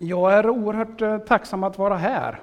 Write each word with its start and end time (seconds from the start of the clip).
Jag 0.00 0.32
är 0.32 0.50
oerhört 0.50 1.02
eh, 1.02 1.18
tacksam 1.18 1.64
att 1.64 1.78
vara 1.78 1.96
här. 1.96 2.40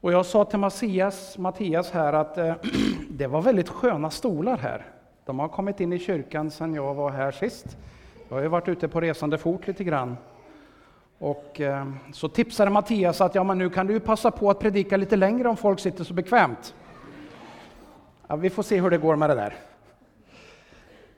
Och 0.00 0.12
jag 0.12 0.26
sa 0.26 0.44
till 0.44 0.58
Mattias, 0.58 1.38
Mattias 1.38 1.90
här 1.90 2.12
att 2.12 2.38
eh, 2.38 2.54
det 3.10 3.26
var 3.26 3.42
väldigt 3.42 3.68
sköna 3.68 4.10
stolar 4.10 4.56
här. 4.56 4.86
De 5.24 5.38
har 5.38 5.48
kommit 5.48 5.80
in 5.80 5.92
i 5.92 5.98
kyrkan 5.98 6.50
sedan 6.50 6.74
jag 6.74 6.94
var 6.94 7.10
här 7.10 7.32
sist. 7.32 7.76
Jag 8.28 8.36
har 8.36 8.42
ju 8.42 8.48
varit 8.48 8.68
ute 8.68 8.88
på 8.88 9.00
resande 9.00 9.38
fot 9.38 9.66
lite 9.66 9.84
grann. 9.84 10.16
Och 11.18 11.60
eh, 11.60 11.86
så 12.12 12.28
tipsade 12.28 12.70
Mattias 12.70 13.20
att 13.20 13.34
ja, 13.34 13.44
men 13.44 13.58
nu 13.58 13.70
kan 13.70 13.86
du 13.86 14.00
passa 14.00 14.30
på 14.30 14.50
att 14.50 14.58
predika 14.58 14.96
lite 14.96 15.16
längre 15.16 15.48
om 15.48 15.56
folk 15.56 15.80
sitter 15.80 16.04
så 16.04 16.14
bekvämt. 16.14 16.74
Ja, 18.26 18.36
vi 18.36 18.50
får 18.50 18.62
se 18.62 18.80
hur 18.80 18.90
det 18.90 18.98
går 18.98 19.16
med 19.16 19.30
det 19.30 19.34
där. 19.34 19.54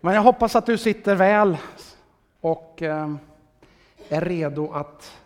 Men 0.00 0.14
jag 0.14 0.22
hoppas 0.22 0.56
att 0.56 0.66
du 0.66 0.78
sitter 0.78 1.14
väl 1.14 1.56
och 2.40 2.82
är 4.08 4.20
redo 4.20 4.72
att 4.72 5.18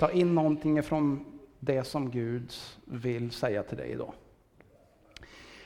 ta 0.00 0.10
in 0.10 0.34
någonting 0.34 0.82
från 0.82 1.24
det 1.58 1.84
som 1.84 2.10
Gud 2.10 2.52
vill 2.84 3.30
säga 3.30 3.62
till 3.62 3.76
dig 3.76 3.90
idag. 3.90 4.12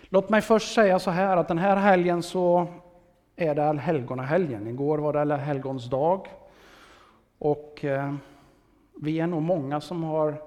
Låt 0.02 0.28
mig 0.28 0.40
först 0.40 0.74
säga 0.74 0.98
så 0.98 1.10
här 1.10 1.36
att 1.36 1.48
den 1.48 1.58
här 1.58 1.76
helgen 1.76 2.22
så 2.22 2.66
är 3.36 3.54
det 3.54 3.68
allhelgonahelgen. 3.68 4.66
Igår 4.66 4.98
var 4.98 5.12
det 5.12 5.20
allhelgons 5.20 5.90
dag. 5.90 6.28
Och 7.38 7.84
eh, 7.84 8.14
vi 8.94 9.20
är 9.20 9.26
nog 9.26 9.42
många 9.42 9.80
som 9.80 10.02
har 10.02 10.42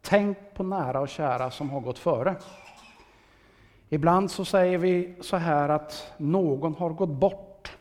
tänkt 0.00 0.54
på 0.54 0.62
nära 0.62 1.00
och 1.00 1.08
kära 1.08 1.50
som 1.50 1.70
har 1.70 1.80
gått 1.80 1.98
före. 1.98 2.34
Ibland 3.88 4.30
så 4.30 4.44
säger 4.44 4.78
vi 4.78 5.14
så 5.20 5.36
här 5.36 5.68
att 5.68 6.12
någon 6.16 6.74
har 6.74 6.90
gått 6.90 7.10
bort. 7.10 7.76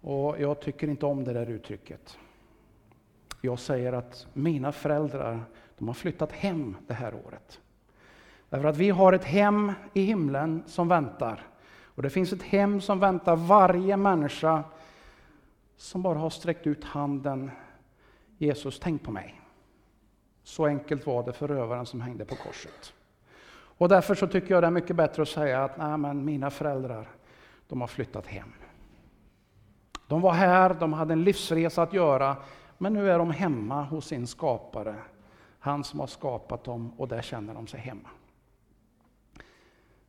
Och 0.00 0.40
jag 0.40 0.60
tycker 0.60 0.88
inte 0.88 1.06
om 1.06 1.24
det 1.24 1.32
där 1.32 1.50
uttrycket. 1.50 2.18
Jag 3.44 3.58
säger 3.58 3.92
att 3.92 4.26
mina 4.32 4.72
föräldrar 4.72 5.44
de 5.78 5.88
har 5.88 5.94
flyttat 5.94 6.32
hem 6.32 6.76
det 6.86 6.94
här 6.94 7.14
året. 7.14 7.60
Därför 8.48 8.68
att 8.68 8.76
vi 8.76 8.90
har 8.90 9.12
ett 9.12 9.24
hem 9.24 9.72
i 9.92 10.02
himlen 10.02 10.62
som 10.66 10.88
väntar. 10.88 11.46
Och 11.84 12.02
det 12.02 12.10
finns 12.10 12.32
ett 12.32 12.42
hem 12.42 12.80
som 12.80 13.00
väntar 13.00 13.36
varje 13.36 13.96
människa 13.96 14.64
som 15.76 16.02
bara 16.02 16.18
har 16.18 16.30
sträckt 16.30 16.66
ut 16.66 16.84
handen. 16.84 17.50
Jesus, 18.38 18.78
tänk 18.80 19.02
på 19.02 19.10
mig. 19.10 19.40
Så 20.42 20.66
enkelt 20.66 21.06
var 21.06 21.22
det 21.22 21.32
för 21.32 21.48
rövaren 21.48 21.86
som 21.86 22.00
hängde 22.00 22.24
på 22.24 22.34
korset. 22.34 22.94
Och 23.52 23.88
därför 23.88 24.14
så 24.14 24.26
tycker 24.26 24.54
jag 24.54 24.62
det 24.62 24.66
är 24.66 24.70
mycket 24.70 24.96
bättre 24.96 25.22
att 25.22 25.28
säga 25.28 25.64
att 25.64 25.78
Nej, 25.78 25.98
men 25.98 26.24
mina 26.24 26.50
föräldrar, 26.50 27.08
de 27.68 27.80
har 27.80 27.88
flyttat 27.88 28.26
hem. 28.26 28.52
De 30.08 30.20
var 30.20 30.32
här, 30.32 30.76
de 30.80 30.92
hade 30.92 31.12
en 31.12 31.24
livsresa 31.24 31.82
att 31.82 31.92
göra, 31.92 32.36
men 32.78 32.92
nu 32.92 33.10
är 33.10 33.18
de 33.18 33.30
hemma 33.30 33.82
hos 33.82 34.06
sin 34.06 34.26
skapare, 34.26 34.96
han 35.58 35.84
som 35.84 36.00
har 36.00 36.06
skapat 36.06 36.64
dem, 36.64 36.92
och 36.96 37.08
där 37.08 37.22
känner 37.22 37.54
de 37.54 37.66
sig 37.66 37.80
hemma. 37.80 38.08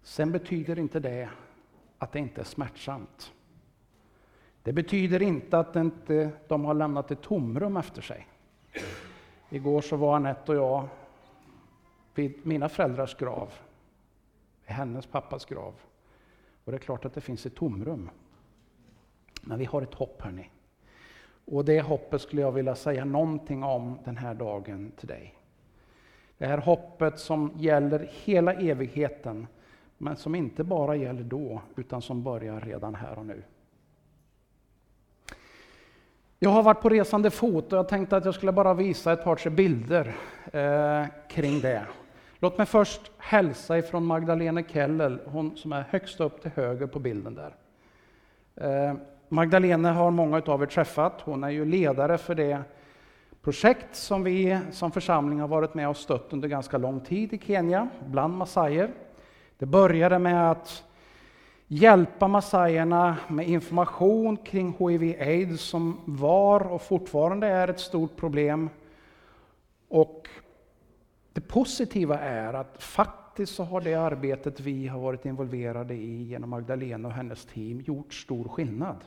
Sen 0.01 0.31
betyder 0.31 0.79
inte 0.79 0.99
det 0.99 1.29
att 1.97 2.11
det 2.11 2.19
inte 2.19 2.41
är 2.41 2.45
smärtsamt. 2.45 3.33
Det 4.63 4.73
betyder 4.73 5.21
inte 5.21 5.59
att 5.59 5.75
inte 5.75 6.31
de 6.47 6.65
har 6.65 6.73
lämnat 6.73 7.11
ett 7.11 7.21
tomrum 7.21 7.77
efter 7.77 8.01
sig. 8.01 8.27
Igår 9.49 9.81
så 9.81 9.95
var 9.95 10.15
Anette 10.15 10.51
och 10.51 10.57
jag 10.57 10.87
vid 12.15 12.45
mina 12.45 12.69
föräldrars 12.69 13.15
grav, 13.15 13.53
vid 14.65 14.75
hennes 14.75 15.05
pappas 15.05 15.45
grav. 15.45 15.73
Och 16.63 16.71
det 16.71 16.77
är 16.77 16.79
klart 16.79 17.05
att 17.05 17.13
det 17.13 17.21
finns 17.21 17.45
ett 17.45 17.55
tomrum. 17.55 18.09
Men 19.41 19.59
vi 19.59 19.65
har 19.65 19.81
ett 19.81 19.93
hopp, 19.93 20.21
hörni. 20.21 20.49
Och 21.45 21.65
det 21.65 21.81
hoppet 21.81 22.21
skulle 22.21 22.41
jag 22.41 22.51
vilja 22.51 22.75
säga 22.75 23.05
någonting 23.05 23.63
om 23.63 23.99
den 24.05 24.17
här 24.17 24.33
dagen 24.33 24.91
till 24.97 25.07
dig. 25.07 25.35
Det 26.37 26.45
här 26.45 26.57
hoppet 26.57 27.19
som 27.19 27.51
gäller 27.55 28.09
hela 28.23 28.53
evigheten, 28.53 29.47
men 29.97 30.15
som 30.15 30.35
inte 30.35 30.63
bara 30.63 30.95
gäller 30.95 31.23
då, 31.23 31.61
utan 31.75 32.01
som 32.01 32.23
börjar 32.23 32.61
redan 32.61 32.95
här 32.95 33.19
och 33.19 33.25
nu. 33.25 33.43
Jag 36.39 36.49
har 36.49 36.63
varit 36.63 36.81
på 36.81 36.89
resande 36.89 37.31
fot 37.31 37.73
och 37.73 37.79
jag 37.79 37.89
tänkte 37.89 38.17
att 38.17 38.25
jag 38.25 38.35
skulle 38.35 38.51
bara 38.51 38.73
visa 38.73 39.13
ett 39.13 39.23
par 39.23 39.35
tre 39.35 39.51
bilder 39.51 40.15
eh, 40.53 41.05
kring 41.29 41.59
det. 41.59 41.85
Låt 42.39 42.57
mig 42.57 42.67
först 42.67 43.11
hälsa 43.17 43.77
ifrån 43.77 44.05
Magdalena 44.05 44.63
Kellel, 44.63 45.19
hon 45.25 45.57
som 45.57 45.73
är 45.73 45.81
högst 45.89 46.19
upp 46.19 46.41
till 46.41 46.51
höger 46.51 46.87
på 46.87 46.99
bilden 46.99 47.35
där. 47.35 47.55
Eh, 48.55 48.95
Magdalena 49.29 49.93
har 49.93 50.11
många 50.11 50.41
av 50.45 50.61
er 50.61 50.65
träffat. 50.65 51.21
Hon 51.21 51.43
är 51.43 51.49
ju 51.49 51.65
ledare 51.65 52.17
för 52.17 52.35
det 52.35 52.61
projekt 53.41 53.95
som 53.95 54.23
vi 54.23 54.59
som 54.71 54.91
församling 54.91 55.39
har 55.39 55.47
varit 55.47 55.73
med 55.73 55.89
och 55.89 55.97
stött 55.97 56.33
under 56.33 56.47
ganska 56.47 56.77
lång 56.77 56.99
tid 56.99 57.33
i 57.33 57.39
Kenya, 57.39 57.89
bland 58.07 58.37
massajer. 58.37 58.89
Det 59.57 59.65
började 59.65 60.19
med 60.19 60.51
att 60.51 60.83
hjälpa 61.67 62.27
massajerna 62.27 63.17
med 63.27 63.49
information 63.49 64.37
kring 64.37 64.75
hiv-aids 64.79 65.61
som 65.61 65.99
var 66.05 66.71
och 66.71 66.81
fortfarande 66.81 67.47
är 67.47 67.67
ett 67.67 67.79
stort 67.79 68.15
problem. 68.15 68.69
Och 69.87 70.27
det 71.33 71.41
positiva 71.41 72.19
är 72.19 72.53
att 72.53 72.83
faktiskt 72.83 73.55
så 73.55 73.63
har 73.63 73.81
det 73.81 73.93
arbetet 73.93 74.59
vi 74.59 74.87
har 74.87 74.99
varit 74.99 75.25
involverade 75.25 75.93
i 75.93 76.23
genom 76.23 76.49
Magdalena 76.49 77.07
och 77.07 77.13
hennes 77.13 77.45
team 77.45 77.81
gjort 77.81 78.13
stor 78.13 78.47
skillnad. 78.47 78.97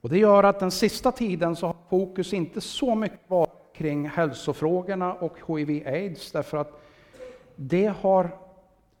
Och 0.00 0.08
det 0.08 0.18
gör 0.18 0.44
att 0.44 0.60
den 0.60 0.70
sista 0.70 1.12
tiden 1.12 1.56
så 1.56 1.66
har 1.66 1.76
fokus 1.88 2.32
inte 2.32 2.60
så 2.60 2.94
mycket 2.94 3.30
varit 3.30 3.50
kring 3.74 4.08
hälsofrågorna 4.08 5.14
och 5.14 5.38
hiv-aids 5.46 6.32
därför 6.32 6.58
att 6.58 6.82
det 7.56 7.86
har 8.00 8.30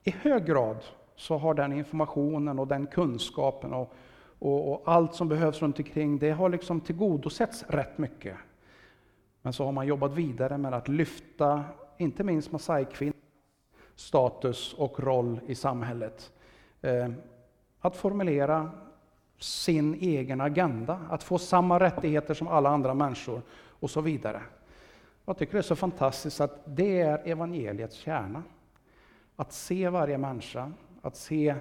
i 0.04 0.10
hög 0.10 0.46
grad 0.46 0.76
så 1.16 1.38
har 1.38 1.54
den 1.54 1.72
informationen 1.72 2.58
och 2.58 2.66
den 2.66 2.86
kunskapen 2.86 3.72
och, 3.72 3.92
och, 4.38 4.72
och, 4.72 4.82
allt 4.84 5.14
som 5.14 5.28
behövs 5.28 5.62
runt 5.62 5.78
omkring 5.78 6.18
det 6.18 6.30
har 6.30 6.48
liksom 6.48 6.80
tillgodosetts 6.80 7.64
rätt 7.68 7.98
mycket. 7.98 8.36
Men 9.42 9.52
så 9.52 9.64
har 9.64 9.72
man 9.72 9.86
jobbat 9.86 10.12
vidare 10.12 10.58
med 10.58 10.74
att 10.74 10.88
lyfta, 10.88 11.64
inte 11.98 12.24
minst 12.24 12.52
massajkvinnans 12.52 13.16
status 13.96 14.74
och 14.74 15.00
roll 15.00 15.40
i 15.46 15.54
samhället. 15.54 16.32
Eh, 16.80 17.08
att 17.80 17.96
formulera 17.96 18.70
sin 19.38 19.94
egen 19.94 20.40
agenda, 20.40 21.00
att 21.10 21.22
få 21.22 21.38
samma 21.38 21.80
rättigheter 21.80 22.34
som 22.34 22.48
alla 22.48 22.68
andra 22.68 22.94
människor 22.94 23.42
och 23.80 23.90
så 23.90 24.00
vidare. 24.00 24.42
Jag 25.24 25.38
tycker 25.38 25.52
det 25.52 25.58
är 25.58 25.62
så 25.62 25.76
fantastiskt 25.76 26.40
att 26.40 26.62
det 26.64 27.00
är 27.00 27.28
evangeliets 27.28 27.96
kärna. 27.96 28.42
Att 29.36 29.52
se 29.52 29.88
varje 29.88 30.18
människa, 30.18 30.72
att 31.02 31.16
se 31.16 31.54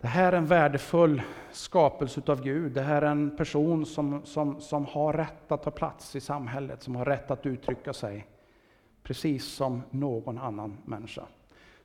det 0.00 0.06
här 0.06 0.32
är 0.32 0.36
en 0.36 0.46
värdefull 0.46 1.22
skapelse 1.50 2.22
av 2.26 2.42
Gud. 2.42 2.72
Det 2.72 2.82
här 2.82 3.02
är 3.02 3.10
en 3.10 3.36
person 3.36 3.86
som, 3.86 4.24
som, 4.24 4.60
som 4.60 4.86
har 4.86 5.12
rätt 5.12 5.52
att 5.52 5.62
ta 5.62 5.70
plats 5.70 6.16
i 6.16 6.20
samhället, 6.20 6.82
som 6.82 6.96
har 6.96 7.04
rätt 7.04 7.30
att 7.30 7.46
uttrycka 7.46 7.92
sig 7.92 8.26
precis 9.02 9.44
som 9.44 9.82
någon 9.90 10.38
annan 10.38 10.78
människa. 10.84 11.22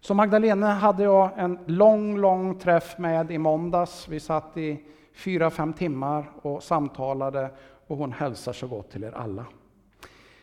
Så 0.05 0.13
Magdalena 0.13 0.73
hade 0.73 1.03
jag 1.03 1.31
en 1.35 1.59
lång, 1.65 2.17
lång 2.17 2.59
träff 2.59 2.97
med 2.97 3.31
i 3.31 3.37
måndags. 3.37 4.07
Vi 4.07 4.19
satt 4.19 4.57
i 4.57 4.79
fyra, 5.13 5.49
fem 5.49 5.73
timmar 5.73 6.31
och 6.41 6.63
samtalade 6.63 7.49
och 7.87 7.97
hon 7.97 8.11
hälsar 8.11 8.53
så 8.53 8.67
gott 8.67 8.91
till 8.91 9.03
er 9.03 9.11
alla. 9.11 9.45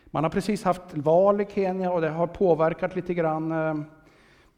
Man 0.05 0.25
har 0.25 0.31
precis 0.31 0.65
haft 0.65 0.95
val 0.95 1.41
i 1.41 1.47
Kenya 1.55 1.93
och 1.93 2.01
det 2.01 2.09
har 2.09 2.27
påverkat 2.27 2.97
lite 2.97 3.15
grann 3.15 3.53
eh, 3.53 3.75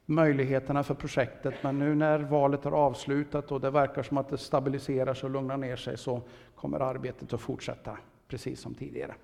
möjligheterna 0.07 0.83
för 0.83 0.95
projektet. 0.95 1.55
Men 1.63 1.79
nu 1.79 1.95
när 1.95 2.19
valet 2.19 2.67
är 2.67 2.71
avslutat 2.71 3.53
och 3.53 3.61
det 3.61 3.71
verkar 3.71 4.03
som 4.03 4.19
att 4.19 4.29
det 4.29 4.39
stabiliserar 4.39 5.15
sig 5.15 5.27
och 5.27 5.33
lugnar 5.33 5.57
ner 5.57 5.77
sig 5.77 5.99
så 5.99 6.21
kommer 6.57 6.81
arbetet 6.81 7.33
att 7.33 7.41
fortsätta 7.41 7.99
precis 8.29 8.61
som 8.61 8.75
tidigare. 8.75 9.15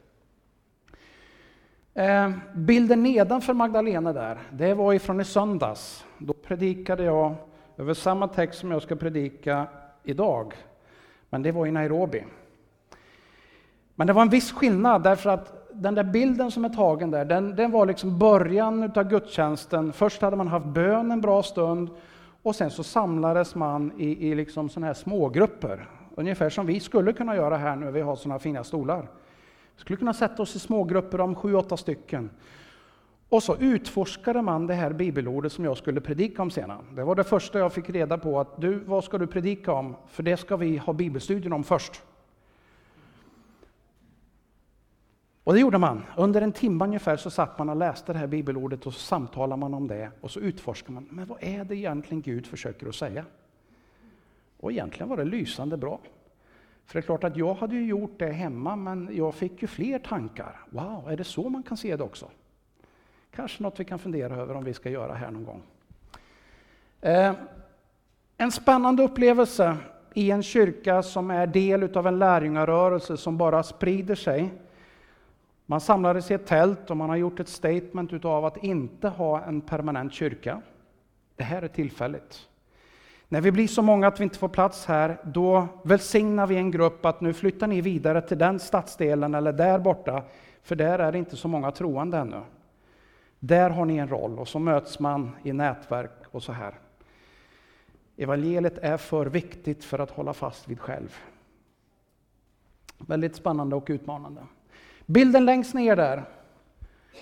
Eh, 2.01 2.31
bilden 2.55 3.03
nedanför 3.03 3.55
Magdalena 3.55 4.13
där, 4.13 4.39
det 4.51 4.75
var 4.75 4.93
ifrån 4.93 5.21
i 5.21 5.25
söndags. 5.25 6.05
Då 6.19 6.33
predikade 6.33 7.05
jag 7.05 7.35
över 7.77 7.95
samma 7.95 8.29
text 8.29 8.61
som 8.61 8.71
jag 8.71 8.83
ska 8.83 8.97
predika 8.97 9.67
idag. 10.05 10.55
Men 11.31 11.43
det 11.43 11.53
var 11.53 11.67
i 11.67 11.71
Nairobi. 11.71 12.25
Men 13.95 14.07
det 14.07 14.13
var 14.13 14.23
en 14.23 14.29
viss 14.29 14.53
skillnad 14.53 15.03
därför 15.03 15.31
att 15.31 15.71
den 15.73 15.95
där 15.95 16.05
bilden 16.05 16.51
som 16.51 16.65
är 16.65 16.69
tagen 16.69 17.11
där, 17.11 17.25
den, 17.25 17.57
den 17.57 17.71
var 17.71 17.87
liksom 17.87 18.19
början 18.19 18.93
av 18.95 19.09
gudstjänsten. 19.09 19.93
Först 19.93 20.23
hade 20.23 20.37
man 20.37 20.49
haft 20.49 20.67
bön 20.67 21.11
en 21.11 21.21
bra 21.21 21.43
stund 21.43 21.91
och 22.43 22.57
sen 22.57 22.71
så 22.71 22.83
samlades 22.83 23.55
man 23.55 23.93
i, 23.99 24.29
i 24.29 24.35
liksom 24.35 24.69
såna 24.69 24.87
här 24.87 24.95
smågrupper. 24.95 25.89
Ungefär 26.15 26.51
som 26.51 26.67
vi 26.67 26.81
skulle 26.81 27.13
kunna 27.13 27.37
göra 27.37 27.57
här 27.57 27.77
nu, 27.77 27.91
vi 27.91 28.01
har 28.01 28.17
såna 28.17 28.39
fina 28.39 28.65
stolar. 28.65 29.09
Vi 29.81 29.83
skulle 29.83 29.97
kunna 29.97 30.15
sätta 30.15 30.43
oss 30.43 30.57
i 30.57 30.59
smågrupper 30.59 31.21
om 31.21 31.35
sju, 31.35 31.55
åtta 31.55 31.77
stycken. 31.77 32.31
Och 33.29 33.43
så 33.43 33.57
utforskade 33.57 34.43
man 34.43 34.67
det 34.67 34.75
här 34.75 34.93
bibelordet 34.93 35.53
som 35.53 35.65
jag 35.65 35.77
skulle 35.77 36.01
predika 36.01 36.43
om 36.43 36.51
senare. 36.51 36.79
Det 36.95 37.05
var 37.05 37.15
det 37.15 37.25
första 37.25 37.59
jag 37.59 37.73
fick 37.73 37.91
reda 37.91 38.19
på, 38.19 38.41
att 38.41 38.61
du, 38.61 38.75
vad 38.75 39.05
ska 39.05 39.19
du 39.19 39.27
predika 39.27 39.73
om? 39.73 39.97
För 40.07 40.23
det 40.23 40.37
ska 40.37 40.57
vi 40.57 40.77
ha 40.77 40.93
bibelstudien 40.93 41.53
om 41.53 41.65
först. 41.65 42.03
Och 45.45 45.53
det 45.53 45.61
gjorde 45.61 45.79
man. 45.79 46.03
Under 46.17 46.43
en 46.43 46.53
timme 46.53 46.85
ungefär 46.85 47.17
så 47.17 47.31
satt 47.31 47.59
man 47.59 47.69
och 47.69 47.77
läste 47.77 48.13
det 48.13 48.19
här 48.19 48.27
bibelordet 48.27 48.87
och 48.87 48.95
så 48.95 49.01
samtalade 49.01 49.61
man 49.61 49.75
om 49.75 49.89
det 49.89 50.11
och 50.21 50.31
så 50.31 50.41
utforskade 50.41 50.93
man. 50.93 51.09
Men 51.11 51.27
vad 51.27 51.39
är 51.41 51.65
det 51.65 51.77
egentligen 51.77 52.23
Gud 52.23 52.47
försöker 52.47 52.87
att 52.87 52.95
säga? 52.95 53.25
Och 54.57 54.73
egentligen 54.73 55.09
var 55.09 55.17
det 55.17 55.25
lysande 55.25 55.77
bra. 55.77 56.01
För 56.91 56.95
det 56.95 57.01
är 57.01 57.07
klart 57.07 57.25
att 57.25 57.37
jag 57.37 57.55
hade 57.55 57.75
ju 57.75 57.87
gjort 57.87 58.19
det 58.19 58.33
hemma, 58.33 58.77
men 58.77 59.09
jag 59.13 59.35
fick 59.35 59.63
ju 59.63 59.69
fler 59.69 59.99
tankar. 59.99 60.61
Wow, 60.71 61.09
är 61.11 61.17
det 61.17 61.25
så 61.25 61.49
man 61.49 61.63
kan 61.63 61.77
se 61.77 61.97
det 61.97 62.05
också? 62.05 62.31
Kanske 63.31 63.63
något 63.63 63.81
vi 63.81 63.85
kan 63.85 63.99
fundera 63.99 64.37
över 64.37 64.55
om 64.55 64.65
vi 64.65 64.75
ska 64.75 64.91
göra 64.91 65.15
här 65.15 65.31
någon 65.31 65.45
gång. 65.45 65.63
Eh, 67.01 67.33
en 68.37 68.53
spännande 68.53 69.03
upplevelse 69.03 69.77
i 70.15 70.31
en 70.31 70.43
kyrka 70.43 71.03
som 71.03 71.31
är 71.31 71.47
del 71.47 71.97
av 71.97 72.07
en 72.07 72.19
lärjungarörelse 72.19 73.17
som 73.17 73.39
bara 73.39 73.63
sprider 73.63 74.15
sig. 74.15 74.51
Man 75.67 75.81
samlades 75.81 76.31
i 76.31 76.35
ett 76.35 76.47
tält 76.47 76.91
och 76.91 76.97
man 76.97 77.09
har 77.09 77.17
gjort 77.17 77.41
ett 77.41 77.49
statement 77.49 78.13
utav 78.13 78.45
att 78.45 78.65
inte 78.65 79.09
ha 79.09 79.43
en 79.43 79.61
permanent 79.61 80.13
kyrka. 80.13 80.63
Det 81.37 81.45
här 81.45 81.63
är 81.63 81.69
tillfälligt. 81.69 82.50
När 83.33 83.41
vi 83.41 83.53
blir 83.53 83.69
så 83.69 83.83
många 83.83 84.07
att 84.07 84.21
vi 84.21 84.25
inte 84.25 84.39
får 84.39 84.49
plats 84.49 84.87
här, 84.87 85.19
då 85.25 85.69
välsignar 85.83 86.47
vi 86.47 86.57
en 86.57 86.71
grupp 86.71 87.05
att 87.05 87.21
nu 87.21 87.33
flyttar 87.33 87.67
ni 87.67 87.81
vidare 87.81 88.21
till 88.21 88.39
den 88.39 88.59
stadsdelen 88.59 89.35
eller 89.35 89.53
där 89.53 89.79
borta, 89.79 90.23
för 90.63 90.77
där 90.77 90.99
är 90.99 91.13
det 91.13 91.19
inte 91.19 91.37
så 91.37 91.49
många 91.49 91.71
troende 91.71 92.19
ännu. 92.19 92.41
Där 93.39 93.71
har 93.71 93.85
ni 93.85 93.97
en 93.97 94.09
roll 94.09 94.39
och 94.39 94.49
så 94.49 94.59
möts 94.59 94.99
man 94.99 95.37
i 95.43 95.53
nätverk 95.53 96.11
och 96.31 96.43
så 96.43 96.53
här. 96.53 96.75
Evangeliet 98.17 98.79
är 98.79 98.97
för 98.97 99.27
viktigt 99.27 99.85
för 99.85 99.99
att 99.99 100.11
hålla 100.11 100.33
fast 100.33 100.69
vid 100.69 100.81
själv. 100.81 101.17
Väldigt 102.99 103.37
spännande 103.37 103.77
och 103.77 103.87
utmanande. 103.91 104.41
Bilden 105.07 105.45
längst 105.45 105.75
ner 105.75 105.97
där, 105.97 106.25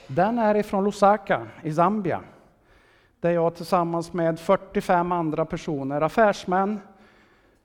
den 0.07 0.39
är 0.39 0.55
ifrån 0.55 0.85
Lusaka 0.85 1.47
i 1.63 1.73
Zambia. 1.73 2.21
Där 3.21 3.31
jag 3.31 3.55
tillsammans 3.55 4.13
med 4.13 4.41
45 4.41 5.13
andra 5.13 5.45
personer, 5.45 6.01
affärsmän, 6.01 6.81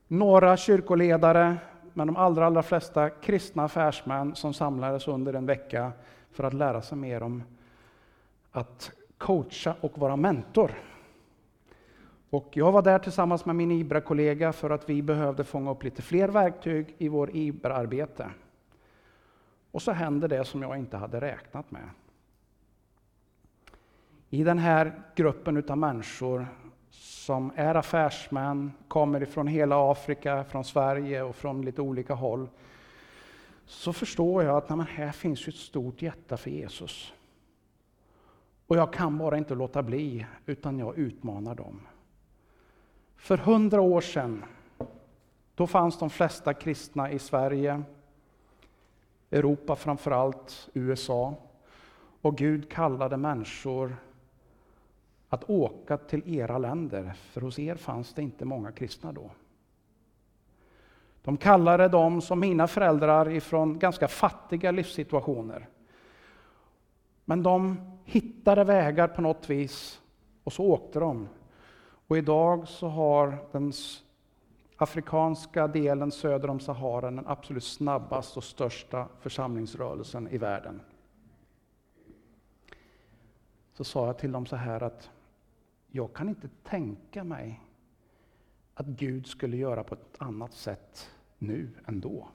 några 0.08 0.58
kyrkoledare, 0.58 1.58
men 1.94 2.08
de 2.08 2.16
allra, 2.16 2.46
allra 2.46 2.64
flesta 2.64 3.10
kristna 3.10 3.64
affärsmän 3.64 4.36
som 4.36 4.54
samlades 4.54 5.08
under 5.08 5.34
en 5.34 5.46
vecka 5.46 5.92
för 6.32 6.44
att 6.44 6.54
lära 6.54 6.82
sig 6.82 6.98
mer 6.98 7.24
om 7.24 7.44
att 8.52 8.92
coacha 9.18 9.76
och 9.82 9.98
vara 9.98 10.16
mentor. 10.16 10.72
Och 12.30 12.50
jag 12.52 12.72
var 12.72 12.82
där 12.82 13.00
tillsammans 13.00 13.46
med 13.46 13.56
min 13.56 13.72
IBRA-kollega 13.72 14.54
för 14.54 14.70
att 14.70 14.90
vi 14.90 15.02
behövde 15.02 15.44
fånga 15.44 15.72
upp 15.72 15.84
lite 15.84 16.02
fler 16.02 16.28
verktyg 16.28 16.96
i 16.98 17.08
vår 17.08 17.36
IBRA-arbete. 17.36 18.30
Och 19.72 19.82
så 19.82 19.92
hände 19.92 20.28
det 20.28 20.46
som 20.46 20.62
jag 20.62 20.78
inte 20.78 20.98
hade 20.98 21.22
räknat 21.22 21.72
med. 21.72 21.90
I 24.34 24.44
den 24.44 24.58
här 24.58 25.02
gruppen 25.16 25.64
av 25.68 25.78
människor 25.78 26.48
som 26.92 27.52
är 27.56 27.76
affärsmän, 27.76 28.72
kommer 28.88 29.24
ifrån 29.24 29.48
hela 29.48 29.92
Afrika, 29.92 30.44
från 30.44 30.64
Sverige 30.64 31.24
och 31.24 31.36
från 31.36 31.62
lite 31.62 31.82
olika 31.82 32.14
håll, 32.14 32.50
så 33.66 33.94
förstår 33.94 34.44
jag 34.44 34.58
att 34.58 34.70
nej, 34.70 34.86
här 34.90 35.12
finns 35.12 35.48
ett 35.48 35.56
stort 35.56 36.02
hjärta 36.02 36.38
för 36.38 36.50
Jesus. 36.50 37.14
Och 38.68 38.78
jag 38.78 38.94
kan 38.94 39.18
bara 39.18 39.38
inte 39.38 39.56
låta 39.56 39.84
bli, 39.84 40.26
utan 40.46 40.80
jag 40.80 40.98
utmanar 40.98 41.56
dem. 41.56 41.82
För 43.16 43.38
hundra 43.38 43.82
år 43.82 44.02
sedan, 44.02 44.44
då 45.56 45.68
fanns 45.68 46.00
de 46.00 46.10
flesta 46.10 46.54
kristna 46.54 47.12
i 47.12 47.20
Sverige, 47.20 47.84
Europa 49.32 49.76
framför 49.76 50.12
allt, 50.12 50.70
USA. 50.74 51.36
Och 52.22 52.38
Gud 52.38 52.72
kallade 52.72 53.18
människor 53.18 53.96
att 55.34 55.50
åka 55.50 55.98
till 55.98 56.36
era 56.40 56.58
länder, 56.58 57.14
för 57.14 57.42
hos 57.42 57.60
er 57.60 57.76
fanns 57.76 58.14
det 58.14 58.22
inte 58.22 58.46
många 58.46 58.72
kristna 58.72 59.12
då. 59.12 59.32
De 61.22 61.38
kallade 61.38 61.88
dem 61.88 62.22
som 62.22 62.40
mina 62.40 62.68
föräldrar 62.68 63.30
ifrån 63.30 63.80
ganska 63.80 64.08
fattiga 64.08 64.72
livssituationer. 64.72 65.68
Men 67.26 67.44
de 67.44 67.78
hittade 68.04 68.64
vägar 68.64 69.08
på 69.08 69.22
något 69.22 69.50
vis 69.50 70.02
och 70.44 70.54
så 70.54 70.64
åkte 70.64 71.00
de. 71.00 71.28
Och 72.08 72.18
idag 72.18 72.68
så 72.68 72.88
har 72.88 73.38
den 73.52 73.74
afrikanska 74.78 75.68
delen 75.68 76.12
söder 76.12 76.50
om 76.50 76.60
Sahara 76.60 77.12
den 77.12 77.28
absolut 77.28 77.64
snabbaste 77.64 78.40
och 78.40 78.44
största 78.44 79.08
församlingsrörelsen 79.20 80.28
i 80.28 80.38
världen. 80.38 80.82
Så 83.74 83.84
sa 83.84 84.06
jag 84.06 84.18
till 84.18 84.32
dem 84.32 84.46
så 84.46 84.56
här 84.56 84.84
att 84.84 85.10
jag 85.96 86.14
kan 86.14 86.30
inte 86.30 86.50
tänka 86.64 87.24
mig 87.24 87.62
att 88.74 88.86
Gud 88.86 89.28
skulle 89.28 89.58
göra 89.58 89.84
på 89.84 89.96
ett 89.96 90.16
annat 90.18 90.54
sätt 90.54 91.10
nu 91.38 91.70
än 91.86 92.00
då. 92.00 92.28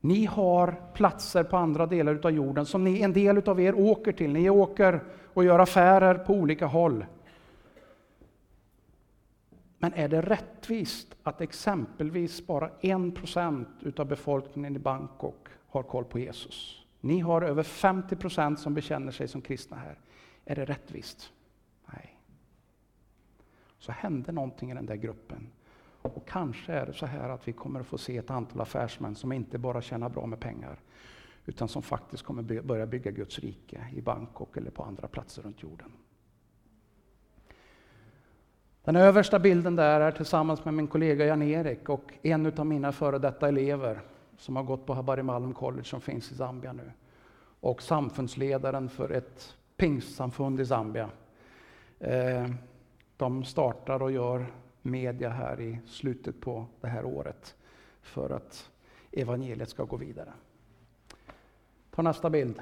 Ni 0.00 0.24
har 0.24 0.80
platser 0.94 1.44
på 1.44 1.56
andra 1.56 1.86
delar 1.86 2.26
av 2.26 2.30
jorden 2.30 2.66
som 2.66 2.84
ni, 2.84 3.00
en 3.00 3.12
del 3.12 3.48
av 3.48 3.60
er 3.60 3.74
åker 3.74 4.12
till. 4.12 4.32
Ni 4.32 4.50
åker 4.50 5.04
och 5.34 5.44
gör 5.44 5.58
affärer 5.58 6.14
på 6.14 6.34
olika 6.34 6.66
håll. 6.66 7.06
Men 9.78 9.92
är 9.92 10.08
det 10.08 10.22
rättvist 10.22 11.16
att 11.22 11.40
exempelvis 11.40 12.46
bara 12.46 12.70
en 12.80 13.12
procent 13.12 13.98
av 13.98 14.06
befolkningen 14.06 14.76
i 14.76 14.78
Bangkok 14.78 15.48
har 15.68 15.82
koll 15.82 16.04
på 16.04 16.18
Jesus? 16.18 16.84
Ni 17.00 17.20
har 17.20 17.42
över 17.42 17.62
50 17.62 18.16
procent 18.16 18.60
som 18.60 18.74
bekänner 18.74 19.12
sig 19.12 19.28
som 19.28 19.42
kristna 19.42 19.76
här. 19.76 19.98
Är 20.44 20.56
det 20.56 20.64
rättvist? 20.64 21.32
Så 23.84 23.92
hände 23.92 24.32
någonting 24.32 24.70
i 24.70 24.74
den 24.74 24.86
där 24.86 24.96
gruppen. 24.96 25.46
Och 26.02 26.28
kanske 26.28 26.72
är 26.72 26.86
det 26.86 26.92
så 26.92 27.06
här 27.06 27.28
att 27.28 27.48
vi 27.48 27.52
kommer 27.52 27.80
att 27.80 27.86
få 27.86 27.98
se 27.98 28.16
ett 28.16 28.30
antal 28.30 28.60
affärsmän 28.60 29.14
som 29.14 29.32
inte 29.32 29.58
bara 29.58 29.82
tjänar 29.82 30.08
bra 30.08 30.26
med 30.26 30.40
pengar, 30.40 30.80
utan 31.46 31.68
som 31.68 31.82
faktiskt 31.82 32.22
kommer 32.22 32.62
börja 32.62 32.86
bygga 32.86 33.10
Guds 33.10 33.38
rike 33.38 33.86
i 33.94 34.00
Bangkok 34.00 34.56
eller 34.56 34.70
på 34.70 34.82
andra 34.82 35.08
platser 35.08 35.42
runt 35.42 35.62
jorden. 35.62 35.92
Den 38.84 38.96
översta 38.96 39.38
bilden 39.38 39.76
där 39.76 40.00
är 40.00 40.12
tillsammans 40.12 40.64
med 40.64 40.74
min 40.74 40.86
kollega 40.86 41.26
Jan-Erik 41.26 41.88
och 41.88 42.12
en 42.22 42.58
av 42.58 42.66
mina 42.66 42.92
före 42.92 43.18
detta 43.18 43.48
elever 43.48 44.00
som 44.36 44.56
har 44.56 44.62
gått 44.62 44.86
på 44.86 44.94
Habarimalm 44.94 45.54
College 45.54 45.84
som 45.84 46.00
finns 46.00 46.32
i 46.32 46.34
Zambia 46.34 46.72
nu. 46.72 46.92
Och 47.60 47.82
samfundsledaren 47.82 48.88
för 48.88 49.10
ett 49.10 49.56
pingstsamfund 49.76 50.60
i 50.60 50.66
Zambia. 50.66 51.10
Eh, 51.98 52.48
de 53.16 53.44
startar 53.44 54.02
och 54.02 54.12
gör 54.12 54.46
media 54.82 55.28
här 55.28 55.60
i 55.60 55.80
slutet 55.86 56.40
på 56.40 56.66
det 56.80 56.88
här 56.88 57.04
året 57.04 57.54
för 58.02 58.30
att 58.30 58.70
evangeliet 59.12 59.68
ska 59.68 59.84
gå 59.84 59.96
vidare. 59.96 60.32
Ta 61.90 62.02
nästa 62.02 62.30
bild. 62.30 62.60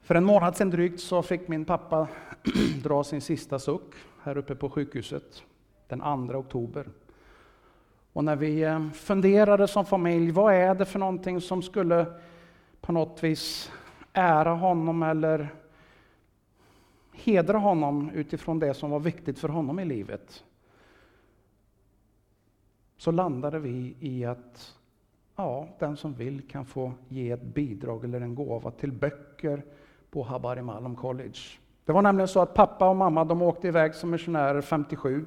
För 0.00 0.14
en 0.14 0.24
månad 0.24 0.56
sedan 0.56 0.70
drygt 0.70 1.00
så 1.00 1.22
fick 1.22 1.48
min 1.48 1.64
pappa 1.64 2.08
dra 2.82 3.04
sin 3.04 3.20
sista 3.20 3.58
suck 3.58 3.94
här 4.22 4.36
uppe 4.36 4.54
på 4.54 4.70
sjukhuset 4.70 5.42
den 5.88 6.28
2 6.28 6.38
oktober. 6.38 6.88
Och 8.12 8.24
när 8.24 8.36
vi 8.36 8.62
eh, 8.62 8.90
funderade 8.90 9.68
som 9.68 9.84
familj, 9.84 10.30
vad 10.30 10.54
är 10.54 10.74
det 10.74 10.84
för 10.84 10.98
någonting 10.98 11.40
som 11.40 11.62
skulle 11.62 12.06
på 12.80 12.92
något 12.92 13.22
vis 13.22 13.72
ära 14.12 14.54
honom 14.54 15.02
eller 15.02 15.54
hedra 17.12 17.58
honom 17.58 18.10
utifrån 18.10 18.58
det 18.58 18.74
som 18.74 18.90
var 18.90 19.00
viktigt 19.00 19.38
för 19.38 19.48
honom 19.48 19.80
i 19.80 19.84
livet. 19.84 20.44
Så 22.96 23.10
landade 23.10 23.58
vi 23.58 23.96
i 24.00 24.24
att 24.24 24.76
ja, 25.36 25.68
den 25.78 25.96
som 25.96 26.14
vill 26.14 26.42
kan 26.48 26.64
få 26.64 26.92
ge 27.08 27.30
ett 27.30 27.42
bidrag 27.42 28.04
eller 28.04 28.20
en 28.20 28.34
gåva 28.34 28.70
till 28.70 28.92
böcker 28.92 29.62
på 30.10 30.22
Habari 30.22 30.62
Malom 30.62 30.96
College. 30.96 31.38
Det 31.84 31.92
var 31.92 32.02
nämligen 32.02 32.28
så 32.28 32.40
att 32.40 32.54
pappa 32.54 32.88
och 32.88 32.96
mamma 32.96 33.24
de 33.24 33.42
åkte 33.42 33.68
iväg 33.68 33.94
som 33.94 34.10
missionärer 34.10 34.60
57. 34.60 35.24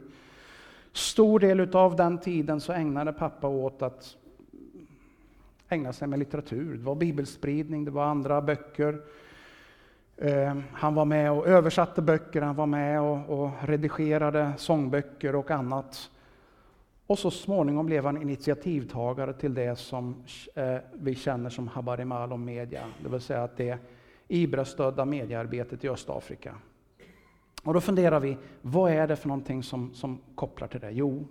Stor 0.91 1.39
del 1.39 1.75
av 1.75 1.95
den 1.95 2.17
tiden 2.17 2.61
så 2.61 2.73
ägnade 2.73 3.13
pappa 3.13 3.47
åt 3.47 3.81
att 3.81 4.17
ägna 5.69 5.93
sig 5.93 6.07
med 6.07 6.19
litteratur. 6.19 6.77
Det 6.77 6.83
var 6.83 6.95
bibelspridning, 6.95 7.85
det 7.85 7.91
var 7.91 8.05
andra 8.05 8.41
böcker. 8.41 9.01
Ehm, 10.17 10.63
han 10.71 10.95
var 10.95 11.05
med 11.05 11.31
och 11.31 11.47
översatte 11.47 12.01
böcker, 12.01 12.41
han 12.41 12.55
var 12.55 12.65
med 12.65 13.01
och, 13.01 13.43
och 13.43 13.51
redigerade 13.61 14.53
sångböcker 14.57 15.35
och 15.35 15.51
annat. 15.51 16.11
Och 17.07 17.19
så 17.19 17.31
småningom 17.31 17.85
blev 17.85 18.05
han 18.05 18.21
initiativtagare 18.21 19.33
till 19.33 19.53
det 19.53 19.75
som 19.75 20.23
eh, 20.55 20.77
vi 20.93 21.15
känner 21.15 21.49
som 21.49 21.67
Habari 21.67 22.05
Media, 22.37 22.83
det 23.03 23.09
vill 23.09 23.21
säga 23.21 23.43
att 23.43 23.57
det 23.57 23.79
IBRA-stödda 24.27 25.05
mediearbetet 25.05 25.83
i 25.83 25.89
Östafrika. 25.89 26.55
Och 27.63 27.73
då 27.73 27.81
funderar 27.81 28.19
vi, 28.19 28.37
vad 28.61 28.91
är 28.91 29.07
det 29.07 29.15
för 29.15 29.27
någonting 29.27 29.63
som, 29.63 29.93
som 29.93 30.21
kopplar 30.35 30.67
till 30.67 30.79
det? 30.79 30.91
Jo, 30.91 31.27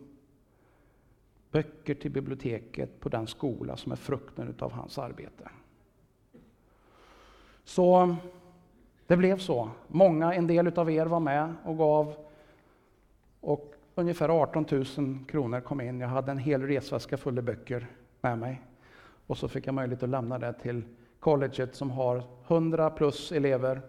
böcker 1.50 1.94
till 1.94 2.10
biblioteket 2.10 3.00
på 3.00 3.08
den 3.08 3.26
skola 3.26 3.76
som 3.76 3.92
är 3.92 3.96
frukten 3.96 4.54
av 4.58 4.72
hans 4.72 4.98
arbete. 4.98 5.48
Så 7.64 8.16
det 9.06 9.16
blev 9.16 9.38
så. 9.38 9.70
Många, 9.88 10.34
en 10.34 10.46
del 10.46 10.78
av 10.78 10.90
er 10.90 11.06
var 11.06 11.20
med 11.20 11.54
och 11.64 11.78
gav 11.78 12.14
och 13.40 13.74
ungefär 13.94 14.28
18 14.28 14.66
000 14.70 14.84
kronor 15.28 15.60
kom 15.60 15.80
in. 15.80 16.00
Jag 16.00 16.08
hade 16.08 16.30
en 16.32 16.38
hel 16.38 16.62
resväska 16.62 17.16
full 17.16 17.38
av 17.38 17.44
böcker 17.44 17.86
med 18.20 18.38
mig. 18.38 18.62
Och 19.26 19.38
så 19.38 19.48
fick 19.48 19.66
jag 19.66 19.74
möjlighet 19.74 20.02
att 20.02 20.08
lämna 20.08 20.38
det 20.38 20.52
till 20.52 20.82
colleget 21.20 21.74
som 21.74 21.90
har 21.90 22.22
100 22.46 22.90
plus 22.90 23.32
elever. 23.32 23.80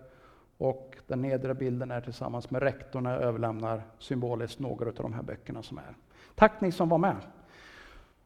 Och 0.57 0.95
den 1.07 1.21
nedre 1.21 1.53
bilden 1.53 1.91
är 1.91 2.01
tillsammans 2.01 2.51
med 2.51 2.61
rektorn 2.61 3.03
när 3.03 3.13
jag 3.13 3.21
överlämnar 3.21 3.83
symboliskt 3.99 4.59
några 4.59 4.87
av 4.87 4.95
de 4.95 5.13
här 5.13 5.23
böckerna 5.23 5.63
som 5.63 5.77
är. 5.77 5.95
Tack 6.35 6.61
ni 6.61 6.71
som 6.71 6.89
var 6.89 6.97
med! 6.97 7.15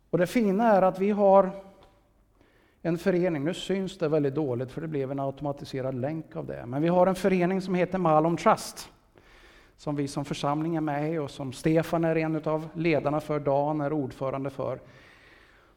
Och 0.09 0.17
det 0.17 0.27
fina 0.27 0.71
är 0.71 0.81
att 0.81 0.99
vi 0.99 1.09
har 1.09 1.51
en 2.81 2.97
förening, 2.97 3.43
nu 3.43 3.53
syns 3.53 3.97
det 3.97 4.07
väldigt 4.07 4.35
dåligt 4.35 4.71
för 4.71 4.81
det 4.81 4.87
blev 4.87 5.11
en 5.11 5.19
automatiserad 5.19 5.95
länk 5.95 6.35
av 6.35 6.45
det, 6.45 6.65
men 6.65 6.81
vi 6.81 6.87
har 6.87 7.07
en 7.07 7.15
förening 7.15 7.61
som 7.61 7.75
heter 7.75 7.97
Malom 7.97 8.37
Trust 8.37 8.91
som 9.79 9.95
vi 9.95 10.07
som 10.07 10.25
församling 10.25 10.75
är 10.75 10.81
med 10.81 11.13
i 11.13 11.17
och 11.17 11.31
som 11.31 11.53
Stefan 11.53 12.03
är 12.03 12.15
en 12.15 12.35
av 12.35 12.69
ledarna 12.73 13.19
för, 13.19 13.39
Dan 13.39 13.81
är 13.81 13.93
ordförande 13.93 14.49
för. 14.49 14.79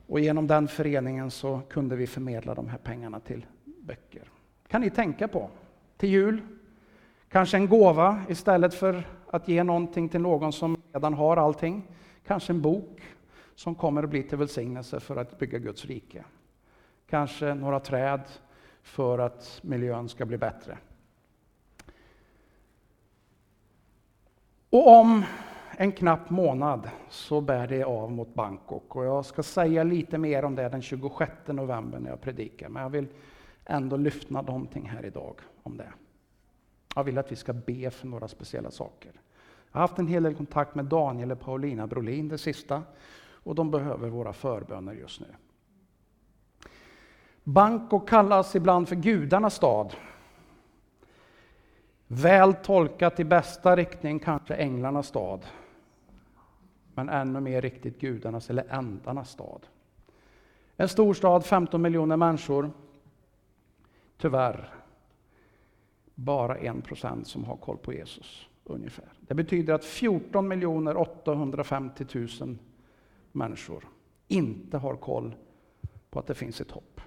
Och 0.07 0.21
genom 0.21 0.47
den 0.47 0.69
föreningen 0.69 1.31
så 1.31 1.61
kunde 1.69 1.97
vi 1.97 2.07
förmedla 2.07 2.55
de 2.55 2.69
här 2.69 2.79
pengarna 2.79 3.21
till 3.21 3.47
böcker. 3.65 4.31
kan 4.69 4.81
ni 4.81 4.91
tänka 4.91 5.29
på 5.29 5.51
till 5.97 6.09
jul. 6.09 6.41
Kanske 7.29 7.57
en 7.57 7.69
gåva 7.69 8.23
istället 8.29 8.75
för 8.75 9.09
att 9.31 9.49
ge 9.49 9.65
någonting 9.65 10.09
till 10.09 10.21
någon 10.21 10.53
som 10.53 10.77
redan 10.93 11.15
har 11.15 11.37
allting. 11.37 11.83
Kanske 12.27 12.53
en 12.53 12.63
bok 12.63 13.03
som 13.55 13.75
kommer 13.75 14.03
att 14.03 14.11
bli 14.11 14.23
till 14.23 14.39
välsignelse 14.39 15.01
för 15.01 15.17
att 15.17 15.39
bygga 15.39 15.59
Guds 15.59 15.85
rike. 15.85 16.25
Kanske 17.13 17.55
några 17.55 17.81
träd 17.81 18.21
för 18.83 19.19
att 19.19 19.61
miljön 19.63 20.09
ska 20.09 20.27
bli 20.27 20.39
bättre. 20.39 20.79
Och 24.71 24.89
om 25.01 25.25
en 25.77 25.93
knapp 25.93 26.31
månad 26.31 26.91
så 27.09 27.41
bär 27.41 27.67
det 27.67 27.85
av 27.85 28.13
mot 28.13 28.35
Bangkok. 28.35 28.97
Och 28.97 29.05
jag 29.05 29.25
ska 29.25 29.43
säga 29.43 29.85
lite 29.85 30.19
mer 30.19 30.45
om 30.45 30.55
det 30.55 30.69
den 30.69 30.83
26 30.83 31.33
november 31.47 31.99
när 31.99 32.11
jag 32.11 32.21
predikar. 32.21 32.69
Men 32.69 32.83
jag 32.83 32.91
vill 32.91 33.07
ändå 33.65 33.97
lyfta 33.97 34.43
någonting 34.43 34.89
här 34.89 35.07
idag 35.07 35.41
om 35.63 35.77
det. 35.77 35.93
Jag 36.95 37.05
vill 37.05 37.19
att 37.19 37.33
vi 37.33 37.37
ska 37.37 37.53
be 37.53 37.91
för 37.91 38.07
några 38.07 38.29
speciella 38.29 38.71
saker. 38.71 39.13
Jag 39.73 39.81
har 39.81 39.81
haft 39.81 39.99
en 39.99 40.07
hel 40.07 40.23
del 40.23 40.35
kontakt 40.35 40.75
med 40.75 40.85
Daniel 40.85 41.33
och 41.33 41.41
Paulina 41.41 41.87
Brolin 41.87 42.29
det 42.29 42.39
sista. 42.39 42.83
Och 43.31 43.55
de 43.55 43.71
behöver 43.71 44.09
våra 44.09 44.33
förböner 44.33 44.93
just 44.93 45.21
nu. 45.21 45.27
Banko 47.45 48.01
kallas 48.01 48.57
ibland 48.57 48.89
för 48.89 48.97
gudarnas 48.97 49.55
stad. 49.55 49.95
Väl 52.07 52.55
tolkat 52.55 53.21
i 53.21 53.25
bästa 53.25 53.77
riktning 53.77 54.19
kanske 54.19 54.55
änglarnas 54.55 55.07
stad. 55.07 55.47
Men 56.95 57.09
ännu 57.09 57.41
mer 57.41 57.63
riktigt 57.63 58.01
gudarnas 58.01 58.51
eller 58.51 58.65
ändarnas 58.71 59.31
stad. 59.31 59.67
En 60.77 60.89
stor 60.89 61.15
stad, 61.15 61.47
15 61.47 61.83
miljoner 61.83 62.17
människor. 62.17 62.71
Tyvärr 64.17 64.75
bara 66.15 66.57
en 66.57 66.83
procent 66.83 67.29
som 67.29 67.45
har 67.45 67.57
koll 67.57 67.77
på 67.77 67.93
Jesus. 67.93 68.49
ungefär. 68.65 69.13
Det 69.21 69.35
betyder 69.35 69.75
att 69.75 69.85
14 69.85 70.49
miljoner 70.49 70.97
850 70.97 72.07
000 72.41 72.59
människor 73.33 73.89
inte 74.29 74.79
har 74.79 74.97
koll 74.97 75.35
på 76.11 76.19
att 76.19 76.27
det 76.27 76.35
finns 76.35 76.61
ett 76.61 76.71
hopp. 76.71 77.01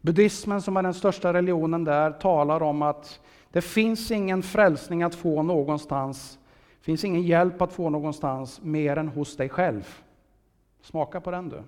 Buddhismen, 0.00 0.62
som 0.62 0.76
är 0.76 0.82
den 0.82 0.94
största 0.94 1.32
religionen 1.32 1.84
där, 1.84 2.10
talar 2.10 2.62
om 2.62 2.82
att 2.82 3.20
det 3.50 3.60
finns 3.60 4.10
ingen 4.10 4.42
frälsning 4.42 5.02
att 5.02 5.14
få 5.14 5.42
någonstans, 5.42 6.38
det 6.78 6.84
finns 6.84 7.04
ingen 7.04 7.22
hjälp 7.22 7.62
att 7.62 7.72
få 7.72 7.90
någonstans 7.90 8.60
mer 8.62 8.96
än 8.96 9.08
hos 9.08 9.36
dig 9.36 9.48
själv. 9.48 10.02
Smaka 10.82 11.20
på 11.20 11.30
den 11.30 11.48
du. 11.48 11.62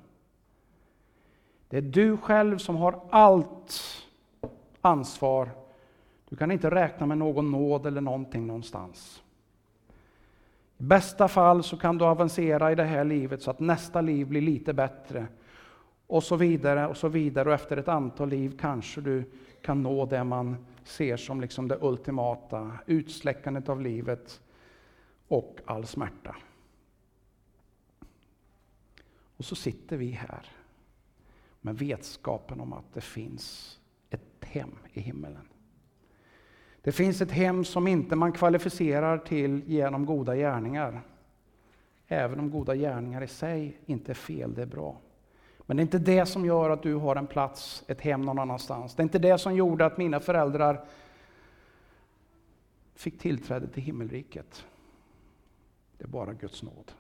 Det 1.68 1.76
är 1.76 1.82
du 1.82 2.16
själv 2.16 2.58
som 2.58 2.76
har 2.76 3.00
allt 3.11 3.80
ansvar. 4.80 5.50
Du 6.28 6.37
kan 6.37 6.50
inte 6.50 6.70
räkna 6.70 7.06
med 7.06 7.18
någon 7.18 7.50
nåd 7.50 7.87
eller 7.87 8.00
någonting 8.00 8.47
någonstans. 8.47 9.23
I 10.78 10.82
bästa 10.82 11.28
fall 11.28 11.62
så 11.62 11.76
kan 11.76 11.99
du 11.99 12.04
avancera 12.04 12.73
i 12.73 12.75
det 12.75 12.85
här 12.85 13.04
livet 13.04 13.42
så 13.42 13.50
att 13.50 13.61
nästa 13.61 14.00
liv 14.00 14.26
blir 14.26 14.40
lite 14.40 14.73
bättre. 14.73 15.26
Och 16.08 16.24
så 16.24 16.36
vidare 16.36 16.86
och 16.86 16.96
så 16.96 17.08
vidare 17.08 17.48
och 17.48 17.54
efter 17.54 17.76
ett 17.76 17.88
antal 17.88 18.28
liv 18.28 18.58
kanske 18.60 19.00
du 19.00 19.24
kan 19.62 19.82
nå 19.82 20.06
det 20.06 20.24
man 20.24 20.56
ser 20.84 21.16
som 21.16 21.40
liksom 21.40 21.68
det 21.68 21.78
ultimata, 21.80 22.78
utsläckandet 22.86 23.68
av 23.68 23.80
livet 23.80 24.40
och 25.28 25.60
all 25.64 25.86
smärta. 25.86 26.36
Och 29.36 29.44
så 29.44 29.54
sitter 29.54 29.96
vi 29.96 30.10
här 30.10 30.46
med 31.60 31.78
vetskapen 31.78 32.60
om 32.60 32.72
att 32.72 32.94
det 32.94 33.00
finns 33.00 33.78
ett 34.10 34.44
hem 34.44 34.74
i 34.92 35.00
himmelen. 35.00 35.48
Det 36.80 36.92
finns 36.92 37.20
ett 37.20 37.30
hem 37.30 37.64
som 37.64 37.86
inte 37.86 38.16
man 38.16 38.32
kvalificerar 38.32 39.18
till 39.18 39.62
genom 39.66 40.06
goda 40.06 40.36
gärningar. 40.36 41.02
Även 42.06 42.40
om 42.40 42.50
goda 42.50 42.74
gärningar 42.74 43.22
i 43.22 43.28
sig 43.28 43.80
inte 43.86 44.12
är 44.12 44.14
fel, 44.14 44.54
det 44.54 44.62
är 44.62 44.66
bra. 44.66 45.00
Men 45.68 45.76
det 45.76 45.80
är 45.80 45.84
inte 45.84 45.98
det 45.98 46.26
som 46.26 46.44
gör 46.44 46.70
att 46.70 46.82
du 46.82 46.94
har 46.94 47.16
en 47.16 47.26
plats, 47.26 47.84
ett 47.88 48.00
hem 48.00 48.22
någon 48.22 48.38
annanstans. 48.38 48.94
Det 48.94 49.00
är 49.00 49.04
inte 49.04 49.18
det 49.18 49.38
som 49.38 49.54
gjorde 49.54 49.87
att 49.87 49.98
mina 49.98 50.20
föräldrar 50.20 50.84
fick 52.94 53.18
tillträde 53.18 53.68
till 53.68 53.82
himmelriket. 53.82 54.66
Det 55.98 56.04
är 56.04 56.08
bara 56.08 56.32
Guds 56.32 56.62
nåd. 56.62 56.92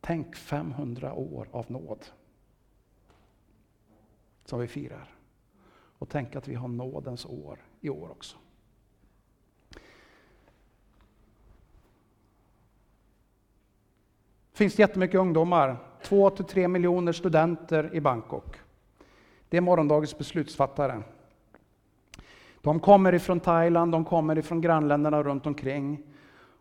Tänk 0.00 0.36
500 0.36 1.12
år 1.12 1.48
av 1.50 1.70
nåd 1.70 2.06
som 4.44 4.60
vi 4.60 4.66
firar. 4.66 5.14
Och 5.98 6.08
tänk 6.08 6.36
att 6.36 6.48
vi 6.48 6.54
har 6.54 6.68
nådens 6.68 7.26
år 7.26 7.64
i 7.80 7.90
år 7.90 8.10
också. 8.10 8.36
Det 14.50 14.58
finns 14.58 14.78
jättemycket 14.78 15.20
ungdomar, 15.20 15.78
2-3 16.06 16.68
miljoner 16.68 17.12
studenter 17.12 17.90
i 17.94 18.00
Bangkok. 18.00 18.56
Det 19.48 19.56
är 19.56 19.60
morgondagens 19.60 20.18
beslutsfattare. 20.18 21.02
De 22.60 22.80
kommer 22.80 23.14
ifrån 23.14 23.40
Thailand, 23.40 23.92
de 23.92 24.04
kommer 24.04 24.38
ifrån 24.38 24.60
grannländerna 24.60 25.22
runt 25.22 25.46
omkring 25.46 26.02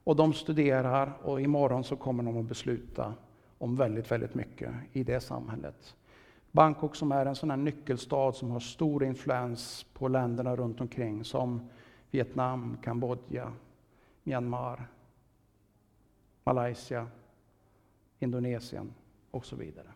och 0.04 0.16
de 0.16 0.34
studerar 0.34 1.18
och 1.24 1.42
imorgon 1.42 1.84
så 1.84 1.96
kommer 1.96 2.24
de 2.24 2.38
att 2.38 2.46
besluta 2.46 3.14
om 3.58 3.76
väldigt, 3.76 4.12
väldigt 4.12 4.36
mycket 4.36 4.72
i 4.92 5.04
det 5.04 5.20
samhället. 5.20 5.96
Bangkok 6.52 6.96
som 6.96 7.12
är 7.12 7.26
en 7.26 7.36
sån 7.36 7.50
här 7.50 7.58
nyckelstad 7.58 8.32
som 8.32 8.52
har 8.52 8.60
stor 8.60 9.04
influens 9.04 9.86
på 9.94 10.08
länderna 10.08 10.56
runt 10.56 10.82
omkring 10.82 11.24
som 11.24 11.70
Vietnam, 12.12 12.78
Kambodja, 12.84 13.52
Myanmar, 14.24 14.88
Malaysia, 16.44 17.08
Indonesien 18.20 18.94
och 19.36 19.46
så 19.46 19.56
vidare. 19.56 19.88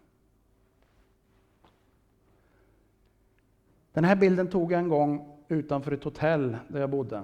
Den 3.93 4.03
här 4.03 4.15
bilden 4.15 4.48
tog 4.48 4.72
jag 4.72 4.79
en 4.79 4.89
gång 4.89 5.38
utanför 5.48 5.91
ett 5.91 6.03
hotell 6.03 6.58
där 6.67 6.79
jag 6.79 6.89
bodde. 6.89 7.24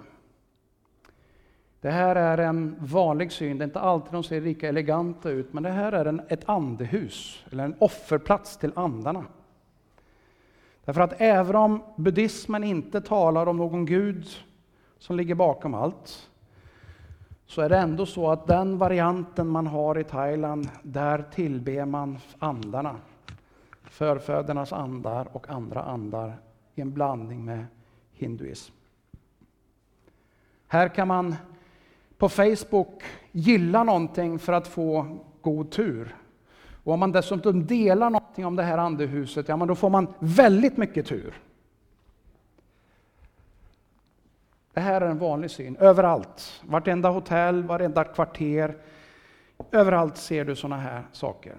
Det 1.82 1.92
här 1.92 2.16
är 2.16 2.38
en 2.38 2.76
vanlig 2.80 3.32
syn, 3.32 3.58
det 3.58 3.64
är 3.64 3.68
inte 3.68 3.80
alltid 3.80 4.14
de 4.14 4.24
ser 4.24 4.42
lika 4.42 4.70
eleganta 4.70 5.30
ut, 5.30 5.54
men 5.54 5.64
det 5.64 5.70
här 5.70 5.92
är 5.92 6.06
en, 6.06 6.22
ett 6.28 6.50
andehus, 6.50 7.46
eller 7.52 7.66
en 7.66 7.76
offerplats 7.80 8.58
till 8.58 8.72
andarna. 8.76 9.26
Därför 10.86 11.02
att 11.02 11.22
även 11.22 11.56
om 11.56 11.84
buddhismen 11.98 12.64
inte 12.64 13.02
talar 13.02 13.48
om 13.48 13.58
någon 13.58 13.86
gud 13.86 14.28
som 14.98 15.16
ligger 15.16 15.36
bakom 15.36 15.74
allt, 15.74 16.30
så 17.46 17.62
är 17.62 17.70
det 17.70 17.78
ändå 17.78 18.06
så 18.06 18.32
att 18.32 18.48
den 18.48 18.78
varianten 18.78 19.48
man 19.48 19.68
har 19.68 20.00
i 20.00 20.04
Thailand, 20.04 20.70
där 20.84 21.26
tillber 21.34 21.86
man 21.86 22.18
andarna. 22.40 22.96
Förfädernas 23.84 24.74
andar 24.74 25.28
och 25.32 25.50
andra 25.50 25.84
andar 25.84 26.38
i 26.76 26.82
en 26.82 26.94
blandning 26.94 27.46
med 27.46 27.66
hinduism. 28.12 28.74
Här 30.68 30.88
kan 30.88 31.08
man 31.08 31.36
på 32.18 32.30
Facebook 32.30 33.04
gilla 33.32 33.84
någonting 33.84 34.40
för 34.40 34.54
att 34.54 34.68
få 34.68 35.18
god 35.42 35.72
tur. 35.72 36.16
Och 36.84 36.94
om 36.94 37.00
man 37.00 37.12
dessutom 37.12 37.68
delar 37.68 38.10
någonting 38.10 38.46
om 38.46 38.56
det 38.56 38.64
här 38.64 38.78
andehuset, 38.78 39.50
ja 39.50 39.58
men 39.58 39.68
då 39.68 39.76
får 39.76 39.90
man 39.90 40.14
väldigt 40.20 40.78
mycket 40.78 41.06
tur. 41.06 41.34
Det 44.76 44.82
här 44.82 45.02
är 45.02 45.10
en 45.10 45.18
vanlig 45.18 45.52
syn 45.52 45.76
överallt. 45.76 46.62
Vartenda 46.66 47.10
hotell, 47.10 47.64
varenda 47.64 48.04
kvarter. 48.04 48.78
Överallt 49.72 50.18
ser 50.18 50.46
du 50.46 50.56
sådana 50.56 50.82
här 50.82 51.04
saker. 51.12 51.56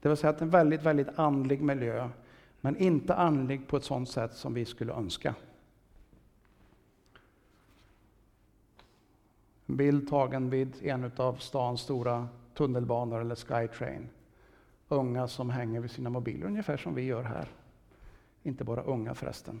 Det 0.00 0.08
vill 0.08 0.16
säga 0.16 0.30
att 0.30 0.38
det 0.38 0.42
är 0.42 0.46
en 0.46 0.50
väldigt, 0.50 0.82
väldigt 0.82 1.18
andlig 1.18 1.62
miljö, 1.62 2.08
men 2.60 2.76
inte 2.76 3.14
andlig 3.14 3.66
på 3.68 3.76
ett 3.76 3.84
sådant 3.84 4.08
sätt 4.08 4.32
som 4.32 4.54
vi 4.54 4.64
skulle 4.64 4.92
önska. 4.92 5.34
En 9.66 9.76
bild 9.76 10.10
tagen 10.10 10.50
vid 10.50 10.76
en 10.82 11.12
av 11.16 11.34
stans 11.34 11.80
stora 11.80 12.28
tunnelbanor 12.54 13.20
eller 13.20 13.34
Skytrain. 13.34 14.08
Unga 14.88 15.28
som 15.28 15.50
hänger 15.50 15.80
vid 15.80 15.90
sina 15.90 16.10
mobiler, 16.10 16.46
ungefär 16.46 16.76
som 16.76 16.94
vi 16.94 17.02
gör 17.02 17.22
här. 17.22 17.48
Inte 18.42 18.64
bara 18.64 18.82
unga 18.82 19.14
förresten. 19.14 19.60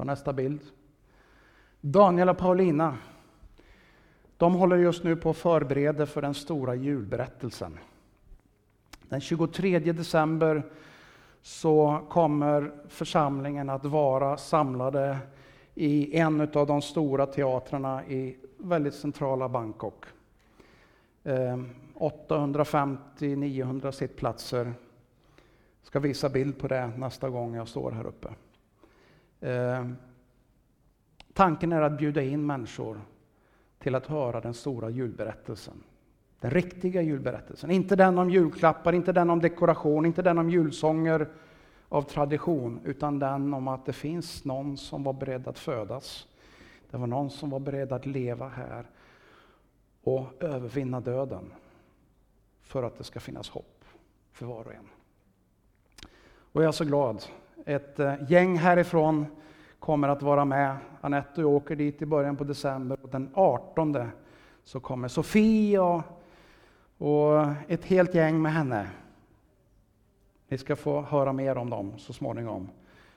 Ta 0.00 0.04
nästa 0.04 0.32
bild. 0.32 0.60
Daniel 1.80 2.28
och 2.28 2.38
Paulina. 2.38 2.98
De 4.36 4.54
håller 4.54 4.76
just 4.76 5.04
nu 5.04 5.16
på 5.16 5.30
att 5.30 5.36
förbereda 5.36 6.06
för 6.06 6.22
den 6.22 6.34
stora 6.34 6.74
julberättelsen. 6.74 7.78
Den 9.08 9.20
23 9.20 9.78
december 9.78 10.62
så 11.42 12.06
kommer 12.10 12.72
församlingen 12.88 13.70
att 13.70 13.84
vara 13.84 14.36
samlade 14.36 15.18
i 15.74 16.18
en 16.18 16.40
av 16.40 16.66
de 16.66 16.82
stora 16.82 17.26
teatrarna 17.26 18.04
i 18.06 18.36
väldigt 18.58 18.94
centrala 18.94 19.48
Bangkok. 19.48 20.04
Ehm, 21.24 21.70
850-900 21.94 23.90
sittplatser. 23.90 24.64
Jag 24.64 24.74
ska 25.82 25.98
visa 26.00 26.28
bild 26.28 26.58
på 26.58 26.68
det 26.68 26.86
nästa 26.86 27.28
gång 27.28 27.54
jag 27.54 27.68
står 27.68 27.90
här 27.90 28.06
uppe. 28.06 28.28
Eh, 29.40 29.86
tanken 31.32 31.72
är 31.72 31.82
att 31.82 31.98
bjuda 31.98 32.22
in 32.22 32.46
människor 32.46 33.00
till 33.78 33.94
att 33.94 34.06
höra 34.06 34.40
den 34.40 34.54
stora 34.54 34.90
julberättelsen. 34.90 35.82
Den 36.40 36.50
riktiga 36.50 37.02
julberättelsen. 37.02 37.70
Inte 37.70 37.96
den 37.96 38.18
om 38.18 38.30
julklappar, 38.30 38.92
inte 38.92 39.12
den 39.12 39.30
om 39.30 39.40
dekoration, 39.40 40.06
inte 40.06 40.22
den 40.22 40.38
om 40.38 40.50
julsånger 40.50 41.28
av 41.88 42.02
tradition, 42.02 42.80
utan 42.84 43.18
den 43.18 43.54
om 43.54 43.68
att 43.68 43.86
det 43.86 43.92
finns 43.92 44.44
någon 44.44 44.76
som 44.76 45.02
var 45.02 45.12
beredd 45.12 45.48
att 45.48 45.58
födas. 45.58 46.26
Det 46.90 46.96
var 46.96 47.06
någon 47.06 47.30
som 47.30 47.50
var 47.50 47.60
beredd 47.60 47.92
att 47.92 48.06
leva 48.06 48.48
här 48.48 48.86
och 50.02 50.26
övervinna 50.40 51.00
döden 51.00 51.52
för 52.62 52.82
att 52.82 52.98
det 52.98 53.04
ska 53.04 53.20
finnas 53.20 53.50
hopp 53.50 53.84
för 54.32 54.46
var 54.46 54.64
och 54.64 54.74
en. 54.74 54.88
Och 56.52 56.62
jag 56.62 56.68
är 56.68 56.72
så 56.72 56.84
glad. 56.84 57.24
Ett 57.66 58.00
eh, 58.00 58.14
gäng 58.28 58.56
härifrån 58.56 59.26
kommer 59.78 60.08
att 60.08 60.22
vara 60.22 60.44
med. 60.44 60.76
Anette 61.00 61.44
och 61.44 61.50
jag 61.50 61.56
åker 61.56 61.76
dit 61.76 62.02
i 62.02 62.06
början 62.06 62.36
på 62.36 62.44
december 62.44 62.98
och 63.02 63.08
den 63.08 63.30
18 63.34 64.10
så 64.64 64.80
kommer 64.80 65.08
Sofie 65.08 65.78
och, 65.78 66.02
och 66.98 67.46
ett 67.68 67.84
helt 67.84 68.14
gäng 68.14 68.42
med 68.42 68.52
henne. 68.52 68.86
Ni 70.48 70.58
ska 70.58 70.76
få 70.76 71.02
höra 71.02 71.32
mer 71.32 71.58
om 71.58 71.70
dem 71.70 71.92
så 71.98 72.12
småningom. 72.12 72.68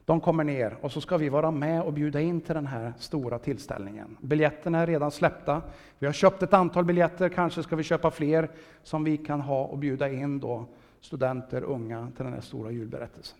De 0.06 0.22
kommer 0.22 0.44
ner 0.44 0.78
och 0.82 0.92
så 0.92 1.02
ska 1.02 1.18
vi 1.18 1.30
vara 1.30 1.52
med 1.52 1.82
och 1.82 1.94
bjuda 1.94 2.22
in 2.22 2.42
till 2.42 2.56
den 2.56 2.68
här 2.68 2.94
stora 2.98 3.40
tillställningen. 3.40 4.18
Biljetterna 4.22 4.80
är 4.80 4.88
redan 4.88 5.12
släppta. 5.12 5.62
Vi 6.00 6.06
har 6.06 6.14
köpt 6.14 6.44
ett 6.44 6.54
antal 6.54 6.86
biljetter, 6.86 7.30
kanske 7.30 7.64
ska 7.64 7.76
vi 7.76 7.84
köpa 7.84 8.12
fler 8.12 8.52
som 8.84 9.04
vi 9.04 9.18
kan 9.18 9.42
ha 9.42 9.66
och 9.66 9.78
bjuda 9.78 10.10
in 10.10 10.40
då 10.40 10.66
studenter, 11.00 11.64
unga 11.64 12.12
till 12.16 12.26
den 12.26 12.34
här 12.34 12.42
stora 12.42 12.72
julberättelsen. 12.72 13.38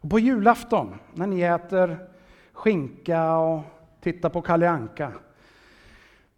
Och 0.00 0.10
på 0.10 0.18
julafton, 0.18 0.94
när 1.14 1.26
ni 1.26 1.40
äter 1.40 1.98
skinka 2.52 3.36
och 3.36 3.62
tittar 4.00 4.28
på 4.28 4.42
Kalle 4.42 4.70
Anka, 4.70 5.12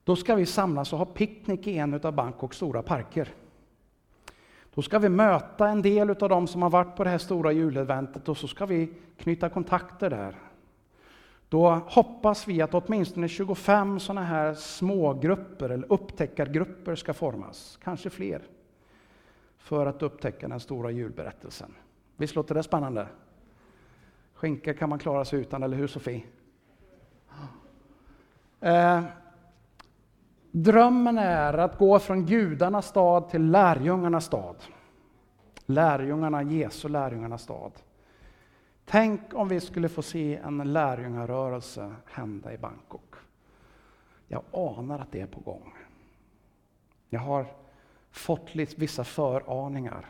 då 0.04 0.16
ska 0.16 0.34
vi 0.34 0.46
samlas 0.46 0.92
och 0.92 0.98
ha 0.98 1.06
picknick 1.06 1.66
i 1.66 1.78
en 1.78 1.94
av 1.94 2.12
Bangkoks 2.12 2.56
stora 2.56 2.82
parker. 2.82 3.28
Då 4.74 4.82
ska 4.82 4.98
vi 4.98 5.08
möta 5.08 5.68
en 5.68 5.82
del 5.82 6.10
av 6.10 6.28
dem 6.28 6.46
som 6.46 6.62
har 6.62 6.70
varit 6.70 6.96
på 6.96 7.04
det 7.04 7.10
här 7.10 7.18
stora 7.18 7.52
juleventet 7.52 8.28
och 8.28 8.36
så 8.36 8.48
ska 8.48 8.66
vi 8.66 8.92
knyta 9.18 9.48
kontakter 9.48 10.10
där. 10.10 10.34
Då 11.48 11.70
hoppas 11.70 12.48
vi 12.48 12.62
att 12.62 12.74
åtminstone 12.74 13.28
25 13.28 14.00
sådana 14.00 14.24
här 14.26 14.54
smågrupper 14.54 15.70
eller 15.70 15.92
upptäckargrupper 15.92 16.94
ska 16.94 17.14
formas, 17.14 17.78
kanske 17.82 18.10
fler, 18.10 18.42
för 19.58 19.86
att 19.86 20.02
upptäcka 20.02 20.48
den 20.48 20.60
stora 20.60 20.90
julberättelsen. 20.90 21.74
Visst 22.16 22.34
låter 22.34 22.54
det 22.54 22.62
spännande? 22.62 23.06
Skinka 24.42 24.74
kan 24.74 24.88
man 24.88 24.98
klara 24.98 25.24
sig 25.24 25.40
utan, 25.40 25.62
eller 25.62 25.76
hur 25.76 25.86
Sofie? 25.86 26.24
Eh, 28.60 29.02
drömmen 30.50 31.18
är 31.18 31.58
att 31.58 31.78
gå 31.78 31.98
från 31.98 32.26
gudarnas 32.26 32.86
stad 32.86 33.28
till 33.28 33.50
lärjungarnas 33.50 34.24
stad. 34.24 34.56
Lärjungarna, 35.66 36.42
Jesu 36.42 36.88
lärjungarnas 36.88 37.42
stad. 37.42 37.72
Tänk 38.84 39.20
om 39.34 39.48
vi 39.48 39.60
skulle 39.60 39.88
få 39.88 40.02
se 40.02 40.36
en 40.36 40.72
lärjungarörelse 40.72 41.94
hända 42.06 42.52
i 42.52 42.58
Bangkok. 42.58 43.14
Jag 44.28 44.42
anar 44.52 44.98
att 44.98 45.12
det 45.12 45.20
är 45.20 45.26
på 45.26 45.40
gång. 45.40 45.74
Jag 47.08 47.20
har 47.20 47.46
fått 48.10 48.54
vissa 48.54 49.04
föraningar. 49.04 50.06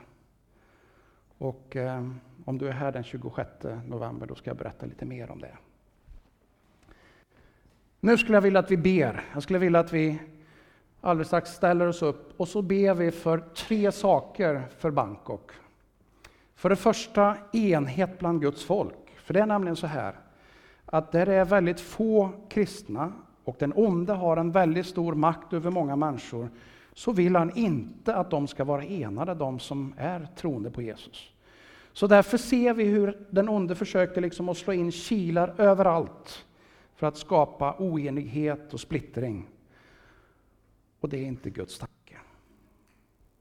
Och 1.39 1.77
eh, 1.77 2.09
om 2.45 2.59
du 2.59 2.69
är 2.69 2.73
här 2.73 2.93
den 2.93 3.05
26 3.05 3.51
november, 3.87 4.27
då 4.27 4.35
ska 4.35 4.51
jag 4.51 4.57
berätta 4.57 4.87
lite 4.87 5.05
mer 5.05 5.31
om 5.31 5.41
det. 5.41 5.57
Nu 8.01 8.19
skulle 8.19 8.37
jag 8.37 8.43
vilja 8.43 8.61
att 8.61 8.71
vi 8.71 8.77
ber. 8.77 9.25
Jag 9.35 9.43
skulle 9.43 9.59
vilja 9.59 9.81
att 9.81 9.93
vi 9.93 10.19
alldeles 11.01 11.29
strax 11.29 11.51
ställer 11.51 11.87
oss 11.87 12.03
upp 12.03 12.41
och 12.41 12.49
så 12.49 12.63
ber 12.63 12.95
vi 12.95 13.11
för 13.11 13.39
tre 13.39 13.93
saker 13.93 14.63
för 14.79 14.91
Bangkok. 14.91 15.51
För 16.55 16.69
det 16.69 16.77
första 16.77 17.37
enhet 17.53 18.19
bland 18.19 18.41
Guds 18.41 18.65
folk. 18.65 19.11
För 19.17 19.35
det 19.35 19.41
är 19.41 19.47
nämligen 19.47 19.77
så 19.77 19.87
här 19.87 20.15
att 20.87 21.13
där 21.13 21.29
är 21.29 21.45
väldigt 21.45 21.81
få 21.81 22.31
kristna 22.49 23.13
och 23.45 23.57
den 23.59 23.73
onde 23.77 24.13
har 24.13 24.37
en 24.37 24.53
väldigt 24.53 24.87
stor 24.87 25.15
makt 25.15 25.53
över 25.53 25.71
många 25.71 25.97
människor 25.97 26.49
så 26.95 27.13
vill 27.13 27.37
han 27.37 27.57
inte 27.57 28.15
att 28.15 28.31
de 28.31 28.47
ska 28.47 28.65
vara 28.65 28.85
enade, 28.85 29.35
de 29.35 29.59
som 29.59 29.95
är 29.97 30.29
troende 30.37 30.71
på 30.71 30.83
Jesus. 30.83 31.33
Så 31.93 32.07
därför 32.07 32.39
ser 32.39 32.75
vi 32.75 32.85
hur 32.85 33.27
den 33.31 33.49
onde 33.49 33.75
försöker 33.75 34.21
liksom 34.21 34.49
att 34.49 34.57
slå 34.57 34.73
in 34.73 34.93
kilar 34.93 35.55
överallt 35.59 36.47
för 36.95 37.07
att 37.07 37.17
skapa 37.17 37.77
oenighet 37.79 38.75
och 38.75 38.81
splittring. 38.81 39.49
Och 41.01 41.09
det 41.09 41.17
är 41.19 41.25
inte 41.25 41.51
Guds 41.51 41.79
tanke. 41.79 42.19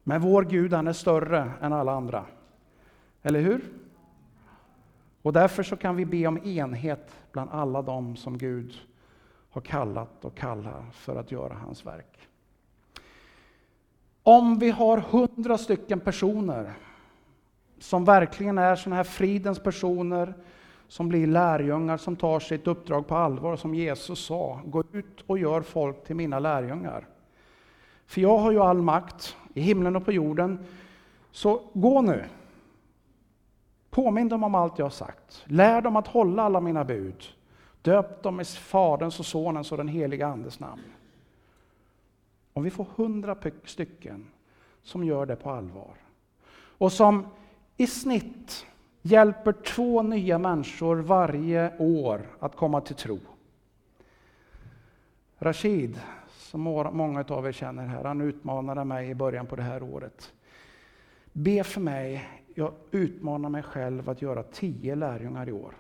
Men 0.04 0.22
vår 0.22 0.44
Gud 0.44 0.74
han 0.74 0.88
är 0.88 0.94
större 0.94 1.52
än 1.62 1.74
alla 1.74 1.92
andra. 1.92 2.26
Eller 3.22 3.42
hur? 3.42 3.62
Och 5.22 5.34
därför 5.34 5.64
så 5.64 5.76
kan 5.76 5.96
vi 5.96 6.06
be 6.06 6.28
om 6.28 6.38
enhet 6.38 7.16
bland 7.32 7.50
alla 7.52 7.82
dem 7.82 8.16
som 8.16 8.38
Gud 8.38 8.74
har 9.50 9.62
kallat 9.62 10.26
och 10.26 10.36
kallar 10.36 10.86
för 10.92 11.16
att 11.16 11.32
göra 11.32 11.54
hans 11.54 11.86
verk. 11.86 12.30
Om 14.24 14.60
vi 14.60 14.70
har 14.70 14.98
hundra 14.98 15.58
stycken 15.58 16.00
personer 16.00 16.74
som 17.82 18.06
verkligen 18.06 18.58
är 18.58 18.76
sådana 18.76 18.96
här 18.96 19.04
fridens 19.04 19.60
personer, 19.60 20.34
som 20.88 21.10
blir 21.10 21.28
lärjungar, 21.28 21.98
som 21.98 22.16
tar 22.16 22.40
sitt 22.40 22.68
uppdrag 22.68 23.08
på 23.08 23.16
allvar, 23.16 23.56
som 23.56 23.76
Jesus 23.76 24.26
sa, 24.26 24.62
gå 24.66 24.84
ut 24.92 25.24
och 25.28 25.40
gör 25.40 25.62
folk 25.62 26.04
till 26.04 26.16
mina 26.16 26.40
lärjungar. 26.40 27.08
För 28.06 28.22
jag 28.22 28.38
har 28.38 28.52
ju 28.52 28.60
all 28.60 28.82
makt 28.82 29.36
i 29.54 29.62
himlen 29.62 29.96
och 29.96 30.06
på 30.06 30.12
jorden. 30.12 30.66
Så 31.32 31.62
gå 31.74 32.02
nu. 32.02 32.26
Påminn 33.90 34.30
dem 34.30 34.44
om 34.44 34.56
allt 34.56 34.80
jag 34.80 34.86
har 34.86 34.90
sagt. 34.90 35.44
Lär 35.46 35.82
dem 35.82 35.96
att 35.96 36.08
hålla 36.08 36.44
alla 36.44 36.62
mina 36.62 36.84
bud. 36.84 37.24
Döp 37.82 38.24
dem 38.24 38.40
i 38.40 38.46
Faderns 38.46 39.20
och 39.20 39.26
Sonens 39.26 39.72
och 39.72 39.78
den 39.78 39.88
heliga 39.88 40.28
Andes 40.28 40.60
namn. 40.60 40.82
Om 42.54 42.64
vi 42.64 42.70
får 42.70 42.86
hundra 42.96 43.36
stycken 43.66 44.28
som 44.84 45.04
gör 45.04 45.26
det 45.26 45.36
på 45.36 45.50
allvar 45.50 45.94
och 46.78 46.92
som 46.92 47.26
i 47.82 47.88
snitt 47.88 48.66
hjälper 49.02 49.52
två 49.52 50.02
nya 50.02 50.38
människor 50.38 50.96
varje 50.96 51.78
år 51.78 52.22
att 52.40 52.56
komma 52.56 52.82
till 52.82 52.96
tro. 52.96 53.20
Rashid, 55.40 56.00
som 56.30 56.62
många 56.94 57.26
av 57.28 57.48
er 57.48 57.52
känner 57.52 57.86
här, 57.86 58.04
han 58.04 58.22
utmanade 58.22 58.84
mig 58.86 59.10
i 59.10 59.16
början 59.16 59.46
på 59.46 59.56
det 59.56 59.62
här 59.62 59.84
året. 59.84 60.34
Be 61.34 61.64
för 61.64 61.82
mig, 61.82 62.30
jag 62.56 62.74
utmanar 62.92 63.50
mig 63.50 63.64
själv 63.64 64.10
att 64.10 64.22
göra 64.22 64.44
tio 64.44 64.96
lärjungar 64.96 65.50
i 65.50 65.52
år. 65.52 65.76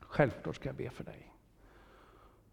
Självklart 0.00 0.56
ska 0.56 0.68
jag 0.68 0.76
be 0.76 0.90
för 0.90 1.04
dig. 1.04 1.32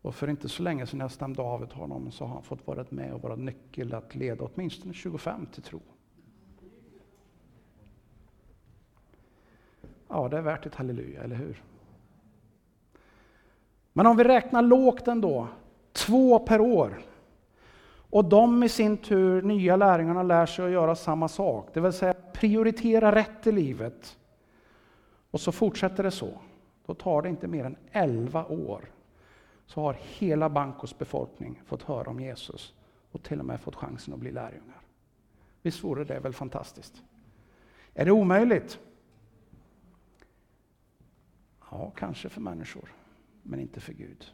Och 0.01 0.15
för 0.15 0.27
inte 0.27 0.49
så 0.49 0.63
länge 0.63 0.87
sedan 0.87 0.99
jag 0.99 1.11
stämde 1.11 1.41
av 1.41 1.73
honom 1.73 2.11
så 2.11 2.25
har 2.25 2.33
han 2.33 2.43
fått 2.43 2.67
vara 2.67 2.85
med 2.89 3.13
och 3.13 3.21
vara 3.21 3.35
nyckel 3.35 3.93
att 3.93 4.15
leda 4.15 4.45
åtminstone 4.45 4.93
25 4.93 5.45
till 5.45 5.63
tro. 5.63 5.81
Ja, 10.12 10.28
det 10.28 10.38
är 10.38 10.41
värt 10.41 10.65
ett 10.65 10.76
halleluja, 10.76 11.24
eller 11.24 11.36
hur? 11.36 11.63
Men 13.93 14.06
om 14.06 14.17
vi 14.17 14.24
räknar 14.24 14.62
lågt 14.62 15.08
ändå, 15.08 15.47
två 15.91 16.39
per 16.39 16.62
år. 16.62 17.02
Och 18.10 18.26
de 18.26 18.63
i 18.63 18.69
sin 18.69 18.97
tur, 18.97 19.41
nya 19.41 19.76
lärjungarna, 19.76 20.24
lär 20.24 20.45
sig 20.45 20.65
att 20.65 20.71
göra 20.71 20.95
samma 20.95 21.28
sak. 21.28 21.69
Det 21.74 21.80
vill 21.80 21.93
säga 21.93 22.13
prioritera 22.34 23.15
rätt 23.15 23.47
i 23.47 23.52
livet. 23.52 24.17
Och 25.32 25.41
så 25.41 25.52
fortsätter 25.52 26.04
det 26.04 26.12
så. 26.12 26.30
Då 26.86 26.93
tar 26.93 27.21
det 27.21 27.30
inte 27.30 27.47
mer 27.47 27.65
än 27.65 27.78
11 27.91 28.45
år 28.45 28.86
så 29.65 29.82
har 29.82 29.97
hela 30.02 30.50
Bankos 30.50 30.97
befolkning 30.97 31.62
fått 31.65 31.84
höra 31.84 32.10
om 32.10 32.19
Jesus 32.19 32.74
och 33.12 33.24
till 33.24 33.39
och 33.39 33.45
med 33.45 33.62
fått 33.62 33.76
chansen 33.76 34.13
att 34.13 34.19
bli 34.19 34.32
lärjungar. 34.32 34.82
Visst 35.62 35.84
vore 35.84 36.04
det 36.04 36.19
väl 36.19 36.34
fantastiskt? 36.34 37.04
Är 37.93 38.06
det 38.06 38.12
omöjligt? 38.12 38.80
Ja, 41.71 41.91
kanske 41.95 42.29
för 42.29 42.41
människor, 42.41 42.93
men 43.43 43.60
inte 43.60 43.79
för 43.79 43.93
Gud. 43.93 44.25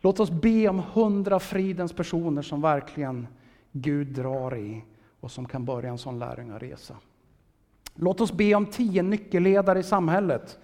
Låt 0.00 0.20
oss 0.20 0.30
be 0.30 0.68
om 0.68 0.78
hundra 0.78 1.40
fridens 1.40 1.92
personer 1.92 2.42
som 2.42 2.60
verkligen 2.60 3.26
Gud 3.72 4.06
drar 4.06 4.56
i 4.56 4.84
och 5.20 5.30
som 5.30 5.48
kan 5.48 5.64
börja 5.64 5.90
en 5.90 5.98
sån 5.98 6.18
lärjungaresa. 6.18 6.96
Låt 7.94 8.20
oss 8.20 8.32
be 8.32 8.54
om 8.54 8.66
tio 8.66 9.02
nyckelledare 9.02 9.78
i 9.78 9.82
samhället. 9.82 10.58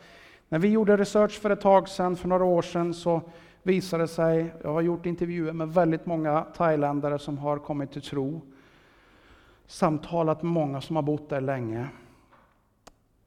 När 0.48 0.58
vi 0.58 0.68
gjorde 0.68 0.96
research 0.96 1.40
för 1.40 1.50
ett 1.50 1.60
tag 1.60 1.88
sedan, 1.88 2.16
för 2.16 2.28
några 2.28 2.44
år 2.44 2.62
sedan, 2.62 2.94
så 2.94 3.22
visade 3.62 4.02
det 4.02 4.08
sig, 4.08 4.54
jag 4.62 4.72
har 4.72 4.80
gjort 4.80 5.06
intervjuer 5.06 5.52
med 5.52 5.74
väldigt 5.74 6.06
många 6.06 6.42
thailändare 6.42 7.18
som 7.18 7.38
har 7.38 7.58
kommit 7.58 7.92
till 7.92 8.02
tro, 8.02 8.42
samtalat 9.66 10.42
med 10.42 10.52
många 10.52 10.80
som 10.80 10.96
har 10.96 11.02
bott 11.02 11.28
där 11.28 11.40
länge. 11.40 11.88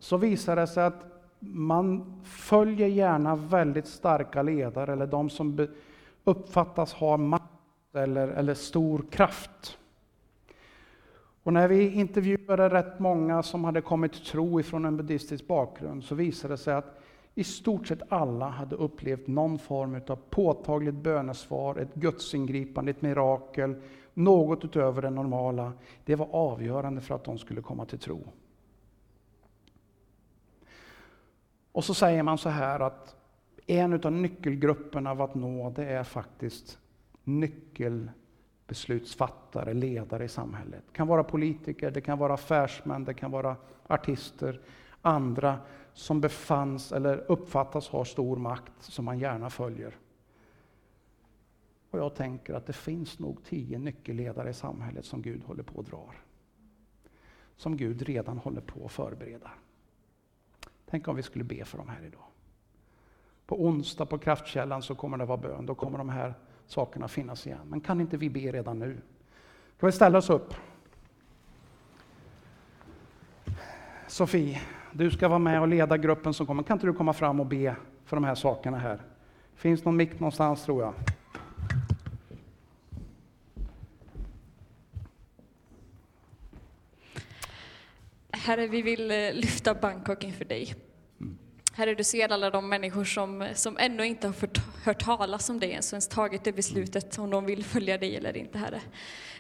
Så 0.02 0.18
visar 0.18 0.56
det 0.56 0.68
sig 0.68 0.84
att 0.84 1.06
man 1.40 2.14
följer 2.24 2.88
gärna 2.88 3.36
väldigt 3.36 3.88
starka 3.88 4.42
ledare, 4.42 4.94
eller 4.94 5.08
de 5.08 5.30
som 5.30 5.68
uppfattas 6.24 6.94
ha 6.94 7.18
makt 7.18 7.44
eller, 7.94 8.28
eller 8.28 8.54
stor 8.54 9.06
kraft. 9.12 9.78
Och 11.44 11.54
när 11.54 11.68
vi 11.68 11.94
intervjuade 11.94 12.70
rätt 12.70 13.00
många 13.00 13.44
som 13.44 13.64
hade 13.64 13.82
kommit 13.82 14.14
till 14.14 14.26
tro 14.26 14.60
ifrån 14.60 14.86
en 14.86 14.98
buddhistisk 14.98 15.48
bakgrund 15.48 16.04
så 16.04 16.16
visade 16.16 16.54
det 16.54 16.58
sig 16.58 16.74
att 16.74 17.02
i 17.36 17.44
stort 17.44 17.88
sett 17.88 18.02
alla 18.10 18.50
hade 18.50 18.76
upplevt 18.76 19.28
någon 19.28 19.60
form 19.60 20.02
av 20.08 20.20
påtagligt 20.30 20.96
bönesvar, 20.96 21.76
ett 21.76 21.94
gudsingripande, 21.94 22.92
ett 22.92 23.02
mirakel, 23.02 23.76
något 24.14 24.66
utöver 24.66 25.02
det 25.02 25.10
normala. 25.10 25.74
Det 26.06 26.16
var 26.16 26.28
avgörande 26.32 27.02
för 27.02 27.16
att 27.16 27.24
de 27.24 27.38
skulle 27.38 27.62
komma 27.62 27.86
till 27.86 28.00
tro. 28.00 28.24
Och 31.72 31.84
så 31.84 31.94
säger 31.94 32.24
man 32.24 32.38
så 32.38 32.50
här 32.50 32.80
att 32.80 33.16
en 33.68 33.94
av 33.94 34.12
nyckelgrupperna 34.12 35.12
av 35.12 35.22
att 35.22 35.36
nå 35.36 35.70
det 35.70 35.86
är 35.86 36.04
faktiskt 36.04 36.80
nyckelbeslutsfattare, 37.24 39.74
ledare 39.74 40.24
i 40.24 40.28
samhället. 40.28 40.84
Det 40.88 40.94
kan 40.94 41.08
vara 41.08 41.24
politiker, 41.24 41.92
det 41.92 42.02
kan 42.02 42.18
vara 42.18 42.34
affärsmän, 42.34 43.06
det 43.06 43.14
kan 43.14 43.32
vara 43.32 43.56
artister, 43.88 44.62
andra 45.02 45.60
som 45.94 46.22
befanns 46.22 46.92
eller 46.92 47.32
uppfattas 47.32 47.88
ha 47.88 48.06
stor 48.06 48.38
makt 48.38 48.74
som 48.80 49.06
man 49.06 49.20
gärna 49.20 49.50
följer. 49.50 49.98
Och 51.92 52.00
jag 52.00 52.16
tänker 52.16 52.54
att 52.54 52.66
det 52.66 52.74
finns 52.74 53.20
nog 53.20 53.44
tio 53.44 53.80
nyckelledare 53.80 54.50
i 54.50 54.54
samhället 54.54 55.06
som 55.06 55.22
Gud 55.22 55.44
håller 55.44 55.64
på 55.64 55.76
och 55.76 55.84
drar, 55.84 56.22
Som 57.56 57.78
Gud 57.78 58.02
redan 58.02 58.38
håller 58.38 58.62
på 58.62 58.86
att 58.86 58.92
förbereda. 58.92 59.52
Tänk 60.92 61.08
om 61.08 61.16
vi 61.16 61.24
skulle 61.24 61.44
be 61.44 61.66
för 61.66 61.78
dem 61.78 61.90
här 61.90 62.06
idag. 62.06 62.24
På 63.48 63.66
onsdag 63.66 64.06
på 64.06 64.18
kraftkällan 64.18 64.82
så 64.82 64.96
kommer 64.96 65.18
det 65.18 65.26
vara 65.26 65.38
bön. 65.38 65.66
Då 65.66 65.76
kommer 65.76 65.98
de 65.98 66.10
här 66.10 66.34
sakerna 66.66 67.08
finnas 67.08 67.48
igen. 67.48 67.60
Men 67.66 67.82
kan 67.82 68.02
inte 68.02 68.18
vi 68.18 68.30
be 68.30 68.40
redan 68.40 68.80
nu? 68.80 68.98
Kan 69.80 69.88
vi 69.88 69.92
ställa 69.92 70.18
oss 70.18 70.30
upp. 70.30 70.54
Sofie, 74.08 74.62
du 74.92 75.12
ska 75.12 75.28
vara 75.28 75.40
med 75.40 75.62
och 75.62 75.68
leda 75.68 75.98
gruppen 75.98 76.34
som 76.34 76.46
kommer. 76.46 76.64
Kan 76.64 76.76
inte 76.76 76.88
du 76.88 76.94
komma 76.94 77.14
fram 77.14 77.40
och 77.40 77.46
be 77.46 77.76
för 78.06 78.18
de 78.18 78.24
här 78.24 78.36
sakerna 78.36 78.78
här? 78.78 79.02
Finns 79.56 79.86
någon 79.86 79.96
mick 79.98 80.20
någonstans 80.20 80.64
tror 80.64 80.82
jag. 80.82 80.94
Herre, 88.44 88.68
vi 88.68 88.82
vill 88.82 89.12
eh, 89.12 89.34
lyfta 89.34 89.74
Bangkok 89.74 90.24
inför 90.24 90.46
dig. 90.46 90.76
Herre, 91.74 91.96
du 91.96 92.04
ser 92.04 92.32
alla 92.34 92.50
de 92.50 92.70
människor 92.70 93.04
som, 93.04 93.48
som 93.54 93.78
ännu 93.78 94.06
inte 94.06 94.28
har 94.28 94.34
fått, 94.34 94.58
hört 94.84 95.04
talas 95.04 95.50
om 95.50 95.60
dig 95.60 95.70
ens, 95.70 95.94
ens 95.94 96.08
tagit 96.08 96.44
det 96.44 96.52
beslutet 96.52 97.20
om 97.20 97.30
de 97.30 97.46
vill 97.46 97.64
följa 97.64 97.98
dig 97.98 98.16
eller 98.16 98.38
inte, 98.38 98.58
Herre. 98.58 98.82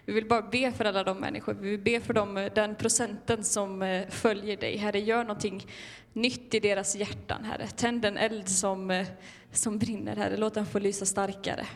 Vi 0.05 0.13
vill 0.13 0.27
bara 0.27 0.41
be 0.41 0.71
för 0.71 0.85
alla 0.85 1.03
de 1.03 1.17
människor, 1.17 1.53
vi 1.53 1.69
vill 1.69 1.79
be 1.79 1.99
för 1.99 2.13
dem, 2.13 2.49
den 2.55 2.75
procenten 2.75 3.43
som 3.43 3.81
eh, 3.81 4.09
följer 4.09 4.57
dig. 4.57 4.77
Herre, 4.77 4.99
gör 4.99 5.23
någonting 5.23 5.67
nytt 6.13 6.53
i 6.53 6.59
deras 6.59 6.95
hjärtan, 6.95 7.43
Herre. 7.43 7.67
Tänd 7.67 8.05
en 8.05 8.17
eld 8.17 8.49
som, 8.49 8.91
eh, 8.91 9.07
som 9.51 9.77
brinner, 9.77 10.15
Herre. 10.15 10.37
Låt 10.37 10.53
den 10.53 10.65
få 10.65 10.79
lysa 10.79 11.05
starkare. 11.05 11.67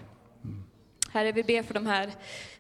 Herre, 1.15 1.32
vi 1.32 1.43
ber 1.43 1.63
för 1.63 1.73
de 1.73 1.86
här 1.86 2.12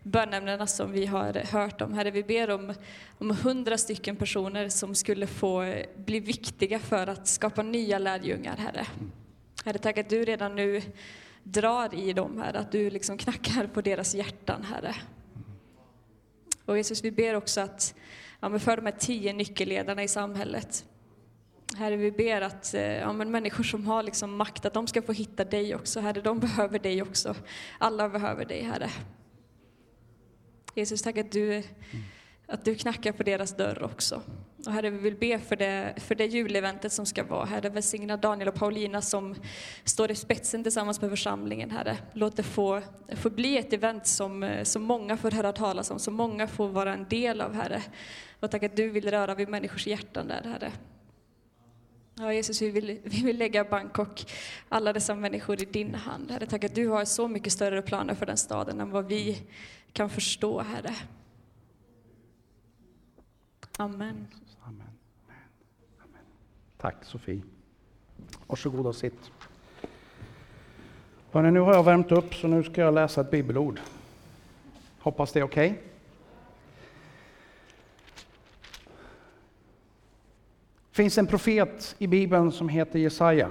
bönämnena 0.03 0.67
som 0.67 0.91
vi 0.91 1.05
har 1.05 1.33
hört 1.33 1.81
om. 1.81 1.93
Herre, 1.93 2.11
vi 2.11 2.23
ber 2.23 2.49
om, 2.49 2.73
om 3.17 3.31
hundra 3.31 3.77
stycken 3.77 4.15
personer 4.15 4.69
som 4.69 4.95
skulle 4.95 5.27
få 5.27 5.75
bli 5.95 6.19
viktiga 6.19 6.79
för 6.79 7.07
att 7.07 7.27
skapa 7.27 7.63
nya 7.63 7.99
lärjungar, 7.99 8.57
Herre. 8.57 8.87
Herre, 9.65 9.77
tack 9.77 9.97
att 9.97 10.09
du 10.09 10.25
redan 10.25 10.55
nu 10.55 10.81
drar 11.43 11.95
i 11.95 12.13
dem, 12.13 12.41
Herre, 12.41 12.59
att 12.59 12.71
du 12.71 12.89
liksom 12.89 13.17
knackar 13.17 13.67
på 13.67 13.81
deras 13.81 14.15
hjärtan, 14.15 14.63
Herre. 14.63 14.95
Och 16.65 16.77
Jesus, 16.77 17.03
vi 17.03 17.11
ber 17.11 17.35
också 17.35 17.61
att, 17.61 17.95
ja, 18.39 18.59
för 18.59 18.75
de 18.75 18.85
här 18.85 18.95
tio 18.99 19.33
nyckelledarna 19.33 20.03
i 20.03 20.07
samhället, 20.07 20.85
Herre, 21.73 21.95
vi 21.95 22.11
ber 22.11 22.41
att 22.41 22.73
eh, 22.73 22.81
ja, 22.81 23.13
men 23.13 23.31
människor 23.31 23.63
som 23.63 23.87
har 23.87 24.03
liksom 24.03 24.37
makt, 24.37 24.65
att 24.65 24.73
de 24.73 24.87
ska 24.87 25.01
få 25.01 25.11
hitta 25.11 25.43
dig 25.43 25.75
också. 25.75 25.99
Herre, 25.99 26.21
de 26.21 26.39
behöver 26.39 26.79
dig 26.79 27.01
också. 27.01 27.35
Alla 27.77 28.09
behöver 28.09 28.45
dig, 28.45 28.61
Herre. 28.61 28.89
Jesus, 30.75 31.01
tack 31.01 31.17
att 31.17 31.31
du, 31.31 31.63
att 32.47 32.65
du 32.65 32.75
knackar 32.75 33.11
på 33.11 33.23
deras 33.23 33.57
dörr 33.57 33.83
också. 33.83 34.21
Och 34.65 34.71
Herre, 34.71 34.89
vi 34.89 34.97
vill 34.97 35.15
be 35.15 35.39
för 35.39 35.55
det, 35.55 35.93
för 35.97 36.15
det 36.15 36.25
juleventet 36.25 36.91
som 36.91 37.05
ska 37.05 37.23
vara. 37.23 37.45
Herre, 37.45 37.69
välsigna 37.69 38.17
Daniel 38.17 38.47
och 38.47 38.55
Paulina 38.55 39.01
som 39.01 39.35
står 39.83 40.11
i 40.11 40.15
spetsen 40.15 40.63
tillsammans 40.63 41.01
med 41.01 41.09
församlingen, 41.09 41.71
Herre. 41.71 41.97
Låt 42.13 42.35
det 42.35 42.43
få, 42.43 42.81
få 43.15 43.29
bli 43.29 43.57
ett 43.57 43.73
event 43.73 44.07
som, 44.07 44.43
eh, 44.43 44.63
som 44.63 44.81
många 44.81 45.17
får 45.17 45.31
höra 45.31 45.51
talas 45.51 45.91
om, 45.91 45.99
som 45.99 46.13
många 46.13 46.47
får 46.47 46.67
vara 46.67 46.93
en 46.93 47.05
del 47.09 47.41
av, 47.41 47.53
Herre. 47.53 47.81
Och 48.39 48.51
tack 48.51 48.63
att 48.63 48.75
du 48.75 48.89
vill 48.89 49.11
röra 49.11 49.35
vid 49.35 49.49
människors 49.49 49.87
hjärtan 49.87 50.27
där, 50.27 50.41
Herre. 50.43 50.71
Ja, 52.17 52.33
Jesus, 52.33 52.61
vi 52.61 52.69
vill, 52.69 52.99
vi 53.03 53.23
vill 53.23 53.37
lägga 53.37 53.63
Bangkok, 53.63 54.25
alla 54.69 54.93
dessa 54.93 55.15
människor 55.15 55.61
i 55.61 55.65
din 55.65 55.95
hand. 55.95 56.31
Herre, 56.31 56.45
tack 56.45 56.63
att 56.63 56.75
du 56.75 56.87
har 56.87 57.05
så 57.05 57.27
mycket 57.27 57.53
större 57.53 57.81
planer 57.81 58.15
för 58.15 58.25
den 58.25 58.37
staden 58.37 58.81
än 58.81 58.91
vad 58.91 59.05
vi 59.05 59.41
kan 59.93 60.09
förstå, 60.09 60.61
Herre. 60.61 60.95
Amen. 63.77 64.27
Amen. 64.61 64.87
Amen. 66.03 66.23
Tack 66.77 67.05
Sofie. 67.05 67.41
Varsågod 68.47 68.87
och 68.87 68.95
sitt. 68.95 69.31
Hörrni, 71.31 71.51
nu 71.51 71.59
har 71.59 71.73
jag 71.73 71.83
värmt 71.83 72.11
upp 72.11 72.35
så 72.35 72.47
nu 72.47 72.63
ska 72.63 72.81
jag 72.81 72.93
läsa 72.93 73.21
ett 73.21 73.31
bibelord. 73.31 73.79
Hoppas 74.99 75.31
det 75.31 75.39
är 75.39 75.43
okej. 75.43 75.71
Okay. 75.71 75.94
Finns 80.95 81.17
en 81.17 81.27
profet 81.27 81.95
i 81.97 82.07
Bibeln 82.07 82.51
som 82.51 82.69
heter 82.69 82.99
Jesaja. 82.99 83.49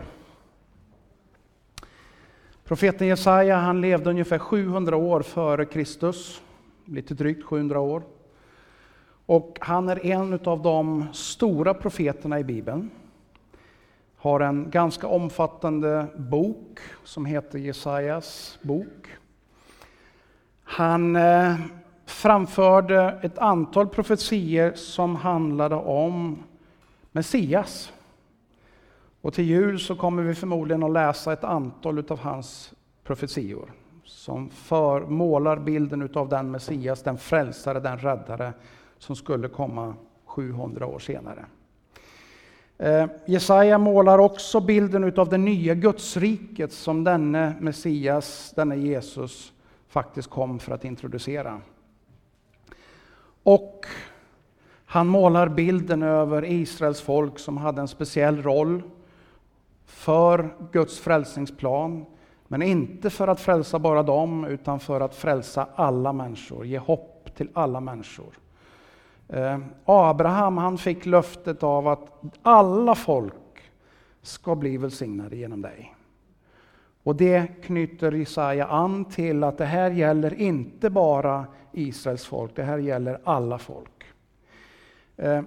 Profeten 2.64 3.06
Jesaja 3.06 3.56
han 3.56 3.80
levde 3.80 4.10
ungefär 4.10 4.38
700 4.38 4.96
år 4.96 5.22
före 5.22 5.64
Kristus, 5.64 6.42
lite 6.84 7.14
drygt 7.14 7.44
700 7.44 7.80
år. 7.80 8.02
Och 9.26 9.58
han 9.60 9.88
är 9.88 10.06
en 10.06 10.40
av 10.44 10.62
de 10.62 11.06
stora 11.12 11.74
profeterna 11.74 12.40
i 12.40 12.44
Bibeln. 12.44 12.90
Har 14.16 14.40
en 14.40 14.70
ganska 14.70 15.06
omfattande 15.06 16.06
bok 16.16 16.80
som 17.04 17.26
heter 17.26 17.58
Jesajas 17.58 18.58
bok. 18.62 19.08
Han 20.62 21.16
eh, 21.16 21.54
framförde 22.06 23.18
ett 23.22 23.38
antal 23.38 23.88
profetier 23.88 24.72
som 24.74 25.16
handlade 25.16 25.76
om 25.76 26.42
Messias. 27.14 27.92
Och 29.20 29.34
till 29.34 29.44
jul 29.44 29.80
så 29.80 29.96
kommer 29.96 30.22
vi 30.22 30.34
förmodligen 30.34 30.82
att 30.82 30.92
läsa 30.92 31.32
ett 31.32 31.44
antal 31.44 32.04
av 32.08 32.18
hans 32.18 32.72
profetior 33.04 33.72
som 34.04 34.50
för, 34.50 35.00
målar 35.00 35.56
bilden 35.56 36.10
av 36.14 36.28
den 36.28 36.50
Messias, 36.50 37.02
den 37.02 37.18
frälsare, 37.18 37.80
den 37.80 37.98
räddare 37.98 38.52
som 38.98 39.16
skulle 39.16 39.48
komma 39.48 39.94
700 40.24 40.86
år 40.86 40.98
senare. 40.98 41.46
Eh, 42.78 43.06
Jesaja 43.26 43.78
målar 43.78 44.18
också 44.18 44.60
bilden 44.60 45.18
av 45.18 45.28
det 45.28 45.38
nya 45.38 45.74
Gudsriket 45.74 46.72
som 46.72 47.04
denne 47.04 47.54
Messias, 47.60 48.52
denne 48.56 48.76
Jesus, 48.76 49.52
faktiskt 49.88 50.30
kom 50.30 50.58
för 50.58 50.72
att 50.72 50.84
introducera. 50.84 51.60
Och 53.42 53.86
han 54.94 55.06
målar 55.06 55.48
bilden 55.48 56.02
över 56.02 56.44
Israels 56.44 57.00
folk 57.00 57.38
som 57.38 57.56
hade 57.56 57.80
en 57.80 57.88
speciell 57.88 58.42
roll 58.42 58.82
för 59.84 60.54
Guds 60.72 60.98
frälsningsplan, 60.98 62.04
men 62.48 62.62
inte 62.62 63.10
för 63.10 63.28
att 63.28 63.40
frälsa 63.40 63.78
bara 63.78 64.02
dem, 64.02 64.44
utan 64.44 64.80
för 64.80 65.00
att 65.00 65.14
frälsa 65.14 65.66
alla 65.74 66.12
människor, 66.12 66.66
ge 66.66 66.78
hopp 66.78 67.30
till 67.36 67.48
alla 67.52 67.80
människor. 67.80 68.38
Eh, 69.28 69.58
Abraham 69.84 70.58
han 70.58 70.78
fick 70.78 71.06
löftet 71.06 71.62
av 71.62 71.88
att 71.88 72.22
alla 72.42 72.94
folk 72.94 73.34
ska 74.22 74.54
bli 74.54 74.76
välsignade 74.76 75.36
genom 75.36 75.62
dig. 75.62 75.94
Och 77.02 77.16
det 77.16 77.46
knyter 77.62 78.12
Jesaja 78.12 78.66
an 78.66 79.04
till 79.04 79.44
att 79.44 79.58
det 79.58 79.64
här 79.64 79.90
gäller 79.90 80.34
inte 80.34 80.90
bara 80.90 81.46
Israels 81.72 82.24
folk, 82.24 82.56
det 82.56 82.62
här 82.62 82.78
gäller 82.78 83.20
alla 83.24 83.58
folk. 83.58 83.93
Eh, 85.16 85.42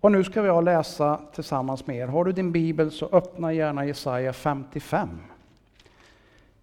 och 0.00 0.12
nu 0.12 0.24
ska 0.24 0.42
vi 0.42 0.62
läsa 0.62 1.20
tillsammans 1.34 1.86
med 1.86 1.96
er. 1.96 2.06
Har 2.06 2.24
du 2.24 2.32
din 2.32 2.52
bibel 2.52 2.90
så 2.90 3.08
öppna 3.12 3.52
gärna 3.52 3.86
Jesaja 3.86 4.32
55. 4.32 5.08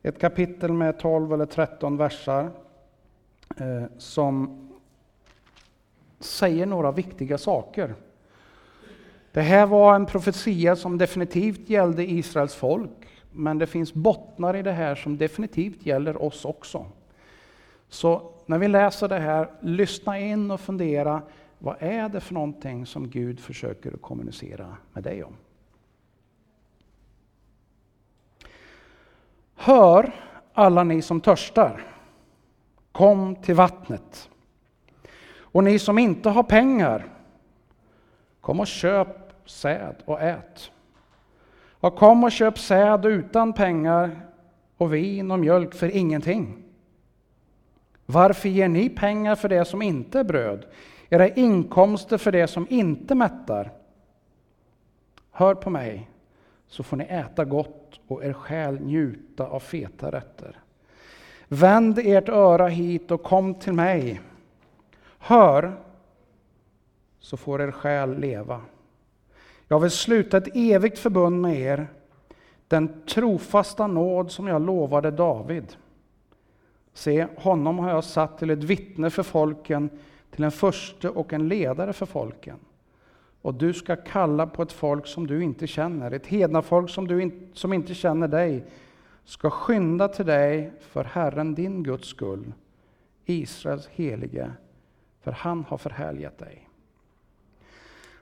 Ett 0.03 0.19
kapitel 0.19 0.73
med 0.73 0.99
12 0.99 1.33
eller 1.33 1.45
13 1.45 1.97
versar 1.97 2.49
eh, 3.57 3.83
som 3.97 4.61
säger 6.19 6.65
några 6.65 6.91
viktiga 6.91 7.37
saker. 7.37 7.95
Det 9.31 9.41
här 9.41 9.65
var 9.65 9.95
en 9.95 10.05
profetia 10.05 10.75
som 10.75 10.97
definitivt 10.97 11.69
gällde 11.69 12.11
Israels 12.11 12.55
folk, 12.55 13.07
men 13.31 13.57
det 13.57 13.67
finns 13.67 13.93
bottnar 13.93 14.55
i 14.55 14.61
det 14.61 14.71
här 14.71 14.95
som 14.95 15.17
definitivt 15.17 15.85
gäller 15.85 16.21
oss 16.21 16.45
också. 16.45 16.85
Så 17.89 18.31
när 18.45 18.57
vi 18.57 18.67
läser 18.67 19.07
det 19.07 19.19
här, 19.19 19.49
lyssna 19.59 20.19
in 20.19 20.51
och 20.51 20.59
fundera, 20.59 21.21
vad 21.59 21.75
är 21.79 22.09
det 22.09 22.19
för 22.19 22.33
någonting 22.33 22.85
som 22.85 23.09
Gud 23.09 23.39
försöker 23.39 23.93
att 23.93 24.01
kommunicera 24.01 24.77
med 24.93 25.03
dig 25.03 25.23
om? 25.23 25.33
Hör 29.55 30.11
alla 30.53 30.83
ni 30.83 31.01
som 31.01 31.21
törstar, 31.21 31.83
kom 32.91 33.35
till 33.35 33.55
vattnet. 33.55 34.29
Och 35.37 35.63
ni 35.63 35.79
som 35.79 35.97
inte 35.97 36.29
har 36.29 36.43
pengar, 36.43 37.05
kom 38.41 38.59
och 38.59 38.67
köp 38.67 39.07
säd 39.45 39.95
och 40.05 40.21
ät. 40.21 40.71
Och 41.79 41.95
kom 41.95 42.23
och 42.23 42.31
köp 42.31 42.59
säd 42.59 43.05
utan 43.05 43.53
pengar 43.53 44.27
och 44.77 44.93
vin 44.93 45.31
och 45.31 45.39
mjölk 45.39 45.73
för 45.73 45.95
ingenting. 45.95 46.63
Varför 48.05 48.49
ger 48.49 48.67
ni 48.67 48.89
pengar 48.89 49.35
för 49.35 49.49
det 49.49 49.65
som 49.65 49.81
inte 49.81 50.19
är 50.19 50.23
bröd, 50.23 50.65
era 51.09 51.29
inkomster 51.29 52.17
för 52.17 52.31
det 52.31 52.47
som 52.47 52.67
inte 52.69 53.15
mättar? 53.15 53.71
Hör 55.31 55.55
på 55.55 55.69
mig, 55.69 56.09
så 56.67 56.83
får 56.83 56.97
ni 56.97 57.03
äta 57.03 57.45
gott 57.45 57.99
och 58.07 58.25
er 58.25 58.33
själ 58.33 58.79
njuta 58.79 59.47
av 59.47 59.59
feta 59.59 60.11
rätter. 60.11 60.59
Vänd 61.47 61.99
ert 61.99 62.29
öra 62.29 62.67
hit 62.67 63.11
och 63.11 63.23
kom 63.23 63.53
till 63.53 63.73
mig. 63.73 64.21
Hör, 65.19 65.73
så 67.19 67.37
får 67.37 67.61
er 67.61 67.71
själ 67.71 68.19
leva. 68.19 68.61
Jag 69.67 69.79
vill 69.79 69.91
sluta 69.91 70.37
ett 70.37 70.55
evigt 70.55 70.99
förbund 70.99 71.41
med 71.41 71.59
er, 71.59 71.87
den 72.67 73.01
trofasta 73.05 73.87
nåd 73.87 74.31
som 74.31 74.47
jag 74.47 74.61
lovade 74.61 75.11
David. 75.11 75.75
Se, 76.93 77.27
honom 77.37 77.79
har 77.79 77.89
jag 77.89 78.03
satt 78.03 78.37
till 78.37 78.49
ett 78.49 78.63
vittne 78.63 79.09
för 79.09 79.23
folken, 79.23 79.89
till 80.35 80.43
en 80.43 80.51
förste 80.51 81.09
och 81.09 81.33
en 81.33 81.47
ledare 81.47 81.93
för 81.93 82.05
folken. 82.05 82.59
Och 83.41 83.53
du 83.53 83.73
ska 83.73 83.95
kalla 83.95 84.47
på 84.47 84.61
ett 84.61 84.71
folk 84.71 85.07
som 85.07 85.27
du 85.27 85.43
inte 85.43 85.67
känner, 85.67 86.11
ett 86.11 86.27
hednafolk 86.27 86.89
som, 86.89 87.07
du 87.07 87.21
in, 87.21 87.49
som 87.53 87.73
inte 87.73 87.93
känner 87.93 88.27
dig, 88.27 88.65
ska 89.25 89.49
skynda 89.49 90.07
till 90.07 90.25
dig 90.25 90.71
för 90.79 91.03
Herren 91.03 91.55
din 91.55 91.83
Guds 91.83 92.07
skull, 92.07 92.53
Israels 93.25 93.87
helige 93.87 94.51
för 95.21 95.31
han 95.31 95.65
har 95.69 95.77
förhärligat 95.77 96.37
dig. 96.37 96.69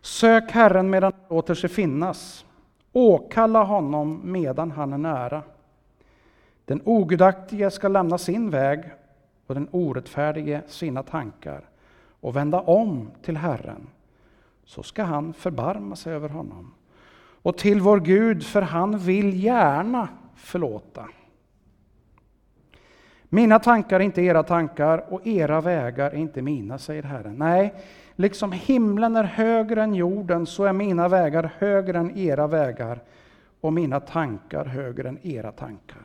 Sök 0.01 0.51
Herren 0.51 0.89
medan 0.89 1.11
han 1.13 1.35
låter 1.35 1.55
sig 1.55 1.69
finnas. 1.69 2.45
Åkalla 2.91 3.63
honom 3.63 4.21
medan 4.23 4.71
han 4.71 4.93
är 4.93 4.97
nära. 4.97 5.43
Den 6.65 6.81
ogudaktige 6.85 7.71
ska 7.71 7.87
lämna 7.87 8.17
sin 8.17 8.49
väg 8.49 8.83
och 9.47 9.55
den 9.55 9.67
orättfärdige 9.71 10.61
sina 10.67 11.03
tankar 11.03 11.69
och 12.23 12.35
vända 12.35 12.61
om 12.61 13.11
till 13.21 13.37
Herren, 13.37 13.87
så 14.65 14.83
ska 14.83 15.03
han 15.03 15.33
förbarma 15.33 15.95
sig 15.95 16.13
över 16.13 16.29
honom. 16.29 16.73
Och 17.41 17.57
till 17.57 17.81
vår 17.81 17.99
Gud, 17.99 18.45
för 18.45 18.61
han 18.61 18.97
vill 18.97 19.43
gärna 19.43 20.07
förlåta. 20.35 21.09
Mina 23.23 23.59
tankar 23.59 23.99
är 23.99 24.03
inte 24.03 24.21
era 24.21 24.43
tankar 24.43 25.13
och 25.13 25.27
era 25.27 25.61
vägar 25.61 26.11
är 26.11 26.15
inte 26.15 26.41
mina, 26.41 26.77
säger 26.77 27.03
Herren. 27.03 27.35
Nej, 27.35 27.73
liksom 28.15 28.51
himlen 28.51 29.15
är 29.15 29.23
högre 29.23 29.83
än 29.83 29.95
jorden 29.95 30.45
så 30.45 30.63
är 30.63 30.73
mina 30.73 31.07
vägar 31.07 31.51
högre 31.57 31.97
än 31.97 32.17
era 32.17 32.47
vägar 32.47 32.99
och 33.61 33.73
mina 33.73 33.99
tankar 33.99 34.65
högre 34.65 35.09
än 35.09 35.27
era 35.27 35.51
tankar. 35.51 36.02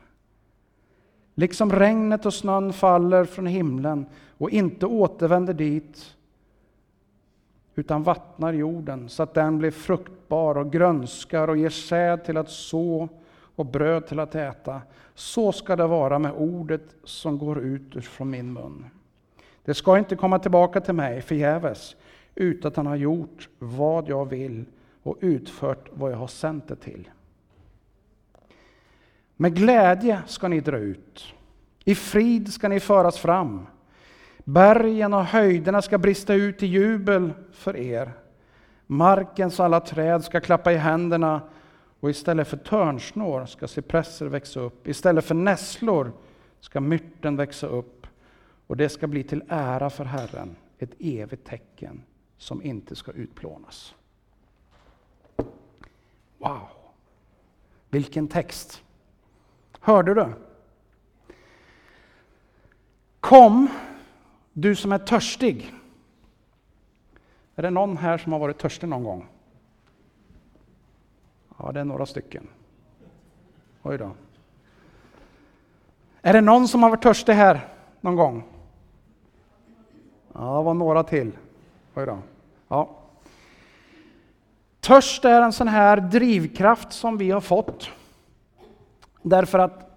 Liksom 1.38 1.72
regnet 1.72 2.26
och 2.26 2.34
snön 2.34 2.72
faller 2.72 3.24
från 3.24 3.46
himlen 3.46 4.06
och 4.38 4.50
inte 4.50 4.86
återvänder 4.86 5.54
dit 5.54 6.16
utan 7.74 8.02
vattnar 8.02 8.52
jorden 8.52 9.08
så 9.08 9.22
att 9.22 9.34
den 9.34 9.58
blir 9.58 9.70
fruktbar 9.70 10.58
och 10.58 10.72
grönskar 10.72 11.48
och 11.48 11.56
ger 11.56 11.70
säd 11.70 12.24
till 12.24 12.36
att 12.36 12.50
så 12.50 13.08
och 13.56 13.66
bröd 13.66 14.06
till 14.06 14.20
att 14.20 14.34
äta. 14.34 14.82
Så 15.14 15.52
ska 15.52 15.76
det 15.76 15.86
vara 15.86 16.18
med 16.18 16.32
ordet 16.32 16.96
som 17.04 17.38
går 17.38 17.58
ut 17.58 18.04
från 18.04 18.30
min 18.30 18.52
mun. 18.52 18.84
Det 19.64 19.74
ska 19.74 19.98
inte 19.98 20.16
komma 20.16 20.38
tillbaka 20.38 20.80
till 20.80 20.94
mig 20.94 21.22
förgäves, 21.22 21.96
utan 22.34 22.68
att 22.68 22.76
han 22.76 22.86
har 22.86 22.96
gjort 22.96 23.48
vad 23.58 24.08
jag 24.08 24.28
vill 24.28 24.64
och 25.02 25.16
utfört 25.20 25.88
vad 25.92 26.12
jag 26.12 26.16
har 26.16 26.26
sänt 26.26 26.68
det 26.68 26.76
till. 26.76 27.08
Med 29.40 29.54
glädje 29.54 30.22
ska 30.26 30.48
ni 30.48 30.60
dra 30.60 30.78
ut. 30.78 31.34
I 31.84 31.94
frid 31.94 32.52
ska 32.52 32.68
ni 32.68 32.80
föras 32.80 33.18
fram. 33.18 33.66
Bergen 34.44 35.14
och 35.14 35.24
höjderna 35.24 35.82
ska 35.82 35.98
brista 35.98 36.34
ut 36.34 36.62
i 36.62 36.66
jubel 36.66 37.32
för 37.52 37.76
er. 37.76 38.12
Markens 38.86 39.60
alla 39.60 39.80
träd 39.80 40.24
ska 40.24 40.40
klappa 40.40 40.72
i 40.72 40.76
händerna 40.76 41.40
och 42.00 42.10
istället 42.10 42.48
för 42.48 42.56
törnsnår 42.56 43.46
ska 43.46 43.68
cypresser 43.68 44.26
växa 44.26 44.60
upp. 44.60 44.88
Istället 44.88 45.24
för 45.24 45.34
nässlor 45.34 46.12
ska 46.60 46.80
myrten 46.80 47.36
växa 47.36 47.66
upp. 47.66 48.06
Och 48.66 48.76
det 48.76 48.88
ska 48.88 49.06
bli 49.06 49.22
till 49.22 49.42
ära 49.48 49.90
för 49.90 50.04
Herren, 50.04 50.56
ett 50.78 50.94
evigt 50.98 51.46
tecken 51.46 52.02
som 52.38 52.62
inte 52.62 52.96
ska 52.96 53.12
utplånas. 53.12 53.94
Wow! 56.38 56.68
Vilken 57.90 58.28
text! 58.28 58.82
Hörde 59.88 60.14
du? 60.14 60.26
Kom, 63.20 63.68
du 64.52 64.76
som 64.76 64.92
är 64.92 64.98
törstig. 64.98 65.74
Är 67.56 67.62
det 67.62 67.70
någon 67.70 67.96
här 67.96 68.18
som 68.18 68.32
har 68.32 68.38
varit 68.38 68.58
törstig 68.58 68.88
någon 68.88 69.04
gång? 69.04 69.26
Ja, 71.58 71.72
det 71.72 71.80
är 71.80 71.84
några 71.84 72.06
stycken. 72.06 72.48
Oj 73.82 73.98
då. 73.98 74.10
Är 76.22 76.32
det 76.32 76.40
någon 76.40 76.68
som 76.68 76.82
har 76.82 76.90
varit 76.90 77.02
törstig 77.02 77.32
här 77.32 77.68
någon 78.00 78.16
gång? 78.16 78.44
Ja, 80.32 80.58
det 80.58 80.64
var 80.64 80.74
några 80.74 81.04
till. 81.04 81.32
Oj 81.94 82.06
då. 82.06 82.18
Ja. 82.68 82.90
Törst 84.80 85.24
är 85.24 85.42
en 85.42 85.52
sån 85.52 85.68
här 85.68 85.96
drivkraft 85.96 86.92
som 86.92 87.18
vi 87.18 87.30
har 87.30 87.40
fått. 87.40 87.90
Därför 89.28 89.58
att 89.58 89.90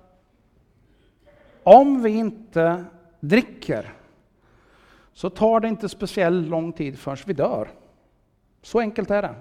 om 1.63 2.03
vi 2.03 2.09
inte 2.09 2.85
dricker 3.19 3.93
så 5.13 5.29
tar 5.29 5.59
det 5.59 5.67
inte 5.67 5.89
speciellt 5.89 6.47
lång 6.47 6.73
tid 6.73 6.99
förrän 6.99 7.17
vi 7.25 7.33
dör. 7.33 7.67
Så 8.61 8.79
enkelt 8.79 9.11
är 9.11 9.21
det. 9.21 9.35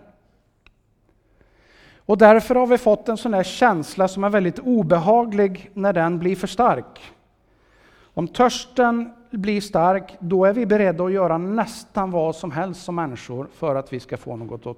Och 1.96 2.18
därför 2.18 2.54
har 2.54 2.66
vi 2.66 2.78
fått 2.78 3.08
en 3.08 3.16
sån 3.16 3.34
här 3.34 3.42
känsla 3.42 4.08
som 4.08 4.24
är 4.24 4.30
väldigt 4.30 4.58
obehaglig 4.58 5.70
när 5.74 5.92
den 5.92 6.18
blir 6.18 6.36
för 6.36 6.46
stark. 6.46 7.12
Om 8.14 8.28
törsten 8.28 9.12
blir 9.30 9.60
stark, 9.60 10.16
då 10.20 10.44
är 10.44 10.52
vi 10.52 10.66
beredda 10.66 11.04
att 11.04 11.12
göra 11.12 11.38
nästan 11.38 12.10
vad 12.10 12.36
som 12.36 12.50
helst 12.50 12.82
som 12.82 12.94
människor 12.94 13.48
för 13.52 13.74
att 13.74 13.92
vi 13.92 14.00
ska 14.00 14.16
få 14.16 14.36
något 14.36 14.66
att 14.66 14.76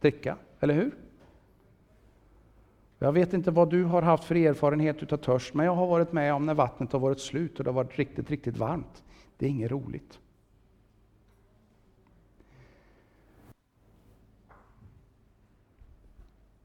dricka, 0.00 0.36
eller 0.60 0.74
hur? 0.74 1.03
Jag 3.04 3.12
vet 3.12 3.32
inte 3.32 3.50
vad 3.50 3.70
du 3.70 3.84
har 3.84 4.02
haft 4.02 4.24
för 4.24 4.34
erfarenhet 4.34 5.02
utav 5.02 5.16
törst, 5.16 5.54
men 5.54 5.66
jag 5.66 5.74
har 5.74 5.86
varit 5.86 6.12
med 6.12 6.34
om 6.34 6.46
när 6.46 6.54
vattnet 6.54 6.92
har 6.92 6.98
varit 6.98 7.20
slut 7.20 7.58
och 7.58 7.64
det 7.64 7.70
har 7.70 7.74
varit 7.74 7.98
riktigt, 7.98 8.30
riktigt 8.30 8.56
varmt. 8.56 9.02
Det 9.36 9.46
är 9.46 9.50
inget 9.50 9.70
roligt. 9.70 10.18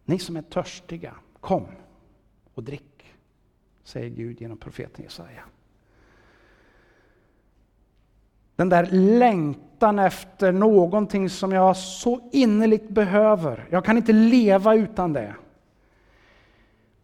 Ni 0.06 0.19
som 0.19 0.38
är 0.38 0.41
törstiga, 0.41 1.15
kom 1.39 1.65
och 2.54 2.63
drick, 2.63 3.13
säger 3.84 4.10
Gud 4.10 4.41
genom 4.41 4.58
profeten 4.58 5.04
Jesaja. 5.04 5.43
Den 8.56 8.69
där 8.69 8.86
längtan 8.91 9.99
efter 9.99 10.52
någonting 10.52 11.30
som 11.30 11.52
jag 11.52 11.78
så 11.78 12.30
innerligt 12.32 12.89
behöver. 12.89 13.67
Jag 13.69 13.86
kan 13.86 13.97
inte 13.97 14.13
leva 14.13 14.75
utan 14.75 15.13
det. 15.13 15.36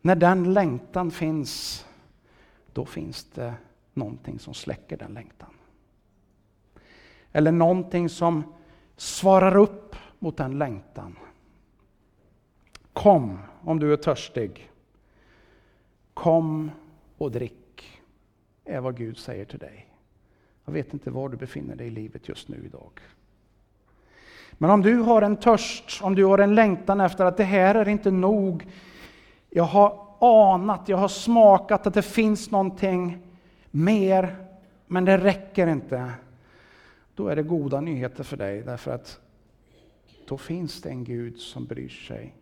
När 0.05 0.15
den 0.15 0.53
längtan 0.53 1.11
finns, 1.11 1.85
då 2.73 2.85
finns 2.85 3.23
det 3.23 3.53
någonting 3.93 4.39
som 4.39 4.53
släcker 4.53 4.97
den 4.97 5.13
längtan. 5.13 5.49
Eller 7.31 7.51
någonting 7.51 8.09
som 8.09 8.43
svarar 8.95 9.55
upp 9.57 9.95
mot 10.19 10.37
den 10.37 10.57
längtan. 10.57 11.15
Kom 12.93 13.39
om 13.61 13.79
du 13.79 13.93
är 13.93 13.97
törstig. 13.97 14.71
Kom 16.13 16.71
och 17.17 17.31
drick, 17.31 18.01
är 18.65 18.79
vad 18.79 18.97
Gud 18.97 19.17
säger 19.17 19.45
till 19.45 19.59
dig. 19.59 19.87
Jag 20.65 20.73
vet 20.73 20.93
inte 20.93 21.11
var 21.11 21.29
du 21.29 21.37
befinner 21.37 21.75
dig 21.75 21.87
i 21.87 21.91
livet 21.91 22.29
just 22.29 22.47
nu 22.47 22.63
idag. 22.65 22.99
Men 24.51 24.69
om 24.69 24.81
du 24.81 24.95
har 24.95 25.21
en 25.21 25.37
törst, 25.37 26.01
om 26.03 26.15
du 26.15 26.25
har 26.25 26.37
en 26.37 26.55
längtan 26.55 27.01
efter 27.01 27.25
att 27.25 27.37
det 27.37 27.43
här 27.43 27.75
är 27.75 27.87
inte 27.87 28.11
nog. 28.11 28.67
Jag 29.55 29.63
har 29.63 30.07
anat, 30.19 30.89
jag 30.89 30.97
har 30.97 31.07
smakat 31.07 31.87
att 31.87 31.93
det 31.93 32.01
finns 32.01 32.51
någonting 32.51 33.17
mer, 33.71 34.47
men 34.87 35.05
det 35.05 35.17
räcker 35.17 35.67
inte. 35.67 36.13
Då 37.15 37.27
är 37.27 37.35
det 37.35 37.43
goda 37.43 37.81
nyheter 37.81 38.23
för 38.23 38.37
dig, 38.37 38.61
därför 38.61 38.91
att 38.91 39.19
då 40.27 40.37
finns 40.37 40.81
det 40.81 40.89
en 40.89 41.03
Gud 41.03 41.39
som 41.39 41.65
bryr 41.65 41.89
sig 41.89 42.35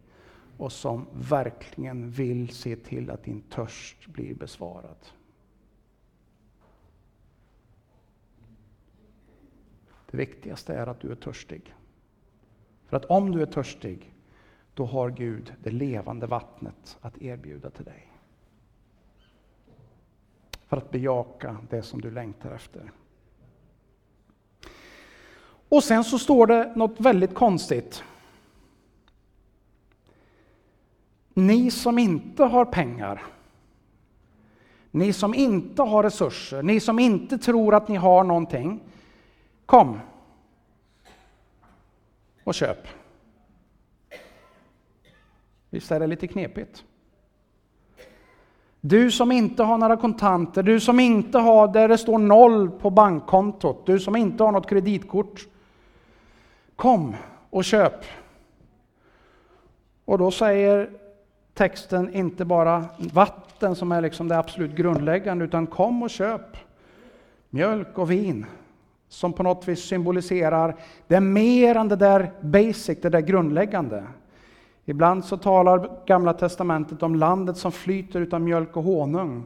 och 0.57 0.71
som 0.71 1.05
verkligen 1.13 2.11
vill 2.11 2.49
se 2.49 2.75
till 2.75 3.09
att 3.09 3.23
din 3.23 3.41
törst 3.41 4.07
blir 4.07 4.35
besvarad. 4.35 4.97
Det 10.11 10.17
viktigaste 10.17 10.73
är 10.73 10.87
att 10.87 10.99
du 10.99 11.11
är 11.11 11.15
törstig. 11.15 11.73
För 12.87 12.97
att 12.97 13.05
om 13.05 13.31
du 13.31 13.41
är 13.41 13.45
törstig, 13.45 14.13
då 14.73 14.85
har 14.85 15.09
Gud 15.09 15.53
det 15.63 15.71
levande 15.71 16.27
vattnet 16.27 16.97
att 17.01 17.21
erbjuda 17.21 17.69
till 17.69 17.85
dig. 17.85 18.07
För 20.67 20.77
att 20.77 20.91
bejaka 20.91 21.57
det 21.69 21.81
som 21.81 22.01
du 22.01 22.11
längtar 22.11 22.51
efter. 22.51 22.91
Och 25.69 25.83
sen 25.83 26.03
så 26.03 26.19
står 26.19 26.47
det 26.47 26.73
något 26.75 26.99
väldigt 26.99 27.35
konstigt. 27.35 28.03
Ni 31.33 31.71
som 31.71 31.99
inte 31.99 32.43
har 32.43 32.65
pengar, 32.65 33.23
ni 34.91 35.13
som 35.13 35.33
inte 35.33 35.81
har 35.81 36.03
resurser, 36.03 36.63
ni 36.63 36.79
som 36.79 36.99
inte 36.99 37.37
tror 37.37 37.75
att 37.75 37.87
ni 37.87 37.95
har 37.95 38.23
någonting, 38.23 38.83
kom 39.65 39.99
och 42.43 42.53
köp. 42.53 42.87
Visst 45.73 45.91
är 45.91 45.99
det 45.99 46.07
lite 46.07 46.27
knepigt? 46.27 46.83
Du 48.81 49.11
som 49.11 49.31
inte 49.31 49.63
har 49.63 49.77
några 49.77 49.97
kontanter, 49.97 50.63
du 50.63 50.79
som 50.79 50.99
inte 50.99 51.37
har 51.37 51.67
där 51.67 51.87
det 51.87 51.97
står 51.97 52.17
noll 52.17 52.71
på 52.71 52.89
bankkontot, 52.89 53.85
du 53.85 53.99
som 53.99 54.15
inte 54.15 54.43
har 54.43 54.51
något 54.51 54.69
kreditkort. 54.69 55.47
Kom 56.75 57.15
och 57.49 57.63
köp. 57.63 58.05
Och 60.05 60.17
då 60.17 60.31
säger 60.31 60.89
texten 61.53 62.13
inte 62.13 62.45
bara 62.45 62.85
vatten 62.97 63.75
som 63.75 63.91
är 63.91 64.01
liksom 64.01 64.27
det 64.27 64.37
absolut 64.37 64.75
grundläggande, 64.75 65.45
utan 65.45 65.67
kom 65.67 66.03
och 66.03 66.09
köp 66.09 66.57
mjölk 67.49 67.97
och 67.97 68.11
vin 68.11 68.45
som 69.07 69.33
på 69.33 69.43
något 69.43 69.67
vis 69.67 69.79
symboliserar 69.79 70.75
det 71.07 71.15
är 71.15 71.21
mer 71.21 71.75
än 71.75 71.87
det 71.87 71.95
där 71.95 72.31
basic, 72.41 73.01
det 73.01 73.09
där 73.09 73.21
grundläggande. 73.21 74.03
Ibland 74.85 75.25
så 75.25 75.37
talar 75.37 76.05
Gamla 76.05 76.33
Testamentet 76.33 77.03
om 77.03 77.15
landet 77.15 77.57
som 77.57 77.71
flyter 77.71 78.21
utav 78.21 78.41
mjölk 78.41 78.77
och 78.77 78.83
honung. 78.83 79.43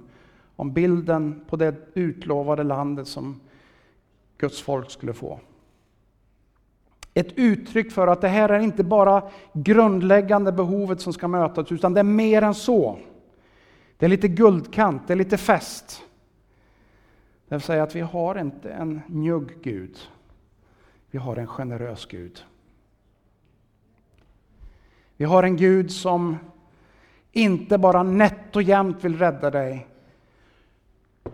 Om 0.55 0.73
bilden 0.73 1.45
på 1.49 1.55
det 1.55 1.75
utlovade 1.93 2.63
landet 2.63 3.07
som 3.07 3.39
Guds 4.37 4.61
folk 4.61 4.91
skulle 4.91 5.13
få. 5.13 5.39
Ett 7.13 7.33
uttryck 7.35 7.91
för 7.91 8.07
att 8.07 8.21
det 8.21 8.27
här 8.27 8.49
är 8.49 8.59
inte 8.59 8.83
bara 8.83 9.23
grundläggande 9.53 10.51
behovet 10.51 11.01
som 11.01 11.13
ska 11.13 11.27
mötas, 11.27 11.71
utan 11.71 11.93
det 11.93 11.99
är 11.99 12.03
mer 12.03 12.41
än 12.41 12.55
så. 12.55 12.99
Det 13.97 14.05
är 14.05 14.09
lite 14.09 14.27
guldkant, 14.27 15.07
det 15.07 15.13
är 15.13 15.17
lite 15.17 15.37
fest. 15.37 16.03
Det 17.47 17.55
vill 17.55 17.61
säga 17.61 17.83
att 17.83 17.95
vi 17.95 18.01
har 18.01 18.39
inte 18.39 18.69
en 18.69 19.01
njugg 19.07 19.61
Gud. 19.61 19.97
Vi 21.11 21.17
har 21.17 21.35
en 21.35 21.47
generös 21.47 22.05
Gud. 22.05 22.43
Vi 25.17 25.25
har 25.25 25.43
en 25.43 25.57
Gud 25.57 25.91
som 25.91 26.37
inte 27.31 27.77
bara 27.77 28.03
nätt 28.03 28.55
och 28.55 28.63
jämnt 28.63 29.03
vill 29.03 29.17
rädda 29.17 29.51
dig. 29.51 29.87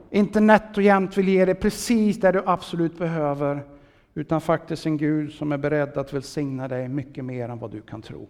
Inte 0.10 0.40
nätt 0.40 0.78
och 0.78 0.84
jämnt 0.84 1.18
vill 1.18 1.28
ge 1.28 1.46
dig 1.46 1.56
precis 1.56 2.20
det 2.20 2.32
du 2.32 2.44
absolut 2.46 2.98
behöver. 2.98 3.64
Utan 4.14 4.42
faktiskt 4.42 4.86
en 4.86 4.98
Gud 4.98 5.34
som 5.34 5.52
är 5.52 5.58
beredd 5.58 5.98
att 5.98 6.14
välsigna 6.14 6.68
dig 6.68 6.88
mycket 6.88 7.26
mer 7.26 7.50
än 7.50 7.60
vad 7.60 7.72
du 7.72 7.82
kan 7.82 8.02
tro. 8.02 8.28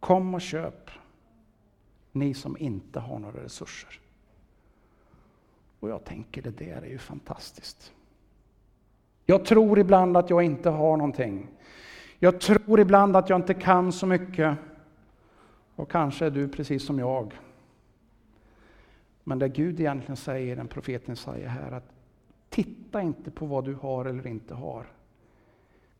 Kom 0.00 0.34
och 0.34 0.40
köp, 0.40 0.90
ni 2.12 2.34
som 2.34 2.56
inte 2.58 3.00
har 3.00 3.18
några 3.18 3.44
resurser. 3.44 4.00
Och 5.80 5.90
jag 5.90 6.04
tänker, 6.04 6.42
det 6.42 6.50
där 6.50 6.82
är 6.82 6.90
ju 6.90 6.98
fantastiskt. 6.98 7.92
Jag 9.26 9.44
tror 9.44 9.78
ibland 9.78 10.16
att 10.16 10.30
jag 10.30 10.42
inte 10.42 10.70
har 10.70 10.96
någonting. 10.96 11.48
Jag 12.24 12.40
tror 12.40 12.80
ibland 12.80 13.16
att 13.16 13.28
jag 13.28 13.38
inte 13.38 13.54
kan 13.54 13.92
så 13.92 14.06
mycket. 14.06 14.58
Och 15.76 15.90
kanske 15.90 16.26
är 16.26 16.30
du 16.30 16.48
precis 16.48 16.86
som 16.86 16.98
jag. 16.98 17.40
Men 19.24 19.38
det 19.38 19.48
Gud 19.48 19.80
egentligen 19.80 20.16
säger, 20.16 20.56
den 20.56 20.68
profeten 20.68 21.16
säger 21.16 21.48
här, 21.48 21.72
att 21.72 21.92
titta 22.48 23.02
inte 23.02 23.30
på 23.30 23.46
vad 23.46 23.64
du 23.64 23.74
har 23.74 24.04
eller 24.04 24.26
inte 24.26 24.54
har. 24.54 24.86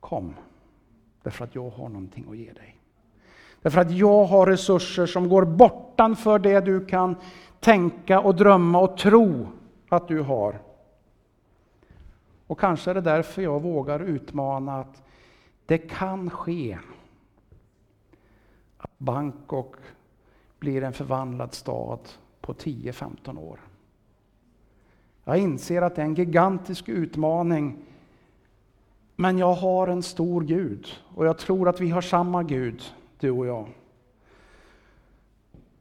Kom, 0.00 0.34
därför 1.22 1.44
att 1.44 1.54
jag 1.54 1.70
har 1.70 1.88
någonting 1.88 2.26
att 2.30 2.36
ge 2.36 2.52
dig. 2.52 2.76
Därför 3.62 3.80
att 3.80 3.90
jag 3.90 4.24
har 4.24 4.46
resurser 4.46 5.06
som 5.06 5.28
går 5.28 5.44
bortanför 5.44 6.38
det 6.38 6.60
du 6.60 6.86
kan 6.86 7.16
tänka 7.60 8.20
och 8.20 8.34
drömma 8.34 8.80
och 8.80 8.96
tro 8.96 9.48
att 9.88 10.08
du 10.08 10.20
har. 10.20 10.60
Och 12.46 12.60
kanske 12.60 12.90
är 12.90 12.94
det 12.94 13.00
därför 13.00 13.42
jag 13.42 13.62
vågar 13.62 14.00
utmana 14.00 14.80
att 14.80 15.02
det 15.66 15.78
kan 15.78 16.30
ske 16.30 16.78
att 18.76 18.98
Bangkok 18.98 19.76
blir 20.58 20.82
en 20.82 20.92
förvandlad 20.92 21.54
stad 21.54 22.00
på 22.40 22.52
10-15 22.52 23.38
år. 23.38 23.60
Jag 25.24 25.38
inser 25.38 25.82
att 25.82 25.94
det 25.94 26.02
är 26.02 26.06
en 26.06 26.14
gigantisk 26.14 26.88
utmaning. 26.88 27.76
Men 29.16 29.38
jag 29.38 29.54
har 29.54 29.88
en 29.88 30.02
stor 30.02 30.40
Gud 30.40 30.86
och 31.14 31.26
jag 31.26 31.38
tror 31.38 31.68
att 31.68 31.80
vi 31.80 31.90
har 31.90 32.00
samma 32.00 32.42
Gud, 32.42 32.82
du 33.18 33.30
och 33.30 33.46
jag. 33.46 33.68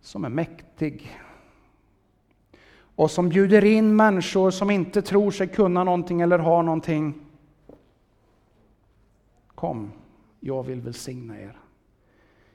Som 0.02 0.26
är 0.26 0.30
mäktig 0.30 1.20
och 2.96 3.12
som 3.12 3.30
bjuder 3.30 3.66
in 3.66 3.96
människor 3.96 4.52
som 4.52 4.72
inte 4.72 5.02
tror 5.02 5.32
sig 5.32 5.48
kunna 5.48 5.84
någonting 5.84 6.22
eller 6.22 6.40
ha 6.40 6.62
någonting. 6.62 7.14
Kom, 9.62 9.92
jag 10.40 10.64
vill 10.64 10.82
välsigna 10.82 11.40
er. 11.40 11.58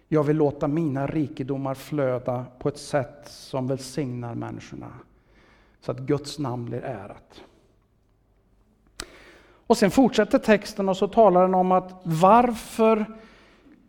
Jag 0.09 0.25
vill 0.25 0.37
låta 0.37 0.69
mina 0.69 1.07
rikedomar 1.07 1.75
flöda 1.75 2.47
på 2.59 2.69
ett 2.69 2.79
sätt 2.79 3.21
som 3.25 3.67
välsignar 3.67 4.35
människorna 4.35 4.93
så 5.81 5.91
att 5.91 5.99
Guds 5.99 6.39
namn 6.39 6.65
blir 6.65 6.81
ärat. 6.81 7.43
Och 9.39 9.77
sen 9.77 9.91
fortsätter 9.91 10.39
texten 10.39 10.89
och 10.89 10.97
så 10.97 11.09
talar 11.09 11.43
den 11.43 11.55
om 11.55 11.73
att 11.73 12.01
varför 12.03 13.05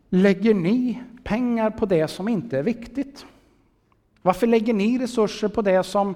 lägger 0.08 0.54
ni 0.54 1.02
pengar 1.24 1.70
på 1.70 1.86
det 1.86 2.08
som 2.08 2.28
inte 2.28 2.58
är 2.58 2.62
viktigt? 2.62 3.26
Varför 4.22 4.46
lägger 4.46 4.74
ni 4.74 4.98
resurser 4.98 5.48
på 5.48 5.62
det 5.62 5.82
som 5.82 6.14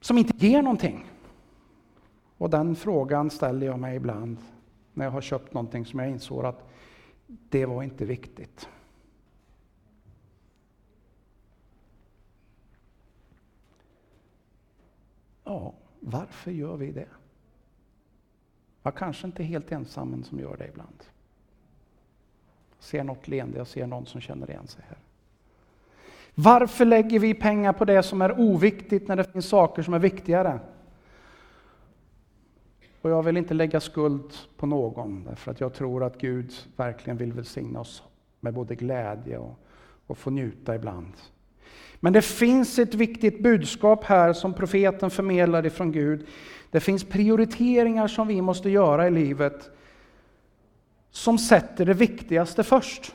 som 0.00 0.18
inte 0.18 0.46
ger 0.46 0.62
någonting? 0.62 1.06
Och 2.38 2.50
den 2.50 2.76
frågan 2.76 3.30
ställer 3.30 3.66
jag 3.66 3.78
mig 3.78 3.96
ibland 3.96 4.36
när 4.98 5.04
jag 5.04 5.12
har 5.12 5.20
köpt 5.20 5.54
någonting 5.54 5.86
som 5.86 5.98
jag 5.98 6.10
insåg 6.10 6.44
att 6.44 6.68
det 7.26 7.66
var 7.66 7.82
inte 7.82 8.04
viktigt. 8.04 8.68
Ja, 15.44 15.74
varför 16.00 16.50
gör 16.50 16.76
vi 16.76 16.92
det? 16.92 17.08
Jag 18.82 18.94
kanske 18.94 19.26
inte 19.26 19.42
är 19.42 19.44
helt 19.44 19.72
ensam, 19.72 20.08
men 20.08 20.24
som 20.24 20.40
gör 20.40 20.56
det 20.56 20.68
ibland. 20.68 21.04
Jag 22.76 22.84
ser 22.84 23.04
något 23.04 23.28
leende, 23.28 23.58
jag 23.58 23.66
ser 23.66 23.86
någon 23.86 24.06
som 24.06 24.20
känner 24.20 24.50
igen 24.50 24.66
sig 24.66 24.84
här. 24.88 24.98
Varför 26.34 26.84
lägger 26.84 27.18
vi 27.18 27.34
pengar 27.34 27.72
på 27.72 27.84
det 27.84 28.02
som 28.02 28.22
är 28.22 28.40
oviktigt 28.40 29.08
när 29.08 29.16
det 29.16 29.24
finns 29.24 29.48
saker 29.48 29.82
som 29.82 29.94
är 29.94 29.98
viktigare? 29.98 30.60
Och 33.08 33.14
jag 33.14 33.22
vill 33.22 33.36
inte 33.36 33.54
lägga 33.54 33.80
skuld 33.80 34.34
på 34.56 34.66
någon, 34.66 35.24
därför 35.24 35.50
att 35.50 35.60
jag 35.60 35.74
tror 35.74 36.04
att 36.04 36.20
Gud 36.20 36.52
verkligen 36.76 37.16
vill 37.16 37.32
välsigna 37.32 37.80
oss 37.80 38.02
med 38.40 38.54
både 38.54 38.74
glädje 38.74 39.38
och, 39.38 39.58
och 40.06 40.18
få 40.18 40.30
njuta 40.30 40.74
ibland. 40.74 41.12
Men 42.00 42.12
det 42.12 42.22
finns 42.22 42.78
ett 42.78 42.94
viktigt 42.94 43.42
budskap 43.42 44.04
här 44.04 44.32
som 44.32 44.54
profeten 44.54 45.10
förmedlar 45.10 45.66
ifrån 45.66 45.92
Gud. 45.92 46.26
Det 46.70 46.80
finns 46.80 47.04
prioriteringar 47.04 48.08
som 48.08 48.28
vi 48.28 48.42
måste 48.42 48.70
göra 48.70 49.08
i 49.08 49.10
livet 49.10 49.70
som 51.10 51.38
sätter 51.38 51.86
det 51.86 51.94
viktigaste 51.94 52.64
först. 52.64 53.14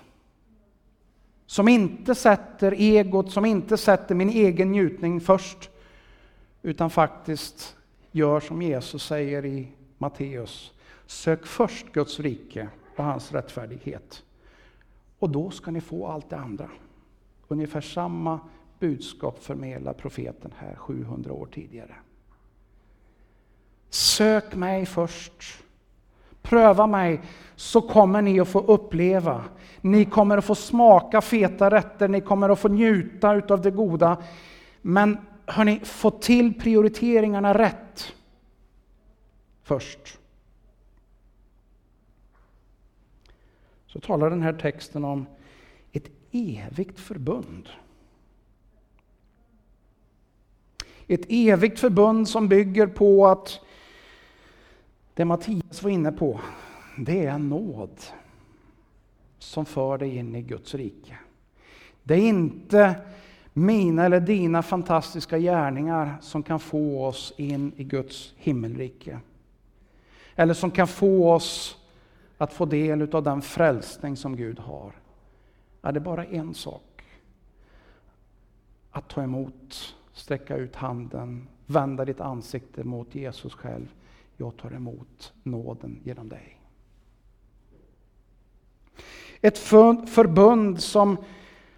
Som 1.46 1.68
inte 1.68 2.16
sätter 2.16 2.72
egot, 2.72 3.32
som 3.32 3.46
inte 3.46 3.78
sätter 3.78 4.16
min 4.16 4.30
egen 4.30 4.72
njutning 4.72 5.22
först, 5.22 5.70
utan 6.62 6.90
faktiskt 6.90 7.76
gör 8.12 8.40
som 8.40 8.62
Jesus 8.62 9.04
säger 9.04 9.46
i 9.46 9.68
Matteus. 10.04 10.74
Sök 11.06 11.46
först 11.46 11.92
Guds 11.94 12.20
rike 12.20 12.70
och 12.98 13.04
hans 13.04 13.32
rättfärdighet. 13.32 14.24
Och 15.20 15.30
då 15.30 15.50
ska 15.50 15.72
ni 15.72 15.82
få 15.82 16.08
allt 16.08 16.30
det 16.30 16.38
andra. 16.38 16.70
Ungefär 17.48 17.82
samma 17.82 18.40
budskap 18.80 19.44
förmedlar 19.44 19.94
profeten 19.94 20.54
här 20.58 20.76
700 20.76 21.34
år 21.34 21.48
tidigare. 21.54 21.96
Sök 23.90 24.56
mig 24.56 24.86
först. 24.86 25.64
Pröva 26.42 26.88
mig 26.88 27.22
så 27.56 27.82
kommer 27.82 28.22
ni 28.22 28.40
att 28.40 28.48
få 28.48 28.60
uppleva. 28.60 29.44
Ni 29.82 30.06
kommer 30.06 30.38
att 30.38 30.46
få 30.46 30.56
smaka 30.56 31.22
feta 31.22 31.72
rätter, 31.72 32.08
ni 32.08 32.22
kommer 32.22 32.50
att 32.50 32.60
få 32.60 32.68
njuta 32.68 33.30
av 33.30 33.62
det 33.62 33.72
goda. 33.72 34.24
Men 34.82 35.18
hörni, 35.46 35.80
få 35.84 36.12
till 36.12 36.60
prioriteringarna 36.60 37.54
rätt 37.54 38.14
först. 39.64 40.20
Så 43.88 44.00
talar 44.00 44.30
den 44.30 44.42
här 44.42 44.54
texten 44.54 45.06
om 45.06 45.26
ett 45.92 46.10
evigt 46.32 47.00
förbund. 47.00 47.70
Ett 51.08 51.26
evigt 51.30 51.80
förbund 51.80 52.30
som 52.30 52.48
bygger 52.48 52.88
på 52.88 53.28
att 53.28 53.60
det 55.14 55.26
Mattias 55.26 55.84
var 55.84 55.90
inne 55.90 56.12
på, 56.12 56.40
det 56.98 57.26
är 57.26 57.38
nåd 57.38 58.02
som 59.40 59.66
för 59.66 59.98
dig 59.98 60.18
in 60.18 60.36
i 60.36 60.42
Guds 60.42 60.76
rike. 60.76 61.18
Det 62.04 62.14
är 62.14 62.28
inte 62.28 62.96
mina 63.54 64.06
eller 64.06 64.20
dina 64.20 64.64
fantastiska 64.64 65.40
gärningar 65.40 66.16
som 66.22 66.44
kan 66.44 66.60
få 66.60 67.06
oss 67.06 67.34
in 67.38 67.72
i 67.76 67.84
Guds 67.84 68.34
himmelrike. 68.38 69.20
Eller 70.36 70.54
som 70.54 70.72
kan 70.72 70.88
få 70.88 71.32
oss 71.32 71.78
att 72.38 72.54
få 72.54 72.66
del 72.66 73.16
av 73.16 73.24
den 73.24 73.42
frälsning 73.42 74.18
som 74.18 74.36
Gud 74.36 74.60
har. 74.60 74.92
Ja, 75.82 75.92
det 75.92 76.00
är 76.00 76.02
bara 76.02 76.26
en 76.26 76.54
sak. 76.54 77.04
Att 78.92 79.10
ta 79.10 79.24
emot, 79.24 79.96
sträcka 80.14 80.56
ut 80.56 80.76
handen, 80.76 81.48
vända 81.66 82.06
ditt 82.06 82.22
ansikte 82.22 82.84
mot 82.84 83.16
Jesus 83.16 83.54
själv. 83.54 83.88
Jag 84.38 84.58
tar 84.58 84.72
emot 84.72 85.34
nåden 85.44 86.00
genom 86.04 86.30
dig. 86.30 86.60
Ett 89.42 89.58
förbund 89.58 90.82
som 90.82 91.18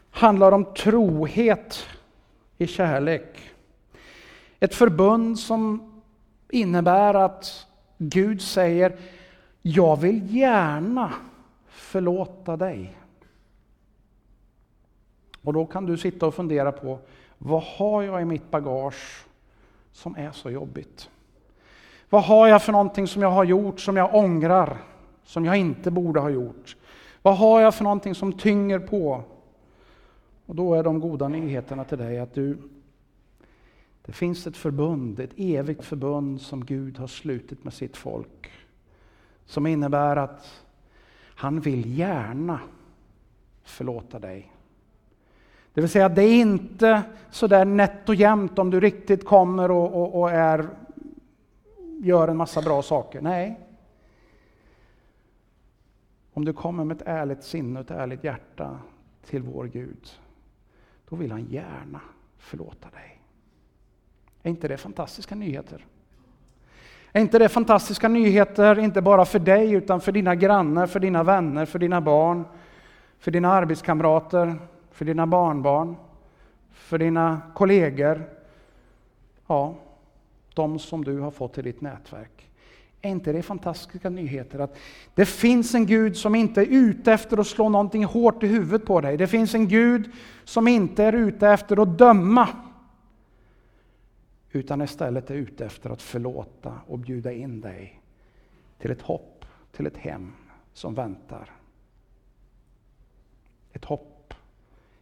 handlar 0.09 0.51
om 0.51 0.65
trohet 0.73 1.85
i 2.57 2.67
kärlek. 2.67 3.39
Ett 4.59 4.75
förbund 4.75 5.39
som 5.39 5.91
innebär 6.49 7.13
att 7.13 7.67
Gud 7.97 8.41
säger, 8.41 8.95
jag 9.61 9.99
vill 9.99 10.35
gärna 10.35 11.13
förlåta 11.67 12.57
dig. 12.57 12.97
Och 15.41 15.53
då 15.53 15.65
kan 15.65 15.85
du 15.85 15.97
sitta 15.97 16.27
och 16.27 16.35
fundera 16.35 16.71
på, 16.71 16.99
vad 17.37 17.63
har 17.63 18.01
jag 18.01 18.21
i 18.21 18.25
mitt 18.25 18.51
bagage 18.51 19.25
som 19.91 20.15
är 20.15 20.31
så 20.31 20.51
jobbigt? 20.51 21.09
Vad 22.09 22.23
har 22.23 22.47
jag 22.47 22.63
för 22.63 22.71
någonting 22.71 23.07
som 23.07 23.21
jag 23.21 23.31
har 23.31 23.43
gjort 23.43 23.79
som 23.79 23.97
jag 23.97 24.15
ångrar, 24.15 24.77
som 25.23 25.45
jag 25.45 25.57
inte 25.57 25.91
borde 25.91 26.19
ha 26.19 26.29
gjort? 26.29 26.75
Vad 27.21 27.37
har 27.37 27.61
jag 27.61 27.75
för 27.75 27.83
någonting 27.83 28.15
som 28.15 28.33
tynger 28.33 28.79
på? 28.79 29.23
Och 30.45 30.55
då 30.55 30.73
är 30.73 30.83
de 30.83 30.99
goda 30.99 31.27
nyheterna 31.27 31.83
till 31.83 31.97
dig 31.97 32.19
att 32.19 32.33
du, 32.33 32.57
det 34.05 34.13
finns 34.13 34.47
ett 34.47 34.57
förbund, 34.57 35.19
ett 35.19 35.33
evigt 35.37 35.85
förbund 35.85 36.41
som 36.41 36.65
Gud 36.65 36.97
har 36.97 37.07
slutit 37.07 37.63
med 37.63 37.73
sitt 37.73 37.97
folk. 37.97 38.51
Som 39.45 39.67
innebär 39.67 40.15
att 40.15 40.65
han 41.35 41.59
vill 41.59 41.97
gärna 41.97 42.59
förlåta 43.63 44.19
dig. 44.19 44.51
Det 45.73 45.81
vill 45.81 45.89
säga, 45.89 46.09
det 46.09 46.23
är 46.23 46.41
inte 46.41 47.03
sådär 47.31 47.65
nätt 47.65 48.09
och 48.09 48.15
jämnt 48.15 48.59
om 48.59 48.69
du 48.69 48.79
riktigt 48.79 49.25
kommer 49.25 49.71
och, 49.71 50.01
och, 50.01 50.21
och 50.21 50.31
är, 50.31 50.69
gör 52.03 52.27
en 52.27 52.37
massa 52.37 52.61
bra 52.61 52.81
saker. 52.81 53.21
Nej. 53.21 53.59
Om 56.33 56.45
du 56.45 56.53
kommer 56.53 56.83
med 56.83 57.01
ett 57.01 57.07
ärligt 57.07 57.43
sinne 57.43 57.79
och 57.79 57.85
ett 57.85 57.91
ärligt 57.91 58.23
hjärta 58.23 58.79
till 59.25 59.41
vår 59.41 59.65
Gud, 59.65 60.19
då 61.09 61.15
vill 61.15 61.31
han 61.31 61.45
gärna 61.45 62.01
förlåta 62.37 62.89
dig. 62.89 63.14
Är 64.45 64.49
inte 64.49 64.67
det 64.67 64.77
fantastiska 64.77 65.35
nyheter? 65.35 65.85
Är 67.11 67.21
inte 67.21 67.39
det 67.39 67.49
fantastiska 67.49 68.07
nyheter, 68.07 68.79
inte 68.79 69.01
bara 69.01 69.25
för 69.25 69.39
dig, 69.39 69.71
utan 69.71 70.01
för 70.01 70.11
dina 70.11 70.35
grannar, 70.35 70.87
för 70.87 70.99
dina 70.99 71.23
vänner, 71.23 71.65
för 71.65 71.79
dina 71.79 72.01
barn, 72.01 72.43
för 73.19 73.31
dina 73.31 73.51
arbetskamrater, 73.51 74.55
för 74.91 75.05
dina 75.05 75.27
barnbarn, 75.27 75.95
för 76.73 76.97
dina 76.97 77.41
kollegor? 77.53 78.23
Ja, 79.47 79.75
de 80.53 80.79
som 80.79 81.03
du 81.03 81.19
har 81.19 81.31
fått 81.31 81.57
i 81.57 81.61
ditt 81.61 81.81
nätverk. 81.81 82.49
Är 83.01 83.09
inte 83.09 83.31
det 83.31 83.41
fantastiska 83.41 84.09
nyheter? 84.09 84.59
Att 84.59 84.77
det 85.15 85.25
finns 85.25 85.75
en 85.75 85.85
Gud 85.85 86.17
som 86.17 86.35
inte 86.35 86.61
är 86.61 86.65
ute 86.65 87.13
efter 87.13 87.37
att 87.37 87.47
slå 87.47 87.69
någonting 87.69 88.05
hårt 88.05 88.43
i 88.43 88.47
huvudet 88.47 88.87
på 88.87 89.01
dig. 89.01 89.17
Det 89.17 89.27
finns 89.27 89.55
en 89.55 89.67
Gud 89.67 90.11
som 90.43 90.67
inte 90.67 91.03
är 91.03 91.13
ute 91.13 91.47
efter 91.47 91.81
att 91.81 91.97
döma. 91.97 92.49
Utan 94.55 94.81
istället 94.81 95.31
är 95.31 95.35
ute 95.35 95.65
efter 95.65 95.89
att 95.89 96.01
förlåta 96.01 96.81
och 96.87 96.99
bjuda 96.99 97.31
in 97.31 97.61
dig 97.61 98.01
till 98.77 98.91
ett 98.91 99.01
hopp, 99.01 99.45
till 99.71 99.87
ett 99.87 99.97
hem 99.97 100.33
som 100.73 100.95
väntar. 100.95 101.51
Ett 103.73 103.85
hopp, 103.85 104.33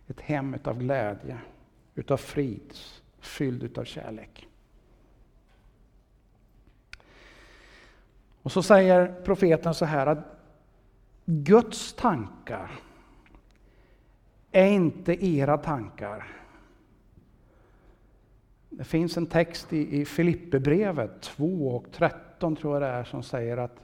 ett 0.08 0.22
hem 0.22 0.54
utav 0.54 0.80
glädje, 0.80 1.38
utav 1.96 2.18
frid, 2.18 2.74
fylld 3.20 3.64
utav 3.64 3.84
kärlek. 3.84 4.48
Och 8.42 8.52
så 8.52 8.64
säger 8.64 9.22
profeten 9.24 9.74
så 9.74 9.86
här 9.86 10.08
att 10.08 10.26
Guds 11.26 11.94
tankar 11.94 12.72
är 14.52 14.68
inte 14.68 15.26
era 15.26 15.58
tankar. 15.58 16.43
Det 18.78 18.84
finns 18.84 19.18
en 19.18 19.26
text 19.26 19.74
i, 19.74 20.02
i 20.02 20.06
Filipperbrevet 20.06 21.22
2 21.22 21.68
och 21.68 21.86
13 21.92 22.56
tror 22.56 22.74
jag 22.74 22.82
det 22.82 22.88
är 22.88 23.04
som 23.04 23.24
säger 23.24 23.58
att 23.58 23.80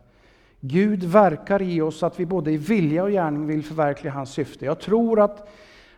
Gud 0.59 1.03
verkar 1.03 1.61
i 1.61 1.81
oss 1.81 2.03
att 2.03 2.19
vi 2.19 2.25
både 2.25 2.51
i 2.51 2.57
vilja 2.57 3.03
och 3.03 3.09
gärning 3.09 3.47
vill 3.47 3.63
förverkliga 3.63 4.13
hans 4.13 4.31
syfte. 4.31 4.65
Jag 4.65 4.79
tror 4.79 5.19
att, 5.19 5.49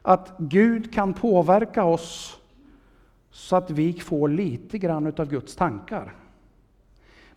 att 0.02 0.34
Gud 0.38 0.94
kan 0.94 1.14
påverka 1.14 1.84
oss 1.84 2.38
så 3.32 3.56
att 3.56 3.70
vi 3.72 3.94
får 3.94 4.30
lite 4.30 4.78
grann 4.78 5.14
av 5.18 5.30
Guds 5.30 5.56
tankar. 5.56 6.14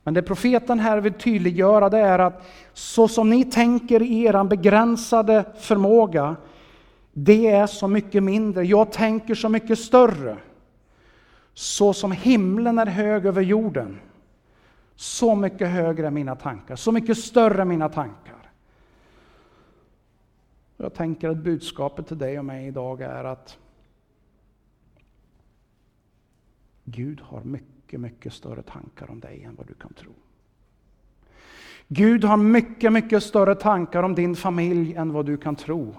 Men 0.02 0.14
det 0.14 0.22
profeten 0.22 0.80
här 0.80 1.00
vill 1.00 1.12
tydliggöra 1.12 1.88
det 1.88 1.98
är 1.98 2.18
att 2.18 2.46
så 2.72 3.08
som 3.08 3.30
ni 3.30 3.44
tänker 3.44 4.02
i 4.02 4.24
er 4.24 4.44
begränsade 4.44 5.44
förmåga, 5.58 6.36
det 7.12 7.46
är 7.46 7.66
så 7.66 7.88
mycket 7.88 8.22
mindre. 8.22 8.64
Jag 8.64 8.92
tänker 8.92 9.34
så 9.34 9.48
mycket 9.48 9.78
större. 9.78 10.36
Så 11.54 11.92
som 11.92 12.12
himlen 12.12 12.78
är 12.78 12.86
hög 12.86 13.26
över 13.26 13.42
jorden, 13.42 14.00
Så 14.96 15.34
mycket 15.34 15.68
högre 15.68 16.06
är 16.06 16.10
mina 16.10 16.36
tankar, 16.36 16.76
så 16.76 16.92
mycket 16.92 17.18
större 17.18 17.60
är 17.60 17.64
mina 17.64 17.88
tankar. 17.88 18.50
Jag 20.76 20.94
tänker 20.94 21.28
att 21.28 21.36
budskapet 21.36 22.06
till 22.06 22.18
dig 22.18 22.38
och 22.38 22.44
mig 22.44 22.66
idag 22.66 23.00
är 23.00 23.24
att 23.24 23.58
Gud 26.84 27.20
har 27.20 27.42
mycket, 27.42 28.00
mycket 28.00 28.32
större 28.32 28.62
tankar 28.62 29.10
om 29.10 29.20
dig 29.20 29.44
än 29.44 29.54
vad 29.54 29.66
du 29.66 29.74
kan 29.74 29.94
tro. 29.94 30.12
Gud 31.88 32.24
har 32.24 32.36
mycket, 32.36 32.92
mycket 32.92 33.22
större 33.22 33.54
tankar 33.54 34.02
om 34.02 34.14
din 34.14 34.36
familj 34.36 34.94
än 34.94 35.12
vad 35.12 35.26
du 35.26 35.36
kan 35.36 35.56
tro. 35.56 35.94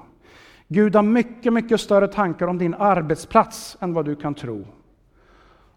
Gud 0.67 0.95
har 0.95 1.03
mycket, 1.03 1.53
mycket 1.53 1.81
större 1.81 2.07
tankar 2.07 2.47
om 2.47 2.57
din 2.57 2.73
arbetsplats 2.73 3.77
än 3.79 3.93
vad 3.93 4.05
du 4.05 4.15
kan 4.15 4.33
tro. 4.33 4.67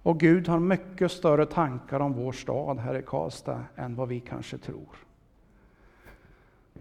Och 0.09 0.21
Gud 0.21 0.49
har 0.49 0.59
mycket 0.59 1.13
större 1.13 1.47
tankar 1.47 2.01
om 2.01 2.13
vår 2.13 2.33
stad 2.33 2.79
här 2.79 2.99
i 2.99 3.03
Karlstad 3.03 3.65
än 3.77 3.95
vad 3.95 4.09
vi 4.09 4.21
kanske 4.21 4.59
tror. 4.59 4.97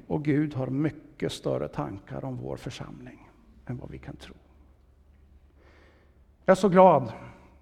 Och 0.07 0.23
Gud 0.23 0.53
har 0.53 0.67
mycket 0.67 1.31
större 1.31 1.67
tankar 1.67 2.25
om 2.25 2.37
vår 2.37 2.57
församling 2.57 3.29
än 3.65 3.77
vad 3.77 3.91
vi 3.91 3.97
kan 3.97 4.15
tro. 4.15 4.33
Jag 6.45 6.51
är 6.51 6.59
så 6.59 6.69
glad, 6.69 7.11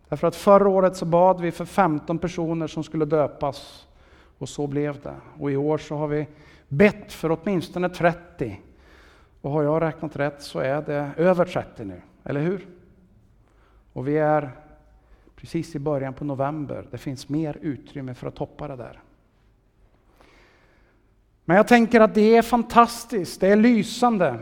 därför 0.10 0.28
att 0.28 0.36
förra 0.36 0.70
året 0.70 0.96
så 0.96 1.06
bad 1.06 1.42
vi 1.42 1.52
för 1.52 1.66
15 1.66 2.20
personer 2.20 2.68
som 2.68 2.84
skulle 2.84 3.06
döpas 3.06 3.88
och 4.38 4.50
så 4.50 4.68
blev 4.68 5.02
det. 5.02 5.16
Och 5.40 5.52
i 5.52 5.56
år 5.56 5.78
så 5.78 5.96
har 5.96 6.08
vi 6.08 6.28
bett 6.68 7.14
för 7.14 7.40
åtminstone 7.42 7.90
30. 7.90 8.62
Och 9.42 9.52
har 9.52 9.64
jag 9.64 9.82
räknat 9.82 10.16
rätt 10.16 10.42
så 10.42 10.60
är 10.60 10.82
det 10.82 11.12
över 11.18 11.46
30 11.46 11.86
nu, 11.86 12.02
eller 12.24 12.42
hur? 12.42 12.68
Och 13.94 14.08
vi 14.08 14.18
är 14.18 14.65
precis 15.46 15.76
i 15.76 15.80
början 15.80 16.14
på 16.14 16.26
november. 16.26 16.88
Det 16.92 16.98
finns 16.98 17.30
mer 17.30 17.58
utrymme 17.62 18.14
för 18.14 18.28
att 18.28 18.36
toppa 18.36 18.68
det 18.68 18.76
där. 18.76 19.02
Men 21.46 21.58
jag 21.58 21.68
tänker 21.68 22.02
att 22.02 22.16
det 22.16 22.38
är 22.38 22.42
fantastiskt, 22.42 23.42
det 23.42 23.48
är 23.48 23.56
lysande. 23.56 24.40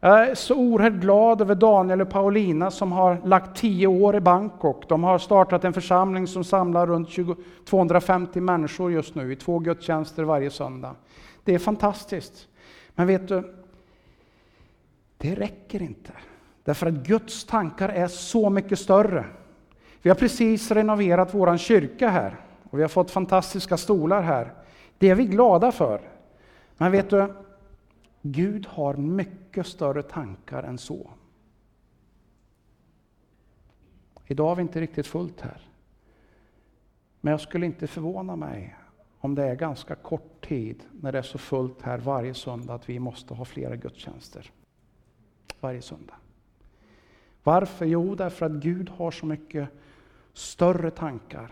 Jag 0.00 0.28
är 0.28 0.34
så 0.34 0.54
oerhört 0.54 0.92
glad 0.92 1.40
över 1.40 1.54
Daniel 1.54 2.00
och 2.00 2.10
Paulina 2.10 2.70
som 2.70 2.92
har 2.92 3.20
lagt 3.24 3.56
tio 3.56 3.86
år 3.86 4.16
i 4.16 4.20
Bangkok. 4.20 4.88
De 4.88 5.04
har 5.04 5.18
startat 5.18 5.64
en 5.64 5.72
församling 5.72 6.26
som 6.26 6.44
samlar 6.44 6.86
runt 6.86 7.08
20, 7.08 7.36
250 7.64 8.40
människor 8.40 8.92
just 8.92 9.14
nu 9.14 9.32
i 9.32 9.36
två 9.36 9.58
gudstjänster 9.58 10.22
varje 10.22 10.50
söndag. 10.50 10.94
Det 11.44 11.54
är 11.54 11.58
fantastiskt. 11.58 12.48
Men 12.94 13.06
vet 13.06 13.28
du, 13.28 13.54
det 15.16 15.34
räcker 15.34 15.82
inte. 15.82 16.12
Därför 16.64 16.86
att 16.86 16.94
Guds 16.94 17.44
tankar 17.44 17.88
är 17.88 18.08
så 18.08 18.50
mycket 18.50 18.78
större. 18.78 19.24
Vi 20.02 20.10
har 20.10 20.16
precis 20.16 20.70
renoverat 20.70 21.34
vår 21.34 21.56
kyrka 21.56 22.08
här 22.08 22.36
och 22.70 22.78
vi 22.78 22.82
har 22.82 22.88
fått 22.88 23.10
fantastiska 23.10 23.76
stolar 23.76 24.22
här. 24.22 24.52
Det 24.98 25.10
är 25.10 25.14
vi 25.14 25.24
glada 25.24 25.72
för. 25.72 26.00
Men 26.76 26.92
vet 26.92 27.10
du, 27.10 27.34
Gud 28.22 28.66
har 28.66 28.94
mycket 28.94 29.66
större 29.66 30.02
tankar 30.02 30.62
än 30.62 30.78
så. 30.78 31.10
Idag 34.26 34.48
har 34.48 34.56
vi 34.56 34.62
inte 34.62 34.80
riktigt 34.80 35.06
fullt 35.06 35.40
här. 35.40 35.60
Men 37.20 37.30
jag 37.30 37.40
skulle 37.40 37.66
inte 37.66 37.86
förvåna 37.86 38.36
mig 38.36 38.76
om 39.20 39.34
det 39.34 39.44
är 39.44 39.54
ganska 39.54 39.94
kort 39.94 40.48
tid 40.48 40.82
när 40.90 41.12
det 41.12 41.18
är 41.18 41.22
så 41.22 41.38
fullt 41.38 41.82
här 41.82 41.98
varje 41.98 42.34
söndag 42.34 42.74
att 42.74 42.88
vi 42.88 42.98
måste 42.98 43.34
ha 43.34 43.44
flera 43.44 43.76
gudstjänster. 43.76 44.50
Varje 45.60 45.82
söndag. 45.82 46.14
Varför? 47.42 47.86
Jo, 47.86 48.14
därför 48.14 48.46
att 48.46 48.52
Gud 48.52 48.88
har 48.88 49.10
så 49.10 49.26
mycket 49.26 49.68
större 50.32 50.90
tankar. 50.90 51.50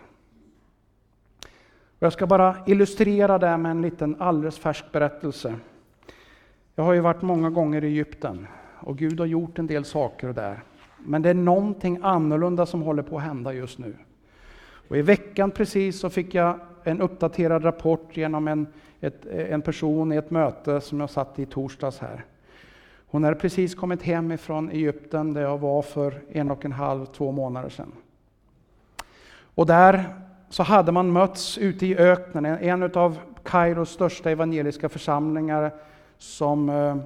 jag 1.99 2.13
ska 2.13 2.27
bara 2.27 2.57
illustrera 2.67 3.39
det 3.39 3.57
med 3.57 3.71
en 3.71 3.83
liten 3.83 4.17
alldeles 4.19 4.59
färsk 4.59 4.93
berättelse. 4.93 5.55
Jag 6.75 6.85
har 6.85 6.93
ju 6.93 7.01
varit 7.01 7.23
många 7.23 7.51
gånger 7.51 7.85
i 7.85 7.87
Egypten 7.87 8.47
och 8.81 8.99
Gud 8.99 9.21
har 9.21 9.27
gjort 9.27 9.59
en 9.59 9.67
del 9.67 9.85
saker 9.85 10.33
där. 10.33 10.63
Men 10.99 11.23
det 11.23 11.31
är 11.31 11.35
någonting 11.35 11.99
annorlunda 12.03 12.67
som 12.67 12.83
håller 12.83 13.03
på 13.03 13.17
att 13.17 13.23
hända 13.23 13.53
just 13.53 13.79
nu. 13.79 13.97
Och 14.89 14.97
I 14.97 15.03
veckan 15.03 15.51
precis 15.51 16.01
så 16.01 16.11
fick 16.11 16.35
jag 16.35 16.61
en 16.85 17.01
uppdaterad 17.01 17.65
rapport 17.65 18.17
genom 18.17 18.49
en, 18.49 18.67
ett, 19.01 19.27
en 19.27 19.63
person 19.63 20.13
i 20.13 20.17
ett 20.17 20.31
möte 20.31 20.81
som 20.81 21.01
jag 21.01 21.11
satt 21.11 21.39
i 21.39 21.47
torsdags 21.47 21.99
här. 21.99 22.25
Hon 23.11 23.25
hade 23.25 23.37
precis 23.37 23.75
kommit 23.75 24.03
hem 24.03 24.33
ifrån 24.33 24.71
Egypten 24.71 25.35
där 25.35 25.43
jag 25.43 25.59
var 25.59 25.83
för 25.83 26.23
en 26.33 26.51
och 26.51 26.65
en 26.65 26.73
halv, 26.73 27.07
två 27.07 27.33
månader 27.33 27.69
sedan. 27.69 27.93
Och 29.55 29.67
där 29.67 30.05
så 30.49 30.63
hade 30.63 30.93
man 30.93 31.13
mötts 31.13 31.59
ute 31.59 31.87
i 31.87 31.97
öknen, 31.97 32.45
en 32.45 32.83
av 32.83 33.19
Kairos 33.43 33.91
största 33.91 34.31
evangeliska 34.31 34.89
församlingar 34.89 35.75
som 36.19 36.69
eh, 36.69 36.97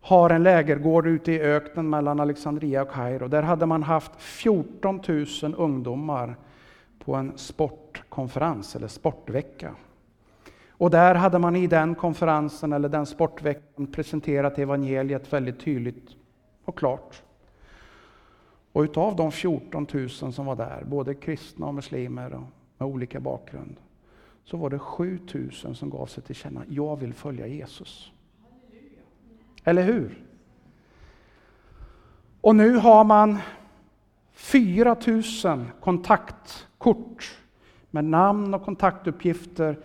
har 0.00 0.30
en 0.30 0.42
lägergård 0.42 1.06
ute 1.06 1.32
i 1.32 1.40
öknen 1.40 1.90
mellan 1.90 2.20
Alexandria 2.20 2.82
och 2.82 2.90
Kairo. 2.90 3.28
Där 3.28 3.42
hade 3.42 3.66
man 3.66 3.82
haft 3.82 4.12
14 4.18 5.00
000 5.42 5.54
ungdomar 5.56 6.36
på 7.04 7.14
en 7.14 7.32
sportkonferens 7.36 8.76
eller 8.76 8.88
sportvecka. 8.88 9.74
Och 10.82 10.90
där 10.90 11.14
hade 11.14 11.38
man 11.38 11.56
i 11.56 11.66
den 11.66 11.94
konferensen 11.94 12.72
eller 12.72 12.88
den 12.88 13.06
sportveckan 13.06 13.86
presenterat 13.86 14.58
evangeliet 14.58 15.32
väldigt 15.32 15.60
tydligt 15.60 16.16
och 16.64 16.78
klart. 16.78 17.22
Och 18.72 18.82
utav 18.82 19.16
de 19.16 19.32
14 19.32 19.86
000 19.92 20.08
som 20.08 20.46
var 20.46 20.56
där, 20.56 20.84
både 20.84 21.14
kristna 21.14 21.66
och 21.66 21.74
muslimer 21.74 22.32
och 22.32 22.42
med 22.78 22.88
olika 22.88 23.20
bakgrund, 23.20 23.76
så 24.44 24.56
var 24.56 24.70
det 24.70 24.78
7 24.78 25.18
000 25.64 25.76
som 25.76 25.90
gav 25.90 26.06
sig 26.06 26.22
till 26.22 26.34
känna, 26.34 26.62
jag 26.68 26.96
vill 26.96 27.14
följa 27.14 27.46
Jesus. 27.46 28.12
Eller 29.64 29.82
hur? 29.82 30.24
Och 32.40 32.56
nu 32.56 32.76
har 32.76 33.04
man 33.04 33.38
4 34.32 34.96
000 35.44 35.64
kontaktkort 35.80 37.38
med 37.90 38.04
namn 38.04 38.54
och 38.54 38.64
kontaktuppgifter 38.64 39.76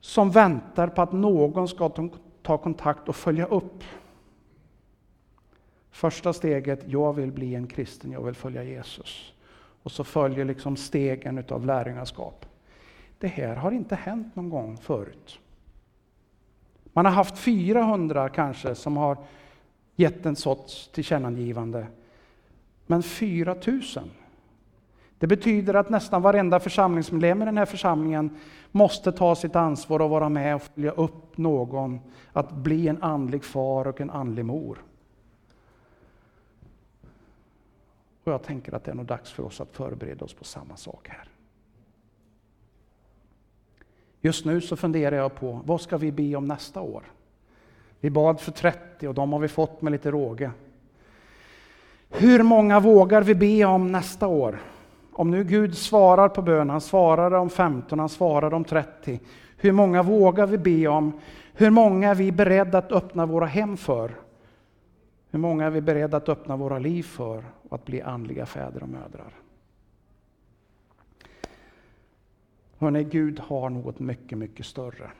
som 0.00 0.30
väntar 0.30 0.88
på 0.88 1.02
att 1.02 1.12
någon 1.12 1.68
ska 1.68 1.90
ta 2.42 2.58
kontakt 2.58 3.08
och 3.08 3.16
följa 3.16 3.46
upp. 3.46 3.84
Första 5.90 6.32
steget, 6.32 6.80
jag 6.86 7.12
vill 7.12 7.32
bli 7.32 7.54
en 7.54 7.66
kristen, 7.66 8.12
jag 8.12 8.22
vill 8.22 8.34
följa 8.34 8.64
Jesus. 8.64 9.32
Och 9.82 9.92
så 9.92 10.04
följer 10.04 10.44
liksom 10.44 10.76
stegen 10.76 11.38
utav 11.38 11.66
lärjungaskap. 11.66 12.46
Det 13.18 13.28
här 13.28 13.56
har 13.56 13.72
inte 13.72 13.94
hänt 13.94 14.36
någon 14.36 14.50
gång 14.50 14.76
förut. 14.76 15.38
Man 16.92 17.04
har 17.04 17.12
haft 17.12 17.38
400 17.38 18.28
kanske 18.28 18.74
som 18.74 18.96
har 18.96 19.16
gett 19.96 20.26
en 20.26 20.36
sorts 20.36 20.88
tillkännagivande. 20.88 21.86
Men 22.86 23.02
4000 23.02 24.10
det 25.18 25.26
betyder 25.26 25.74
att 25.74 25.90
nästan 25.90 26.22
varenda 26.22 26.60
församlingsmedlem 26.60 27.42
i 27.42 27.44
den 27.44 27.58
här 27.58 27.66
församlingen 27.66 28.30
måste 28.72 29.12
ta 29.12 29.34
sitt 29.34 29.56
ansvar 29.56 30.00
och 30.00 30.10
vara 30.10 30.28
med 30.28 30.54
och 30.54 30.62
följa 30.62 30.90
upp 30.90 31.38
någon 31.38 32.00
att 32.32 32.52
bli 32.52 32.88
en 32.88 33.02
andlig 33.02 33.44
far 33.44 33.86
och 33.86 34.00
en 34.00 34.10
andlig 34.10 34.44
mor. 34.44 34.82
Och 38.24 38.32
jag 38.32 38.42
tänker 38.42 38.74
att 38.74 38.84
det 38.84 38.90
är 38.90 38.94
nog 38.94 39.06
dags 39.06 39.32
för 39.32 39.42
oss 39.42 39.60
att 39.60 39.72
förbereda 39.72 40.24
oss 40.24 40.34
på 40.34 40.44
samma 40.44 40.76
sak 40.76 41.08
här. 41.08 41.28
Just 44.20 44.44
nu 44.44 44.60
så 44.60 44.76
funderar 44.76 45.16
jag 45.16 45.34
på 45.34 45.60
vad 45.64 45.80
ska 45.80 45.96
vi 45.96 46.12
be 46.12 46.36
om 46.36 46.44
nästa 46.44 46.80
år? 46.80 47.02
Vi 48.00 48.10
bad 48.10 48.40
för 48.40 48.52
30 48.52 49.08
och 49.08 49.14
de 49.14 49.32
har 49.32 49.40
vi 49.40 49.48
fått 49.48 49.82
med 49.82 49.92
lite 49.92 50.10
råge. 50.10 50.50
Hur 52.08 52.42
många 52.42 52.80
vågar 52.80 53.22
vi 53.22 53.34
be 53.34 53.64
om 53.64 53.92
nästa 53.92 54.26
år? 54.26 54.60
Om 55.18 55.30
nu 55.30 55.44
Gud 55.44 55.76
svarar 55.76 56.28
på 56.28 56.42
bön, 56.42 56.70
han 56.70 56.80
svarar 56.80 57.30
om 57.30 57.50
15, 57.50 57.98
han 57.98 58.08
svarar 58.08 58.54
om 58.54 58.64
30. 58.64 59.20
Hur 59.56 59.72
många 59.72 60.02
vågar 60.02 60.46
vi 60.46 60.58
be 60.58 60.88
om? 60.88 61.12
Hur 61.52 61.70
många 61.70 62.10
är 62.10 62.14
vi 62.14 62.32
beredda 62.32 62.78
att 62.78 62.92
öppna 62.92 63.26
våra 63.26 63.46
hem 63.46 63.76
för? 63.76 64.14
Hur 65.30 65.38
många 65.38 65.66
är 65.66 65.70
vi 65.70 65.80
beredda 65.80 66.16
att 66.16 66.28
öppna 66.28 66.56
våra 66.56 66.78
liv 66.78 67.02
för 67.02 67.44
och 67.68 67.74
att 67.74 67.84
bli 67.84 68.02
andliga 68.02 68.46
fäder 68.46 68.82
och 68.82 68.88
mödrar? 68.88 69.32
Hörrni, 72.78 73.04
Gud 73.04 73.40
har 73.40 73.70
något 73.70 73.98
mycket, 73.98 74.38
mycket 74.38 74.66
större. 74.66 75.10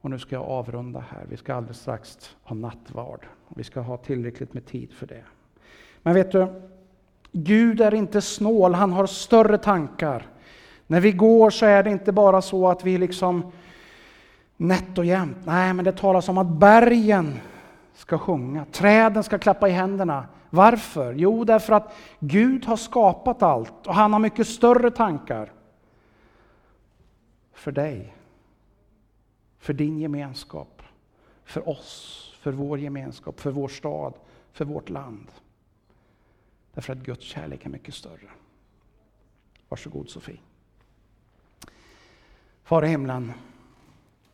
Och 0.00 0.10
nu 0.10 0.18
ska 0.18 0.36
jag 0.36 0.44
avrunda 0.44 1.04
här. 1.10 1.24
Vi 1.28 1.36
ska 1.36 1.54
alldeles 1.54 1.80
strax 1.80 2.36
ha 2.42 2.56
nattvard. 2.56 3.26
Vi 3.48 3.64
ska 3.64 3.80
ha 3.80 3.96
tillräckligt 3.96 4.54
med 4.54 4.66
tid 4.66 4.92
för 4.92 5.06
det. 5.06 5.24
Men 6.02 6.14
vet 6.14 6.32
du, 6.32 6.46
Gud 7.32 7.80
är 7.80 7.94
inte 7.94 8.20
snål, 8.20 8.74
han 8.74 8.92
har 8.92 9.06
större 9.06 9.58
tankar. 9.58 10.26
När 10.86 11.00
vi 11.00 11.12
går 11.12 11.50
så 11.50 11.66
är 11.66 11.82
det 11.82 11.90
inte 11.90 12.12
bara 12.12 12.42
så 12.42 12.68
att 12.68 12.84
vi 12.84 12.98
liksom 12.98 13.52
nätt 14.56 14.98
och 14.98 15.04
jämnt. 15.04 15.36
Nej, 15.44 15.74
men 15.74 15.84
det 15.84 15.92
talas 15.92 16.28
om 16.28 16.38
att 16.38 16.46
bergen 16.46 17.40
ska 17.94 18.18
sjunga, 18.18 18.64
träden 18.64 19.24
ska 19.24 19.38
klappa 19.38 19.68
i 19.68 19.72
händerna. 19.72 20.26
Varför? 20.50 21.12
Jo, 21.12 21.44
därför 21.44 21.72
att 21.72 21.94
Gud 22.18 22.64
har 22.64 22.76
skapat 22.76 23.42
allt 23.42 23.86
och 23.86 23.94
han 23.94 24.12
har 24.12 24.20
mycket 24.20 24.48
större 24.48 24.90
tankar 24.90 25.52
för 27.52 27.72
dig, 27.72 28.14
för 29.58 29.72
din 29.72 29.98
gemenskap, 29.98 30.82
för 31.44 31.68
oss, 31.68 32.34
för 32.40 32.52
vår 32.52 32.78
gemenskap, 32.78 33.40
för 33.40 33.50
vår 33.50 33.68
stad, 33.68 34.14
för 34.52 34.64
vårt 34.64 34.88
land. 34.88 35.26
Därför 36.74 36.92
att 36.92 36.98
Guds 36.98 37.24
kärlek 37.24 37.66
är 37.66 37.70
mycket 37.70 37.94
större. 37.94 38.30
Varsågod 39.68 40.10
Sofie. 40.10 40.40
Far 42.62 42.84
i 42.84 42.88
himlen, 42.88 43.32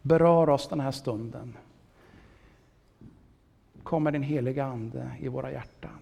berör 0.02 0.48
oss 0.48 0.68
den 0.68 0.80
här 0.80 0.90
stunden. 0.90 1.56
Kom 3.82 4.02
med 4.02 4.12
din 4.12 4.22
heliga 4.22 4.64
Ande 4.64 5.16
i 5.20 5.28
våra 5.28 5.52
hjärtan. 5.52 5.98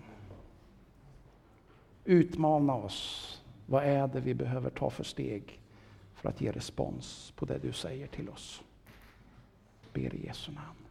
Utmana 2.04 2.74
oss. 2.74 3.30
Vad 3.66 3.84
är 3.84 4.08
det 4.08 4.20
vi 4.20 4.34
behöver 4.34 4.70
ta 4.70 4.90
för 4.90 5.04
steg 5.04 5.60
för 6.14 6.28
att 6.28 6.40
ge 6.40 6.52
respons 6.52 7.32
på 7.36 7.44
det 7.44 7.58
du 7.58 7.72
säger 7.72 8.06
till 8.06 8.28
oss? 8.28 8.62
Ber 9.92 10.14
i 10.14 10.26
Jesu 10.26 10.52
namn. 10.52 10.83